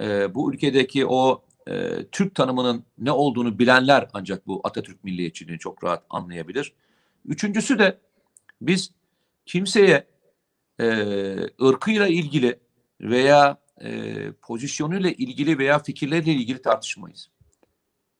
e, 0.00 0.34
bu 0.34 0.54
ülkedeki 0.54 1.06
o 1.06 1.44
e, 1.68 2.04
Türk 2.12 2.34
tanımının 2.34 2.84
ne 2.98 3.12
olduğunu 3.12 3.58
bilenler 3.58 4.08
ancak 4.12 4.46
bu 4.46 4.60
Atatürk 4.64 5.04
milliyetçiliğini 5.04 5.58
çok 5.58 5.84
rahat 5.84 6.04
anlayabilir. 6.10 6.72
Üçüncüsü 7.24 7.78
de 7.78 7.98
biz 8.60 8.90
kimseye 9.46 10.06
e, 10.80 10.86
ırkıyla 11.62 12.06
ilgili 12.06 12.60
veya 13.00 13.58
e, 13.80 14.32
pozisyonuyla 14.32 15.10
ilgili 15.10 15.58
veya 15.58 15.78
fikirleriyle 15.78 16.32
ilgili 16.32 16.62
tartışmayız. 16.62 17.30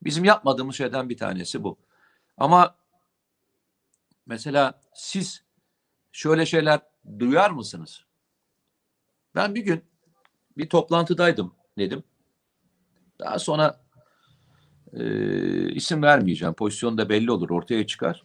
Bizim 0.02 0.24
yapmadığımız 0.24 0.76
şeyden 0.76 1.08
bir 1.08 1.16
tanesi 1.16 1.64
bu. 1.64 1.78
Ama 2.36 2.76
mesela 4.26 4.80
siz 4.94 5.44
şöyle 6.12 6.46
şeyler 6.46 6.80
duyar 7.18 7.50
mısınız? 7.50 8.04
Ben 9.34 9.54
bir 9.54 9.60
gün 9.60 9.84
bir 10.56 10.68
toplantıdaydım 10.68 11.59
dedim. 11.80 12.02
Daha 13.18 13.38
sonra 13.38 13.80
e, 14.92 15.72
isim 15.72 16.02
vermeyeceğim. 16.02 16.54
Pozisyon 16.54 16.98
da 16.98 17.08
belli 17.08 17.30
olur, 17.30 17.50
ortaya 17.50 17.86
çıkar. 17.86 18.24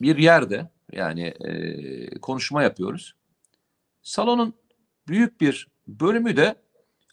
Bir 0.00 0.18
yerde 0.18 0.70
yani 0.92 1.22
e, 1.22 2.18
konuşma 2.18 2.62
yapıyoruz. 2.62 3.14
Salonun 4.02 4.54
büyük 5.08 5.40
bir 5.40 5.68
bölümü 5.88 6.36
de 6.36 6.54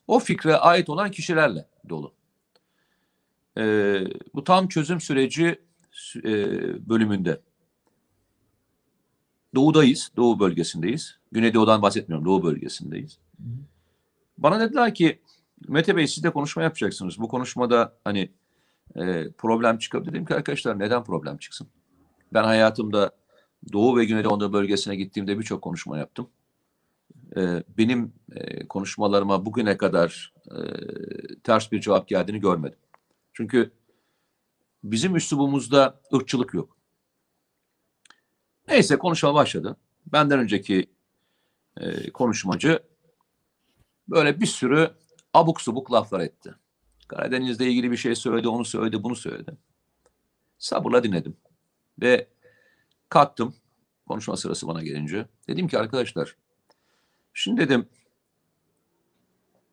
o 0.07 0.19
fikre 0.19 0.55
ait 0.55 0.89
olan 0.89 1.11
kişilerle 1.11 1.67
dolu. 1.89 2.13
E, 3.57 3.63
bu 4.33 4.43
tam 4.43 4.67
çözüm 4.67 5.01
süreci 5.01 5.61
e, 6.15 6.33
bölümünde. 6.89 7.41
Doğudayız, 9.55 10.11
Doğu 10.15 10.39
bölgesindeyiz. 10.39 11.19
Güneydoğu'dan 11.31 11.81
bahsetmiyorum, 11.81 12.25
Doğu 12.25 12.43
bölgesindeyiz. 12.43 13.19
Bana 14.37 14.59
dediler 14.59 14.93
ki 14.93 15.21
Mete 15.67 15.95
Bey 15.95 16.07
siz 16.07 16.23
de 16.23 16.29
konuşma 16.29 16.63
yapacaksınız. 16.63 17.19
Bu 17.19 17.27
konuşmada 17.27 17.97
hani 18.03 18.31
e, 18.95 19.31
problem 19.31 19.77
çıkabilir. 19.77 20.11
Dedim 20.11 20.25
ki 20.25 20.35
arkadaşlar 20.35 20.79
neden 20.79 21.03
problem 21.03 21.37
çıksın? 21.37 21.67
Ben 22.33 22.43
hayatımda 22.43 23.11
Doğu 23.73 23.97
ve 23.97 24.05
Güneydoğu 24.05 24.53
bölgesine 24.53 24.95
gittiğimde 24.95 25.39
birçok 25.39 25.61
konuşma 25.61 25.97
yaptım. 25.97 26.29
E, 27.37 27.63
benim 27.77 28.13
e, 28.31 28.67
konuşmalarıma 28.67 29.45
bugüne 29.45 29.77
kadar 29.77 30.33
e, 30.51 30.59
ters 31.43 31.71
bir 31.71 31.81
cevap 31.81 32.07
geldiğini 32.07 32.39
görmedim. 32.39 32.79
Çünkü 33.33 33.71
bizim 34.83 35.15
üslubumuzda 35.15 36.01
ırkçılık 36.13 36.53
yok. 36.53 36.77
Neyse 38.67 38.97
konuşma 38.97 39.33
başladı. 39.33 39.77
Benden 40.05 40.39
önceki 40.39 40.89
e, 41.77 42.11
konuşmacı 42.11 42.79
böyle 44.09 44.41
bir 44.41 44.45
sürü 44.45 44.91
abuk 45.33 45.61
subuk 45.61 45.91
laflar 45.91 46.19
etti. 46.19 46.55
Karadeniz'le 47.07 47.61
ilgili 47.61 47.91
bir 47.91 47.97
şey 47.97 48.15
söyledi, 48.15 48.47
onu 48.47 48.65
söyledi, 48.65 49.03
bunu 49.03 49.15
söyledi. 49.15 49.57
Sabırla 50.57 51.03
dinledim. 51.03 51.37
Ve 52.01 52.27
kalktım 53.09 53.55
konuşma 54.07 54.37
sırası 54.37 54.67
bana 54.67 54.83
gelince. 54.83 55.25
Dedim 55.47 55.67
ki 55.67 55.79
arkadaşlar 55.79 56.35
şimdi 57.33 57.61
dedim 57.61 57.89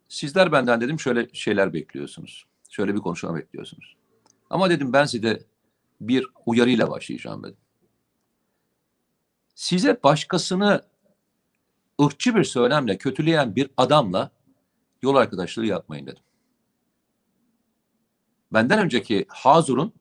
sizler 0.09 0.53
benden 0.53 0.81
dedim 0.81 1.01
şöyle 1.01 1.29
şeyler 1.33 1.73
bekliyorsunuz. 1.73 2.47
Şöyle 2.71 2.95
bir 2.95 3.01
konuşma 3.01 3.37
bekliyorsunuz. 3.37 3.97
Ama 4.51 4.71
dedim 4.71 4.93
ben 4.93 5.05
size 5.05 5.43
bir 6.01 6.27
uyarıyla 6.47 6.91
başlayacağım 6.91 7.43
dedim. 7.43 7.57
Size 9.55 10.01
başkasını 10.03 10.83
ırkçı 12.03 12.35
bir 12.35 12.45
söylemle 12.45 12.99
kötüleyen 12.99 13.57
bir 13.57 13.71
adamla 13.77 14.31
yol 15.03 15.17
arkadaşlığı 15.17 15.67
yapmayın 15.67 16.07
dedim. 16.07 16.23
Benden 18.53 18.79
önceki 18.79 19.27
Hazur'un 19.29 19.93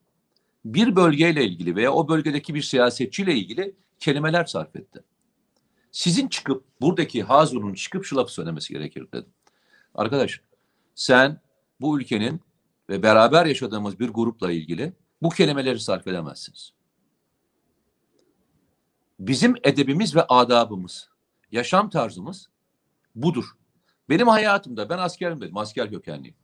bir 0.65 0.95
bölgeyle 0.95 1.45
ilgili 1.45 1.75
veya 1.75 1.93
o 1.93 2.07
bölgedeki 2.07 2.55
bir 2.55 2.61
siyasetçiyle 2.61 3.35
ilgili 3.35 3.75
kelimeler 3.99 4.45
sarf 4.45 4.75
etti. 4.75 5.03
Sizin 5.91 6.27
çıkıp 6.27 6.63
buradaki 6.81 7.23
Hazur'un 7.23 7.73
çıkıp 7.73 8.05
şu 8.05 8.15
lafı 8.15 8.33
söylemesi 8.33 8.73
gerekir 8.73 9.07
dedim. 9.13 9.33
Arkadaş 9.95 10.41
sen 10.95 11.41
bu 11.81 11.99
ülkenin 11.99 12.41
ve 12.89 13.03
beraber 13.03 13.45
yaşadığımız 13.45 13.99
bir 13.99 14.09
grupla 14.09 14.51
ilgili 14.51 14.93
bu 15.21 15.29
kelimeleri 15.29 15.79
sarf 15.79 16.07
edemezsiniz. 16.07 16.73
Bizim 19.19 19.55
edebimiz 19.63 20.15
ve 20.15 20.23
adabımız, 20.23 21.09
yaşam 21.53 21.89
tarzımız 21.89 22.49
budur. 23.15 23.45
Benim 24.09 24.27
hayatımda 24.27 24.89
ben 24.89 24.97
askerim 24.97 25.41
dedim. 25.41 25.57
Asker 25.57 25.89
kökenliyim. 25.89 26.35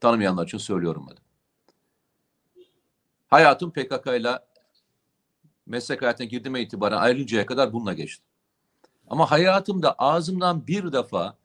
Tanımayanlar 0.00 0.46
için 0.46 0.58
söylüyorum 0.58 1.06
dedim. 1.10 1.24
Hayatım 3.28 3.72
PKK 3.72 4.06
ile 4.06 4.38
meslek 5.66 6.02
hayatına 6.02 6.26
girdiğime 6.26 6.62
itibaren 6.62 6.96
ayrılıncaya 6.96 7.46
kadar 7.46 7.72
bununla 7.72 7.92
geçti. 7.92 8.24
Ama 9.08 9.30
hayatımda 9.30 9.94
ağzımdan 9.98 10.66
bir 10.66 10.92
defa 10.92 11.36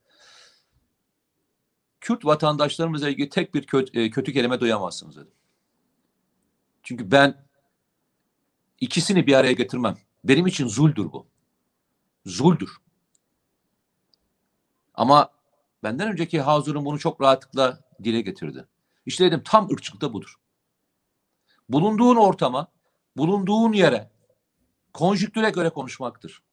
Kürt 2.01 2.25
vatandaşlarımızla 2.25 3.09
ilgili 3.09 3.29
tek 3.29 3.53
bir 3.53 3.65
kötü, 3.65 4.11
kötü 4.11 4.33
kelime 4.33 4.59
duyamazsınız 4.59 5.15
dedim. 5.15 5.33
Çünkü 6.83 7.11
ben 7.11 7.45
ikisini 8.79 9.27
bir 9.27 9.33
araya 9.33 9.53
getirmem. 9.53 9.97
Benim 10.23 10.47
için 10.47 10.67
zuldür 10.67 11.11
bu. 11.11 11.27
Zuldür. 12.25 12.69
Ama 14.93 15.31
benden 15.83 16.11
önceki 16.11 16.41
Hazur'un 16.41 16.85
bunu 16.85 16.99
çok 16.99 17.21
rahatlıkla 17.21 17.81
dile 18.03 18.21
getirdi. 18.21 18.67
İşte 19.05 19.25
dedim 19.25 19.41
tam 19.45 19.69
ırkçılık 19.71 20.13
budur. 20.13 20.35
Bulunduğun 21.69 22.15
ortama, 22.15 22.67
bulunduğun 23.17 23.73
yere, 23.73 24.11
konjüktüre 24.93 25.49
göre 25.49 25.69
konuşmaktır. 25.69 26.43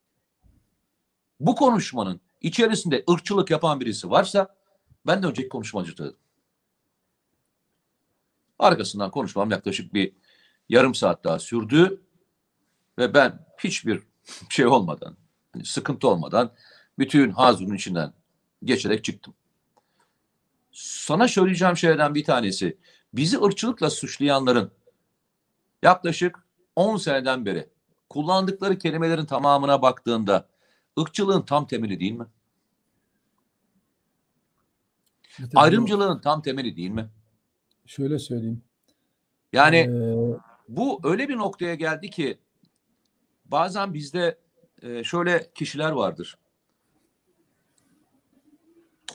Bu 1.40 1.54
konuşmanın 1.54 2.20
içerisinde 2.40 3.04
ırkçılık 3.10 3.50
yapan 3.50 3.80
birisi 3.80 4.10
varsa 4.10 4.56
ben 5.06 5.22
de 5.22 5.26
önceki 5.26 5.48
konuşmacı 5.48 5.98
dedim. 5.98 6.16
Arkasından 8.58 9.10
konuşmam 9.10 9.50
yaklaşık 9.50 9.94
bir 9.94 10.12
yarım 10.68 10.94
saat 10.94 11.24
daha 11.24 11.38
sürdü 11.38 12.02
ve 12.98 13.14
ben 13.14 13.46
hiçbir 13.58 14.02
şey 14.50 14.66
olmadan, 14.66 15.16
hani 15.56 15.64
sıkıntı 15.64 16.08
olmadan 16.08 16.52
bütün 16.98 17.30
Hazur'un 17.30 17.74
içinden 17.74 18.12
geçerek 18.64 19.04
çıktım. 19.04 19.34
Sana 20.72 21.28
söyleyeceğim 21.28 21.76
şeylerden 21.76 22.14
bir 22.14 22.24
tanesi, 22.24 22.78
bizi 23.12 23.42
ırkçılıkla 23.42 23.90
suçlayanların 23.90 24.70
yaklaşık 25.82 26.38
10 26.76 26.96
seneden 26.96 27.46
beri 27.46 27.68
kullandıkları 28.10 28.78
kelimelerin 28.78 29.24
tamamına 29.24 29.82
baktığında 29.82 30.48
ırkçılığın 31.00 31.42
tam 31.42 31.66
temeli 31.66 32.00
değil 32.00 32.12
mi? 32.12 32.26
Evet, 35.40 35.50
Ayrımcılığın 35.54 36.20
tam 36.20 36.42
temeli 36.42 36.76
değil 36.76 36.90
mi? 36.90 37.10
Şöyle 37.86 38.18
söyleyeyim. 38.18 38.62
Yani 39.52 39.76
Ee, 39.76 40.38
bu 40.68 41.00
öyle 41.04 41.28
bir 41.28 41.36
noktaya 41.36 41.74
geldi 41.74 42.10
ki 42.10 42.38
bazen 43.44 43.94
bizde 43.94 44.38
e, 44.82 45.04
şöyle 45.04 45.50
kişiler 45.54 45.90
vardır. 45.90 46.38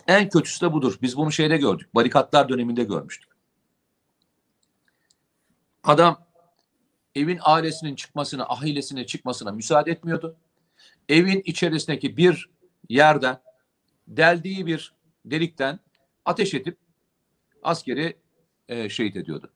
En 0.07 0.29
kötüsü 0.29 0.65
de 0.65 0.73
budur. 0.73 0.97
Biz 1.01 1.17
bunu 1.17 1.31
şeyde 1.31 1.57
gördük. 1.57 1.95
Barikatlar 1.95 2.49
döneminde 2.49 2.83
görmüştük. 2.83 3.31
Adam 5.83 6.27
evin 7.15 7.39
ailesinin 7.41 7.95
çıkmasına, 7.95 8.45
ahilesine 8.45 9.05
çıkmasına 9.05 9.51
müsaade 9.51 9.91
etmiyordu. 9.91 10.35
Evin 11.09 11.41
içerisindeki 11.45 12.17
bir 12.17 12.49
yerden 12.89 13.41
deldiği 14.07 14.65
bir 14.65 14.93
delikten 15.25 15.79
ateş 16.25 16.53
edip 16.53 16.77
askeri 17.63 18.17
e, 18.69 18.89
şehit 18.89 19.15
ediyordu. 19.15 19.51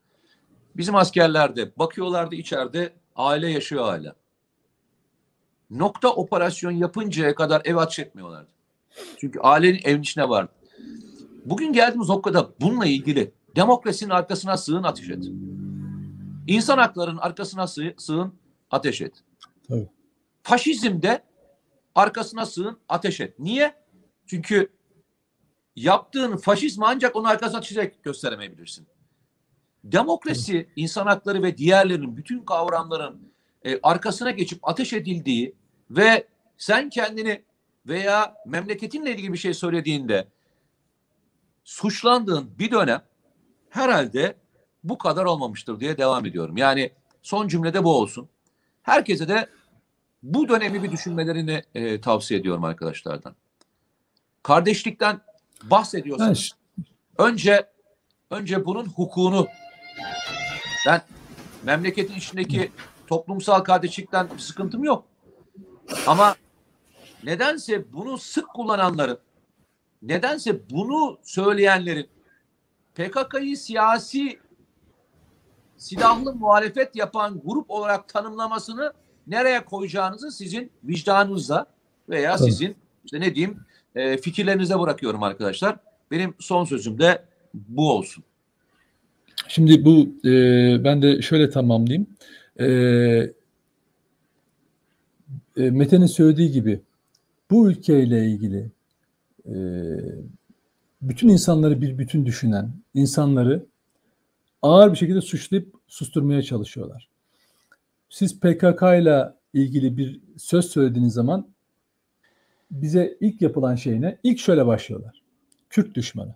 Bizim 0.76 0.94
askerlerde 0.94 1.72
bakıyorlardı 1.76 2.34
içeride 2.34 2.92
aile 3.16 3.50
yaşıyor 3.50 3.84
hala. 3.84 4.16
Nokta 5.70 6.08
operasyon 6.08 6.70
yapıncaya 6.70 7.34
kadar 7.34 7.62
ev 7.64 7.76
ateş 7.76 7.98
etmiyorlardı. 7.98 8.48
Çünkü 9.18 9.40
ailenin 9.40 9.80
evin 9.84 10.02
içine 10.02 10.28
vardı. 10.28 10.52
Bugün 11.44 11.72
geldiğimiz 11.72 12.08
noktada 12.08 12.50
bununla 12.60 12.86
ilgili 12.86 13.32
demokrasinin 13.56 14.10
arkasına 14.10 14.56
sığın 14.56 14.82
ateş 14.82 15.10
et. 15.10 15.24
İnsan 16.46 16.78
haklarının 16.78 17.18
arkasına 17.18 17.66
sığ, 17.66 17.94
sığın 17.98 18.34
ateş 18.70 19.00
et. 19.00 19.12
Tabii. 19.68 19.88
Faşizmde 20.42 21.22
arkasına 21.94 22.46
sığın 22.46 22.78
ateş 22.88 23.20
et. 23.20 23.38
Niye? 23.38 23.74
Çünkü 24.26 24.72
yaptığın 25.76 26.36
faşizmi 26.36 26.84
ancak 26.86 27.16
onun 27.16 27.28
arkasına 27.28 27.60
çizerek 27.60 28.02
gösteremeyebilirsin. 28.04 28.86
Demokrasi, 29.84 30.68
insan 30.76 31.06
hakları 31.06 31.42
ve 31.42 31.58
diğerlerinin 31.58 32.16
bütün 32.16 32.44
kavramların 32.44 33.32
e, 33.66 33.80
arkasına 33.82 34.30
geçip 34.30 34.68
ateş 34.68 34.92
edildiği 34.92 35.54
ve 35.90 36.26
sen 36.58 36.90
kendini 36.90 37.42
veya 37.86 38.34
memleketinle 38.46 39.10
ilgili 39.10 39.32
bir 39.32 39.38
şey 39.38 39.54
söylediğinde 39.54 40.28
suçlandığın 41.64 42.58
bir 42.58 42.70
dönem 42.70 43.02
herhalde 43.70 44.36
bu 44.84 44.98
kadar 44.98 45.24
olmamıştır 45.24 45.80
diye 45.80 45.98
devam 45.98 46.26
ediyorum. 46.26 46.56
Yani 46.56 46.92
son 47.22 47.48
cümlede 47.48 47.84
bu 47.84 47.98
olsun. 47.98 48.28
Herkese 48.82 49.28
de 49.28 49.48
bu 50.22 50.48
dönemi 50.48 50.82
bir 50.82 50.90
düşünmelerini 50.90 51.62
e, 51.74 52.00
tavsiye 52.00 52.40
ediyorum 52.40 52.64
arkadaşlardan. 52.64 53.36
Kardeşlikten 54.42 55.20
bahsediyorsanız 55.62 56.50
önce 57.18 57.66
önce 58.30 58.64
bunun 58.64 58.86
hukukunu 58.86 59.48
ben 60.86 61.02
memleketin 61.64 62.14
içindeki 62.14 62.70
toplumsal 63.06 63.60
kardeşlikten 63.60 64.28
bir 64.34 64.38
sıkıntım 64.38 64.84
yok. 64.84 65.04
Ama 66.06 66.36
nedense 67.24 67.92
bunu 67.92 68.18
sık 68.18 68.48
kullananların 68.48 69.18
nedense 70.02 70.70
bunu 70.70 71.18
söyleyenlerin 71.22 72.08
PKK'yı 72.94 73.56
siyasi 73.56 74.38
silahlı 75.76 76.34
muhalefet 76.34 76.96
yapan 76.96 77.40
grup 77.44 77.70
olarak 77.70 78.08
tanımlamasını 78.08 78.92
nereye 79.26 79.64
koyacağınızı 79.64 80.30
sizin 80.32 80.70
vicdanınızla 80.84 81.66
veya 82.08 82.38
sizin 82.38 82.76
işte 83.04 83.20
ne 83.20 83.34
diyeyim 83.34 83.60
e, 83.94 84.18
fikirlerinize 84.18 84.80
bırakıyorum 84.80 85.22
arkadaşlar. 85.22 85.76
Benim 86.10 86.34
son 86.38 86.64
sözüm 86.64 86.98
de 86.98 87.24
bu 87.54 87.92
olsun. 87.92 88.24
Şimdi 89.48 89.84
bu 89.84 90.28
e, 90.28 90.32
ben 90.84 91.02
de 91.02 91.22
şöyle 91.22 91.50
tamamlayayım. 91.50 92.06
E, 92.60 92.66
e, 95.56 95.70
Mete'nin 95.70 96.06
söylediği 96.06 96.50
gibi 96.50 96.80
bu 97.50 97.70
ülkeyle 97.70 98.26
ilgili 98.26 98.70
e, 99.46 99.56
bütün 101.02 101.28
insanları 101.28 101.80
bir 101.80 101.98
bütün 101.98 102.26
düşünen 102.26 102.72
insanları 102.94 103.66
ağır 104.62 104.92
bir 104.92 104.96
şekilde 104.96 105.20
suçlayıp 105.20 105.74
susturmaya 105.86 106.42
çalışıyorlar. 106.42 107.08
Siz 108.10 108.40
PKK 108.40 108.82
ile 108.82 109.32
ilgili 109.52 109.96
bir 109.96 110.20
söz 110.36 110.64
söylediğiniz 110.64 111.14
zaman 111.14 111.48
bize 112.70 113.16
ilk 113.20 113.42
yapılan 113.42 113.74
şey 113.74 114.00
ne? 114.00 114.18
İlk 114.22 114.38
şöyle 114.38 114.66
başlıyorlar. 114.66 115.22
Kürt 115.70 115.94
düşmanı. 115.94 116.34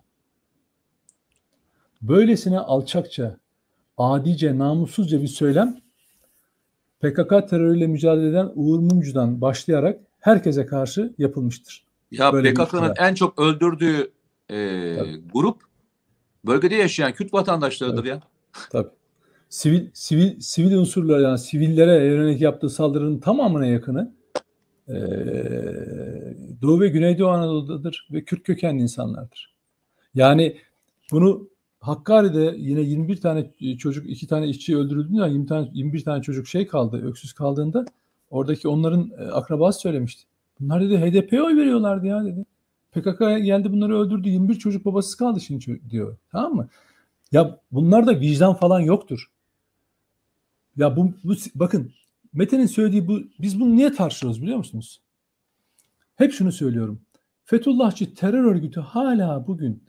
Böylesine 2.01 2.59
alçakça, 2.59 3.37
adice, 3.97 4.57
namussuzca 4.57 5.21
bir 5.21 5.27
söylem 5.27 5.80
PKK 7.01 7.49
terörüyle 7.49 7.87
mücadele 7.87 8.29
eden 8.29 8.51
Uğur 8.55 8.79
Mumcu'dan 8.79 9.41
başlayarak 9.41 9.99
herkese 10.19 10.65
karşı 10.65 11.13
yapılmıştır. 11.17 11.83
Ya 12.11 12.31
PKK'nın 12.31 12.93
en 12.97 13.13
çok 13.13 13.39
öldürdüğü 13.39 14.11
e, 14.49 14.95
grup 15.33 15.61
bölgede 16.45 16.75
yaşayan 16.75 17.13
Kürt 17.13 17.33
vatandaşlarıdır 17.33 17.97
Tabii. 17.97 18.07
ya. 18.07 18.21
Tabii. 18.71 18.89
Sivil 19.49 19.89
sivil 19.93 20.39
sivil 20.39 20.75
unsurlar 20.75 21.19
yani 21.19 21.39
sivillere 21.39 22.05
yönelik 22.05 22.41
yaptığı 22.41 22.69
saldırının 22.69 23.19
tamamına 23.19 23.65
yakını 23.65 24.13
e, 24.87 24.95
Doğu 26.61 26.81
ve 26.81 26.87
Güneydoğu 26.87 27.29
Anadolu'dadır 27.29 28.07
ve 28.11 28.23
Kürt 28.23 28.43
kökenli 28.43 28.81
insanlardır. 28.81 29.55
Yani 30.15 30.57
bunu 31.11 31.49
Hakkari'de 31.81 32.55
yine 32.57 32.81
21 32.81 33.21
tane 33.21 33.51
çocuk, 33.77 34.09
iki 34.09 34.27
tane 34.27 34.47
işçi 34.47 34.77
öldürüldüğünde 34.77 35.29
20 35.29 35.45
tane 35.45 35.69
21 35.73 36.03
tane 36.03 36.21
çocuk 36.21 36.47
şey 36.47 36.67
kaldı, 36.67 37.07
öksüz 37.07 37.33
kaldığında 37.33 37.85
oradaki 38.29 38.67
onların 38.67 39.11
e, 39.17 39.23
akrabası 39.23 39.79
söylemişti. 39.79 40.23
Bunlar 40.59 40.81
dedi 40.81 40.97
HDP'ye 40.97 41.43
oy 41.43 41.57
veriyorlardı 41.57 42.07
ya 42.07 42.25
dedi. 42.25 42.45
PKK 42.91 43.19
geldi 43.19 43.71
bunları 43.71 43.99
öldürdü. 43.99 44.29
21 44.29 44.55
çocuk 44.55 44.85
babasız 44.85 45.15
kaldı 45.15 45.41
şimdi 45.41 45.81
diyor. 45.89 46.17
Tamam 46.31 46.55
mı? 46.55 46.69
Ya 47.31 47.59
bunlarda 47.71 48.19
vicdan 48.19 48.53
falan 48.53 48.79
yoktur. 48.79 49.31
Ya 50.77 50.95
bu, 50.95 51.13
bu 51.23 51.33
bakın 51.55 51.91
Mete'nin 52.33 52.65
söylediği 52.65 53.07
bu 53.07 53.19
biz 53.39 53.59
bunu 53.59 53.75
niye 53.75 53.93
tartışıyoruz 53.93 54.41
biliyor 54.41 54.57
musunuz? 54.57 55.01
Hep 56.15 56.33
şunu 56.33 56.51
söylüyorum. 56.51 57.01
Fethullahçı 57.45 58.15
terör 58.15 58.43
örgütü 58.43 58.79
hala 58.79 59.47
bugün 59.47 59.83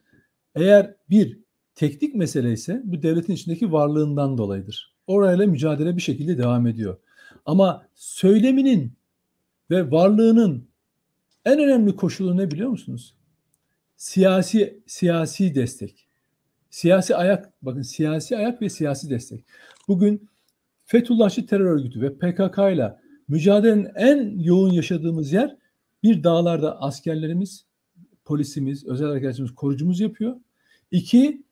eğer 0.54 0.94
bir 1.10 1.41
teknik 1.74 2.14
mesele 2.14 2.52
ise 2.52 2.82
bu 2.84 3.02
devletin 3.02 3.32
içindeki 3.32 3.72
varlığından 3.72 4.38
dolayıdır. 4.38 4.94
Orayla 5.06 5.46
mücadele 5.46 5.96
bir 5.96 6.02
şekilde 6.02 6.38
devam 6.38 6.66
ediyor. 6.66 6.96
Ama 7.46 7.86
söyleminin 7.94 8.92
ve 9.70 9.90
varlığının 9.90 10.68
en 11.44 11.58
önemli 11.58 11.96
koşulu 11.96 12.36
ne 12.36 12.50
biliyor 12.50 12.70
musunuz? 12.70 13.14
Siyasi 13.96 14.82
siyasi 14.86 15.54
destek. 15.54 16.06
Siyasi 16.70 17.16
ayak, 17.16 17.52
bakın 17.62 17.82
siyasi 17.82 18.36
ayak 18.36 18.62
ve 18.62 18.68
siyasi 18.68 19.10
destek. 19.10 19.44
Bugün 19.88 20.28
Fethullahçı 20.84 21.46
terör 21.46 21.64
örgütü 21.64 22.00
ve 22.00 22.14
PKK 22.14 22.58
ile 22.58 22.96
mücadelenin 23.28 23.88
en 23.94 24.38
yoğun 24.38 24.72
yaşadığımız 24.72 25.32
yer 25.32 25.56
bir 26.02 26.24
dağlarda 26.24 26.80
askerlerimiz, 26.80 27.66
polisimiz, 28.24 28.86
özel 28.86 29.08
harekatçımız, 29.08 29.54
korucumuz 29.54 30.00
yapıyor. 30.00 30.36
İki, 30.90 31.42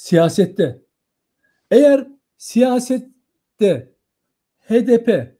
siyasette. 0.00 0.82
Eğer 1.70 2.08
siyasette 2.38 3.94
HDP 4.58 5.38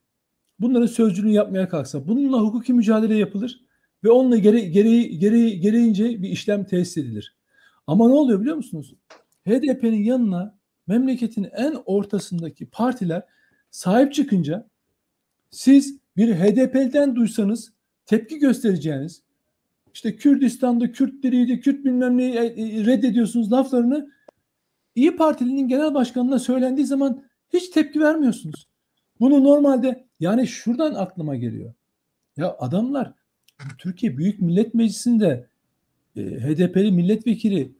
bunların 0.58 0.86
sözcülüğünü 0.86 1.32
yapmaya 1.32 1.68
kalksa 1.68 2.08
bununla 2.08 2.40
hukuki 2.40 2.72
mücadele 2.72 3.14
yapılır 3.14 3.64
ve 4.04 4.10
onunla 4.10 4.36
gere, 4.36 4.60
gereği, 4.60 5.18
gereği, 5.18 5.60
gereğince 5.60 6.22
bir 6.22 6.28
işlem 6.28 6.64
tesis 6.64 6.96
edilir. 6.96 7.36
Ama 7.86 8.08
ne 8.08 8.14
oluyor 8.14 8.40
biliyor 8.40 8.56
musunuz? 8.56 8.94
HDP'nin 9.46 10.02
yanına 10.02 10.58
memleketin 10.86 11.48
en 11.52 11.74
ortasındaki 11.84 12.66
partiler 12.66 13.22
sahip 13.70 14.14
çıkınca 14.14 14.68
siz 15.50 15.98
bir 16.16 16.34
HDP'den 16.34 17.16
duysanız 17.16 17.72
tepki 18.06 18.38
göstereceğiniz 18.38 19.22
işte 19.94 20.16
Kürdistan'da 20.16 20.92
Kürtleriydi, 20.92 21.60
Kürt 21.60 21.84
bilmem 21.84 22.16
neyi 22.16 22.34
e, 22.34 22.44
e, 22.44 22.84
reddediyorsunuz 22.86 23.52
laflarını 23.52 24.10
İyi 25.00 25.16
Partili'nin 25.16 25.68
genel 25.68 25.94
başkanına 25.94 26.38
söylendiği 26.38 26.86
zaman 26.86 27.24
hiç 27.52 27.68
tepki 27.68 28.00
vermiyorsunuz. 28.00 28.68
Bunu 29.20 29.44
normalde 29.44 30.06
yani 30.20 30.46
şuradan 30.46 30.94
aklıma 30.94 31.36
geliyor. 31.36 31.74
Ya 32.36 32.56
adamlar 32.58 33.12
Türkiye 33.78 34.18
Büyük 34.18 34.40
Millet 34.40 34.74
Meclisi'nde 34.74 35.46
e, 36.16 36.20
HDP'li 36.20 36.92
milletvekili 36.92 37.72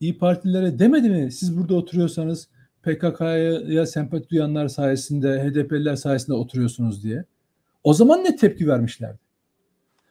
İyi 0.00 0.18
Partililere 0.18 0.78
demedi 0.78 1.10
mi? 1.10 1.32
Siz 1.32 1.58
burada 1.58 1.74
oturuyorsanız 1.74 2.48
PKK'ya 2.82 3.86
sempati 3.86 4.28
duyanlar 4.28 4.68
sayesinde, 4.68 5.42
HDP'liler 5.42 5.96
sayesinde 5.96 6.36
oturuyorsunuz 6.36 7.04
diye. 7.04 7.24
O 7.84 7.94
zaman 7.94 8.24
ne 8.24 8.36
tepki 8.36 8.68
vermişlerdi? 8.68 9.18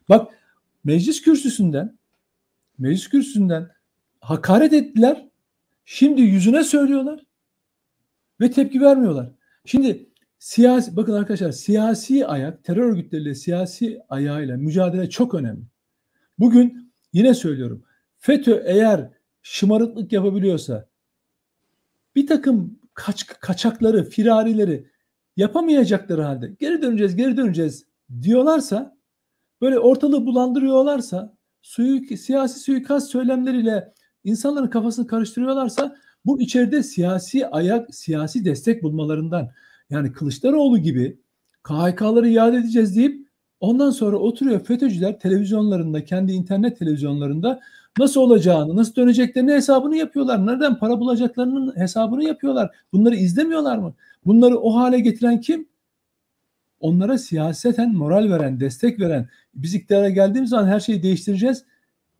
Bak 0.09 0.33
meclis 0.83 1.21
kürsüsünden 1.21 1.97
meclis 2.77 3.09
kürsüsünden 3.09 3.69
hakaret 4.19 4.73
ettiler. 4.73 5.24
Şimdi 5.85 6.21
yüzüne 6.21 6.63
söylüyorlar 6.63 7.25
ve 8.41 8.51
tepki 8.51 8.81
vermiyorlar. 8.81 9.31
Şimdi 9.65 10.09
siyasi 10.39 10.95
bakın 10.95 11.13
arkadaşlar 11.13 11.51
siyasi 11.51 12.27
ayak 12.27 12.63
terör 12.63 12.91
örgütleriyle 12.91 13.35
siyasi 13.35 13.99
ayağıyla 14.09 14.57
mücadele 14.57 15.09
çok 15.09 15.33
önemli. 15.33 15.63
Bugün 16.39 16.93
yine 17.13 17.33
söylüyorum. 17.33 17.83
FETÖ 18.17 18.63
eğer 18.65 19.09
şımarıklık 19.41 20.13
yapabiliyorsa 20.13 20.89
bir 22.15 22.27
takım 22.27 22.79
kaç, 22.93 23.27
kaçakları, 23.27 24.03
firarileri 24.09 24.87
yapamayacakları 25.37 26.21
halde 26.21 26.55
geri 26.59 26.81
döneceğiz, 26.81 27.15
geri 27.15 27.37
döneceğiz 27.37 27.85
diyorlarsa 28.21 28.97
böyle 29.61 29.79
ortalığı 29.79 30.25
bulandırıyorlarsa 30.25 31.37
suyu, 31.61 32.17
siyasi 32.17 32.59
suikast 32.59 33.11
söylemleriyle 33.11 33.93
insanların 34.25 34.67
kafasını 34.67 35.07
karıştırıyorlarsa 35.07 35.95
bu 36.25 36.41
içeride 36.41 36.83
siyasi 36.83 37.47
ayak, 37.47 37.95
siyasi 37.95 38.45
destek 38.45 38.83
bulmalarından 38.83 39.49
yani 39.89 40.11
Kılıçdaroğlu 40.11 40.77
gibi 40.77 41.17
KHK'ları 41.63 42.29
iade 42.29 42.57
edeceğiz 42.57 42.95
deyip 42.95 43.27
ondan 43.59 43.89
sonra 43.89 44.17
oturuyor 44.17 44.59
FETÖ'cüler 44.59 45.19
televizyonlarında, 45.19 46.05
kendi 46.05 46.31
internet 46.31 46.79
televizyonlarında 46.79 47.59
nasıl 47.97 48.21
olacağını, 48.21 48.75
nasıl 48.75 48.95
döneceklerini 48.95 49.53
hesabını 49.53 49.95
yapıyorlar. 49.97 50.45
Nereden 50.45 50.79
para 50.79 50.99
bulacaklarının 50.99 51.77
hesabını 51.77 52.23
yapıyorlar. 52.23 52.75
Bunları 52.93 53.15
izlemiyorlar 53.15 53.77
mı? 53.77 53.93
Bunları 54.25 54.57
o 54.57 54.75
hale 54.75 54.99
getiren 54.99 55.41
kim? 55.41 55.67
Onlara 56.79 57.17
siyaseten 57.17 57.93
moral 57.93 58.29
veren, 58.29 58.59
destek 58.59 58.99
veren, 58.99 59.29
biz 59.55 59.75
iktidara 59.75 60.09
geldiğimiz 60.09 60.49
zaman 60.49 60.67
her 60.67 60.79
şeyi 60.79 61.03
değiştireceğiz 61.03 61.65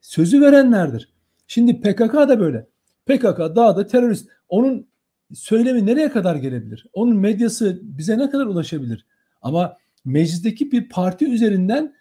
sözü 0.02 0.42
verenlerdir. 0.42 1.15
Şimdi 1.48 1.82
PKK 1.82 2.14
da 2.14 2.40
böyle. 2.40 2.68
PKK 3.06 3.40
dağda 3.40 3.88
terörist. 3.88 4.30
Onun 4.50 4.88
söylemi 5.34 5.86
nereye 5.86 6.10
kadar 6.10 6.36
gelebilir? 6.36 6.86
Onun 6.94 7.18
medyası 7.18 7.80
bize 7.84 8.18
ne 8.18 8.30
kadar 8.30 8.46
ulaşabilir? 8.46 9.06
Ama 9.42 9.78
meclisteki 10.06 10.72
bir 10.72 10.90
parti 10.90 11.26
üzerinden 11.34 11.96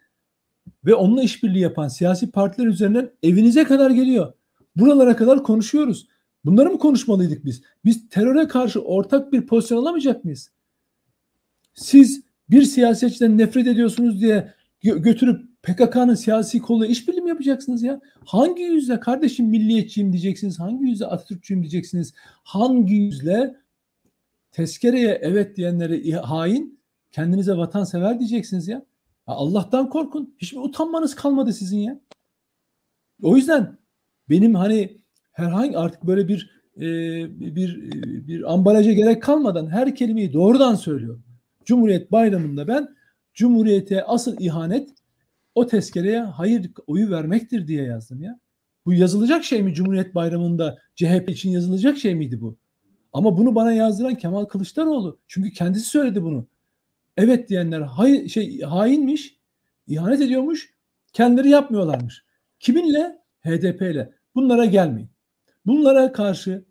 ve 0.84 0.95
onunla 0.95 1.22
işbirliği 1.22 1.61
yapan 1.61 1.88
siyasi 1.88 2.30
partiler 2.30 2.66
üzerinden 2.66 3.11
evinize 3.22 3.64
kadar 3.64 3.90
geliyor. 3.90 4.32
Buralara 4.76 5.16
kadar 5.16 5.42
konuşuyoruz. 5.42 6.09
Bunları 6.45 6.70
mı 6.70 6.78
konuşmalıydık 6.78 7.45
biz? 7.45 7.62
Biz 7.84 8.09
teröre 8.09 8.49
karşı 8.49 8.80
ortak 8.80 9.32
bir 9.32 9.47
pozisyon 9.47 9.78
alamayacak 9.78 10.24
mıyız? 10.24 10.51
Siz 11.74 12.22
bir 12.51 12.62
siyasetçiden 12.62 13.38
nefret 13.38 13.66
ediyorsunuz 13.66 14.20
diye 14.20 14.55
gö- 14.84 15.03
götürüp 15.03 15.54
PKK'nın 15.65 16.15
siyasi 16.15 16.59
kolu 16.59 16.87
işbirliği 16.87 17.21
mi 17.21 17.29
yapacaksınız 17.29 17.83
ya? 17.83 18.01
Hangi 18.25 18.62
yüzle 18.62 19.01
kardeşim 19.01 19.47
milliyetçiyim 19.47 20.12
diyeceksiniz? 20.12 20.61
Hangi 20.61 20.85
yüzle 20.85 21.07
Atatürkçüyüm 21.07 21.62
diyeceksiniz? 21.62 22.15
Hangi 22.45 22.95
yüzle 22.95 23.57
tezkereye 24.53 25.19
evet 25.23 25.57
diyenlere 25.57 26.12
hain, 26.12 26.81
kendinize 27.12 27.57
vatansever 27.57 28.19
diyeceksiniz 28.19 28.69
ya? 28.69 28.77
ya 29.27 29.35
Allah'tan 29.35 29.89
korkun. 29.89 30.35
Hiçbir 30.39 30.59
utanmanız 30.59 31.15
kalmadı 31.15 31.53
sizin 31.53 31.79
ya. 31.79 32.01
O 33.23 33.37
yüzden 33.37 33.79
benim 34.31 34.55
hani 34.55 34.99
herhangi 35.33 35.79
artık 35.79 36.07
böyle 36.07 36.29
bir 36.29 36.51
e, 36.77 36.85
bir 37.41 37.93
bir 38.29 38.53
ambalaja 38.53 38.93
gerek 38.93 39.23
kalmadan 39.23 39.67
her 39.67 39.95
kelimeyi 39.95 40.33
doğrudan 40.33 40.75
söylüyorum. 40.75 41.25
Cumhuriyet 41.65 42.12
Bayramı'nda 42.12 42.69
ben 42.69 42.89
Cumhuriyete 43.35 44.05
asıl 44.05 44.37
ihanet 44.41 44.91
o 45.55 45.67
tezkereye 45.67 46.21
hayır 46.21 46.71
oyu 46.87 47.11
vermektir 47.11 47.69
diye 47.69 47.85
yazdım 47.85 48.23
ya. 48.23 48.41
Bu 48.87 48.93
yazılacak 48.93 49.45
şey 49.45 49.63
mi 49.63 49.75
Cumhuriyet 49.75 50.15
Bayramı'nda 50.15 50.79
CHP 50.95 51.29
için 51.29 51.51
yazılacak 51.51 51.99
şey 51.99 52.15
miydi 52.15 52.41
bu? 52.41 52.57
Ama 53.13 53.39
bunu 53.39 53.55
bana 53.55 53.73
yazdıran 53.73 54.15
Kemal 54.15 54.45
Kılıçdaroğlu. 54.45 55.19
Çünkü 55.29 55.51
kendisi 55.51 55.87
söyledi 55.87 56.23
bunu. 56.23 56.47
Evet 57.17 57.49
diyenler 57.49 57.81
hay, 57.81 58.29
şey 58.29 58.61
hainmiş, 58.61 59.37
ihanet 59.87 60.21
ediyormuş, 60.21 60.75
kendileri 61.13 61.51
yapmıyorlarmış. 61.51 62.25
Kiminle? 62.61 63.19
HDP 63.41 63.83
ile. 63.83 64.13
Bunlara 64.35 64.65
gelmeyin. 64.65 65.11
Bunlara 65.67 66.13
karşı 66.13 66.65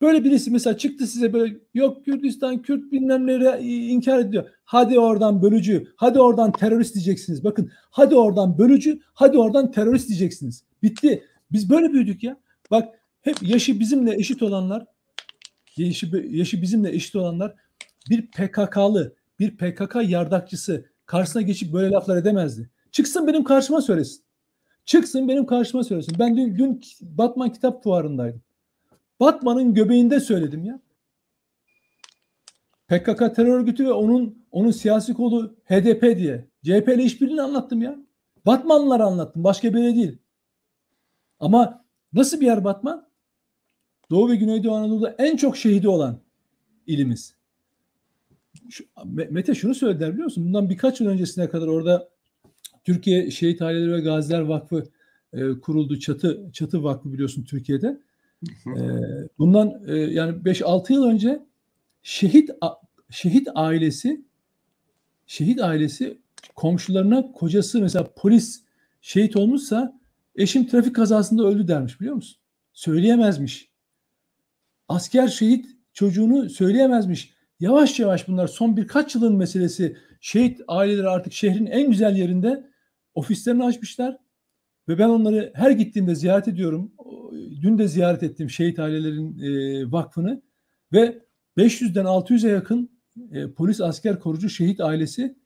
böyle 0.00 0.24
birisi 0.24 0.50
mesela 0.50 0.78
çıktı 0.78 1.06
size 1.06 1.32
böyle 1.32 1.56
yok 1.74 2.04
Kürdistan, 2.04 2.62
Kürt 2.62 2.92
bilmem 2.92 3.26
neleri 3.26 3.66
inkar 3.66 4.18
ediyor. 4.18 4.44
Hadi 4.64 4.98
oradan 4.98 5.42
bölücü, 5.42 5.92
hadi 5.96 6.20
oradan 6.20 6.52
terörist 6.52 6.94
diyeceksiniz. 6.94 7.44
Bakın 7.44 7.70
hadi 7.90 8.14
oradan 8.16 8.58
bölücü, 8.58 9.00
hadi 9.14 9.38
oradan 9.38 9.70
terörist 9.70 10.08
diyeceksiniz. 10.08 10.64
Bitti. 10.82 11.24
Biz 11.52 11.70
böyle 11.70 11.92
büyüdük 11.92 12.22
ya. 12.22 12.36
Bak 12.70 12.94
hep 13.20 13.36
yaşı 13.42 13.80
bizimle 13.80 14.14
eşit 14.14 14.42
olanlar, 14.42 14.86
yaşı, 15.76 16.06
yaşı 16.30 16.62
bizimle 16.62 16.94
eşit 16.94 17.16
olanlar 17.16 17.54
bir 18.10 18.26
PKK'lı, 18.26 19.14
bir 19.38 19.56
PKK 19.56 19.96
yardakçısı 20.08 20.84
karşısına 21.06 21.42
geçip 21.42 21.72
böyle 21.72 21.90
laflar 21.90 22.16
edemezdi. 22.16 22.70
Çıksın 22.92 23.26
benim 23.26 23.44
karşıma 23.44 23.80
söylesin. 23.80 24.22
Çıksın 24.84 25.28
benim 25.28 25.46
karşıma 25.46 25.84
söylesin. 25.84 26.16
Ben 26.18 26.36
dün, 26.36 26.58
dün 26.58 26.80
Batman 27.00 27.52
Kitap 27.52 27.82
Fuarı'ndaydım. 27.82 28.42
Batman'ın 29.20 29.74
göbeğinde 29.74 30.20
söyledim 30.20 30.64
ya. 30.64 30.80
PKK 32.88 33.36
terör 33.36 33.58
örgütü 33.60 33.84
ve 33.84 33.92
onun 33.92 34.46
onun 34.50 34.70
siyasi 34.70 35.14
kolu 35.14 35.56
HDP 35.64 36.18
diye. 36.18 36.48
CHP 36.64 36.88
ile 36.88 37.02
işbirliğini 37.02 37.42
anlattım 37.42 37.82
ya. 37.82 37.98
Batmanlıları 38.46 39.04
anlattım. 39.04 39.44
Başka 39.44 39.74
bir 39.74 39.78
yere 39.78 39.94
değil. 39.94 40.18
Ama 41.40 41.84
nasıl 42.12 42.40
bir 42.40 42.46
yer 42.46 42.64
Batman? 42.64 43.08
Doğu 44.10 44.30
ve 44.30 44.36
Güneydoğu 44.36 44.74
Anadolu'da 44.74 45.14
en 45.18 45.36
çok 45.36 45.56
şehidi 45.56 45.88
olan 45.88 46.20
ilimiz. 46.86 47.34
Şu, 48.70 48.84
Mete 49.04 49.54
şunu 49.54 49.74
söylediler 49.74 50.12
biliyor 50.12 50.24
musun? 50.24 50.46
Bundan 50.46 50.70
birkaç 50.70 51.00
yıl 51.00 51.08
öncesine 51.08 51.48
kadar 51.48 51.66
orada 51.66 52.08
Türkiye 52.84 53.30
Şehit 53.30 53.62
Aileleri 53.62 53.92
ve 53.92 54.00
Gaziler 54.00 54.40
Vakfı 54.40 54.84
e, 55.32 55.60
kuruldu. 55.60 55.98
Çatı 55.98 56.50
Çatı 56.52 56.84
Vakfı 56.84 57.12
biliyorsun 57.12 57.44
Türkiye'de. 57.44 58.00
Bundan 59.38 59.86
yani 59.88 60.36
5-6 60.42 60.92
yıl 60.92 61.04
önce 61.04 61.42
şehit 62.02 62.50
şehit 63.10 63.48
ailesi 63.54 64.24
şehit 65.26 65.62
ailesi 65.62 66.18
komşularına 66.54 67.32
kocası 67.32 67.80
mesela 67.80 68.08
polis 68.16 68.62
şehit 69.00 69.36
olmuşsa 69.36 70.00
eşim 70.36 70.66
trafik 70.66 70.96
kazasında 70.96 71.44
öldü 71.44 71.68
dermiş 71.68 72.00
biliyor 72.00 72.14
musun? 72.14 72.40
Söyleyemezmiş. 72.72 73.70
Asker 74.88 75.28
şehit 75.28 75.66
çocuğunu 75.92 76.50
söyleyemezmiş. 76.50 77.34
Yavaş 77.60 78.00
yavaş 78.00 78.28
bunlar 78.28 78.46
son 78.46 78.76
birkaç 78.76 79.14
yılın 79.14 79.36
meselesi. 79.36 79.96
Şehit 80.20 80.60
aileleri 80.68 81.08
artık 81.08 81.32
şehrin 81.32 81.66
en 81.66 81.90
güzel 81.90 82.16
yerinde 82.16 82.70
ofislerini 83.14 83.64
açmışlar. 83.64 84.16
Ve 84.88 84.98
ben 84.98 85.08
onları 85.08 85.52
her 85.54 85.70
gittiğimde 85.70 86.14
ziyaret 86.14 86.48
ediyorum. 86.48 86.92
Dün 87.60 87.78
de 87.78 87.88
ziyaret 87.88 88.22
ettim 88.22 88.50
şehit 88.50 88.78
ailelerin 88.78 89.38
e, 89.38 89.92
vakfını. 89.92 90.42
Ve 90.92 91.18
500'den 91.56 92.04
600'e 92.04 92.50
yakın 92.50 92.90
e, 93.32 93.50
polis 93.50 93.80
asker 93.80 94.18
korucu 94.18 94.50
şehit 94.50 94.80
ailesi 94.80 95.36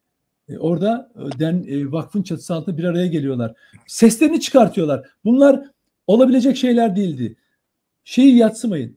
e, 0.49 0.59
orada 0.59 1.13
e, 1.17 1.39
den, 1.39 1.65
e, 1.69 1.93
vakfın 1.93 2.23
çatısı 2.23 2.55
altında 2.55 2.79
bir 2.79 2.85
araya 2.85 3.07
geliyorlar. 3.07 3.55
Seslerini 3.87 4.41
çıkartıyorlar. 4.41 5.11
Bunlar 5.25 5.65
olabilecek 6.07 6.57
şeyler 6.57 6.97
değildi. 6.97 7.37
Şeyi 8.05 8.37
yatsımayın. 8.37 8.97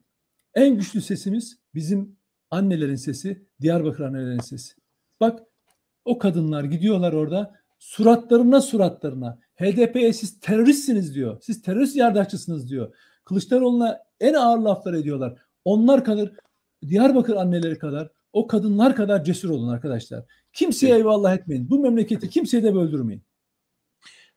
En 0.54 0.76
güçlü 0.76 1.00
sesimiz 1.00 1.58
bizim 1.74 2.16
annelerin 2.50 2.96
sesi, 2.96 3.46
Diyarbakır 3.60 4.04
annelerin 4.04 4.38
sesi. 4.38 4.74
Bak 5.20 5.42
o 6.04 6.18
kadınlar 6.18 6.64
gidiyorlar 6.64 7.12
orada 7.12 7.54
suratlarına 7.78 8.60
suratlarına 8.60 9.38
HDP'ye 9.56 10.12
siz 10.12 10.40
teröristsiniz 10.40 11.14
diyor. 11.14 11.38
Siz 11.42 11.62
terörist 11.62 11.96
yardakçısınız 11.96 12.70
diyor. 12.70 12.94
Kılıçdaroğlu'na 13.24 13.98
en 14.20 14.34
ağır 14.34 14.58
laflar 14.58 14.94
ediyorlar. 14.94 15.38
Onlar 15.64 16.04
kadar 16.04 16.32
Diyarbakır 16.88 17.36
anneleri 17.36 17.78
kadar 17.78 18.10
o 18.32 18.46
kadınlar 18.46 18.96
kadar 18.96 19.24
cesur 19.24 19.50
olun 19.50 19.68
arkadaşlar. 19.68 20.24
Kimseye 20.52 20.88
evet. 20.88 20.98
eyvallah 20.98 21.36
etmeyin. 21.36 21.70
Bu 21.70 21.78
memleketi 21.78 22.30
kimseye 22.30 22.62
de 22.62 22.74
böldürmeyin. 22.74 23.22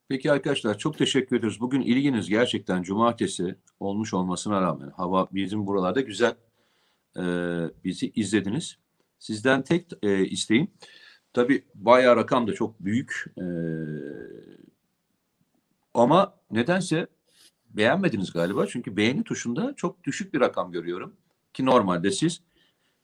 Peki 0.10 0.32
arkadaşlar 0.32 0.78
çok 0.78 0.98
teşekkür 0.98 1.36
ediyoruz. 1.36 1.62
Bugün 1.62 1.82
ilginiz 1.82 2.30
gerçekten 2.30 2.84
cumartesi 2.84 3.56
olmuş 3.80 4.14
olmasına 4.14 4.62
rağmen 4.62 4.90
hava 4.90 5.28
bizim 5.32 5.68
buralarda 5.68 6.02
güzel. 6.02 6.36
Ee, 7.18 7.22
bizi 7.84 8.12
izlediniz. 8.16 8.78
Sizden 9.20 9.62
tek 9.62 9.86
e, 10.04 10.26
isteğim 10.26 10.68
tabi 11.34 11.66
bayağı 11.76 12.16
rakam 12.16 12.48
da 12.48 12.54
çok 12.54 12.80
büyük. 12.80 13.26
Ee, 13.38 13.44
ama 15.94 16.34
nedense 16.52 17.08
beğenmediniz 17.70 18.34
galiba. 18.34 18.68
Çünkü 18.68 18.98
beğeni 18.98 19.24
tuşunda 19.24 19.74
çok 19.78 20.04
düşük 20.04 20.34
bir 20.34 20.40
rakam 20.40 20.72
görüyorum. 20.72 21.16
Ki 21.54 21.66
normalde 21.66 22.12
siz 22.12 22.42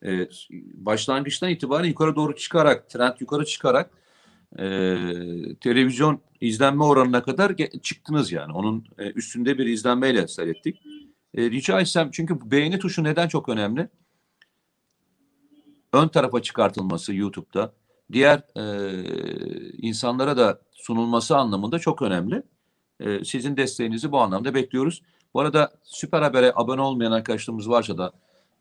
e, 0.06 0.30
başlangıçtan 0.74 1.50
itibaren 1.50 1.88
yukarı 1.88 2.16
doğru 2.16 2.36
çıkarak, 2.36 2.90
trend 2.90 3.14
yukarı 3.20 3.46
çıkarak 3.46 3.92
e, 4.60 4.66
televizyon 5.62 6.22
izlenme 6.42 6.84
oranına 6.84 7.24
kadar 7.24 7.56
çıktınız 7.82 8.32
yani. 8.32 8.54
Onun 8.54 8.86
e, 8.98 9.12
üstünde 9.12 9.58
bir 9.58 9.66
izlenmeyle 9.66 10.28
seyrettik. 10.28 10.82
E, 11.34 11.52
rica 11.52 11.82
etsem 11.82 12.10
çünkü 12.12 12.52
beğeni 12.52 12.80
tuşu 12.80 13.04
neden 13.04 13.28
çok 13.28 13.50
önemli? 13.50 13.90
Ön 15.94 16.08
tarafa 16.08 16.42
çıkartılması 16.42 17.14
YouTube'da 17.14 17.74
diğer 18.12 18.44
e, 18.58 18.64
insanlara 19.78 20.38
da 20.38 20.62
sunulması 20.72 21.38
anlamında 21.38 21.80
çok 21.80 22.02
önemli. 22.02 22.44
E, 23.00 23.24
sizin 23.26 23.58
desteğinizi 23.58 24.12
bu 24.12 24.20
anlamda 24.20 24.54
bekliyoruz. 24.54 25.02
Bu 25.34 25.40
arada 25.40 25.74
Süper 25.84 26.22
Haber'e 26.22 26.52
abone 26.56 26.82
olmayan 26.82 27.12
arkadaşlarımız 27.12 27.70
varsa 27.70 27.98
da 27.98 28.12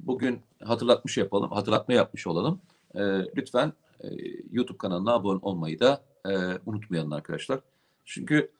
bugün 0.01 0.41
hatırlatmış 0.65 1.19
yapalım, 1.19 1.51
hatırlatma 1.51 1.95
yapmış 1.95 2.27
olalım. 2.27 2.61
E, 2.95 3.01
lütfen 3.37 3.73
e, 4.01 4.09
YouTube 4.53 4.79
kanalına 4.79 5.13
abone 5.13 5.39
olmayı 5.43 5.81
da 5.81 6.03
e, 6.27 6.33
unutmayalım 6.67 7.13
arkadaşlar. 7.13 7.61
Çünkü 8.05 8.51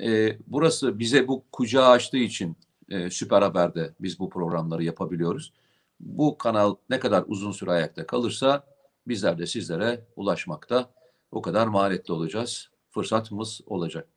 e, 0.00 0.38
burası 0.46 0.98
bize 0.98 1.28
bu 1.28 1.44
kucağı 1.52 1.88
açtığı 1.88 2.16
için 2.18 2.56
e, 2.90 3.10
Süper 3.10 3.42
Haber'de 3.42 3.94
biz 4.00 4.18
bu 4.18 4.30
programları 4.30 4.84
yapabiliyoruz. 4.84 5.52
Bu 6.00 6.38
kanal 6.38 6.76
ne 6.90 6.98
kadar 7.00 7.24
uzun 7.26 7.52
süre 7.52 7.70
ayakta 7.70 8.06
kalırsa 8.06 8.66
bizler 9.08 9.38
de 9.38 9.46
sizlere 9.46 10.04
ulaşmakta 10.16 10.90
o 11.32 11.42
kadar 11.42 11.66
maliyetli 11.66 12.12
olacağız. 12.12 12.68
Fırsatımız 12.90 13.60
olacak. 13.66 14.08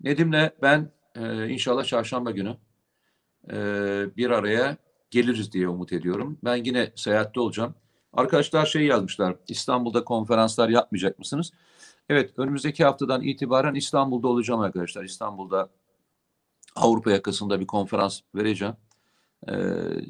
Nedim'le 0.00 0.50
ben 0.62 0.92
e, 1.14 1.48
inşallah 1.48 1.84
çarşamba 1.84 2.30
günü 2.30 2.56
e, 3.50 3.56
bir 4.16 4.30
araya 4.30 4.76
geliriz 5.10 5.52
diye 5.52 5.68
umut 5.68 5.92
ediyorum. 5.92 6.38
Ben 6.44 6.64
yine 6.64 6.92
seyahatte 6.96 7.40
olacağım. 7.40 7.74
Arkadaşlar 8.12 8.66
şey 8.66 8.86
yazmışlar. 8.86 9.36
İstanbul'da 9.48 10.04
konferanslar 10.04 10.68
yapmayacak 10.68 11.18
mısınız? 11.18 11.52
Evet 12.08 12.38
önümüzdeki 12.38 12.84
haftadan 12.84 13.22
itibaren 13.22 13.74
İstanbul'da 13.74 14.28
olacağım 14.28 14.60
arkadaşlar. 14.60 15.04
İstanbul'da 15.04 15.68
Avrupa 16.76 17.10
yakasında 17.10 17.60
bir 17.60 17.66
konferans 17.66 18.20
vereceğim. 18.34 18.74
E, 19.48 19.54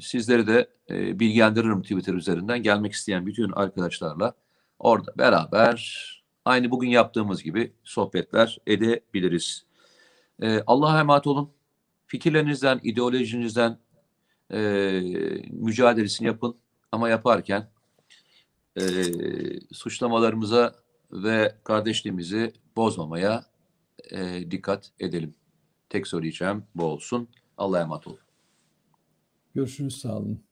sizleri 0.01 0.47
de 0.47 0.71
e, 0.91 1.21
bilgilendiririm 1.21 1.83
Twitter 1.83 2.15
üzerinden. 2.15 2.63
Gelmek 2.63 2.93
isteyen 2.93 3.27
bütün 3.27 3.53
arkadaşlarla 3.53 4.35
orada 4.79 5.13
beraber 5.19 6.07
aynı 6.45 6.71
bugün 6.71 6.89
yaptığımız 6.89 7.43
gibi 7.43 7.73
sohbetler 7.85 8.59
edebiliriz. 8.67 9.66
E, 10.43 10.63
Allah'a 10.67 11.01
emanet 11.01 11.27
olun. 11.27 11.53
Fikirlerinizden, 12.07 12.81
ideolojinizden 12.83 13.79
e, 14.51 14.59
mücadelesini 15.51 16.27
yapın. 16.27 16.57
Ama 16.93 17.09
yaparken 17.09 17.71
e, 18.77 18.85
suçlamalarımıza 19.73 20.75
ve 21.13 21.57
kardeşliğimizi 21.65 22.53
bozmamaya 22.77 23.45
e, 24.11 24.51
dikkat 24.51 24.93
edelim. 25.01 25.35
Tek 25.89 26.07
söyleyeceğim 26.07 26.65
bu 26.75 26.85
olsun. 26.85 27.29
Allah'a 27.59 27.81
emanet 27.81 28.07
olun. 28.07 28.19
Görüşürüz 29.55 29.99
sağ 29.99 30.19
olun. 30.19 30.46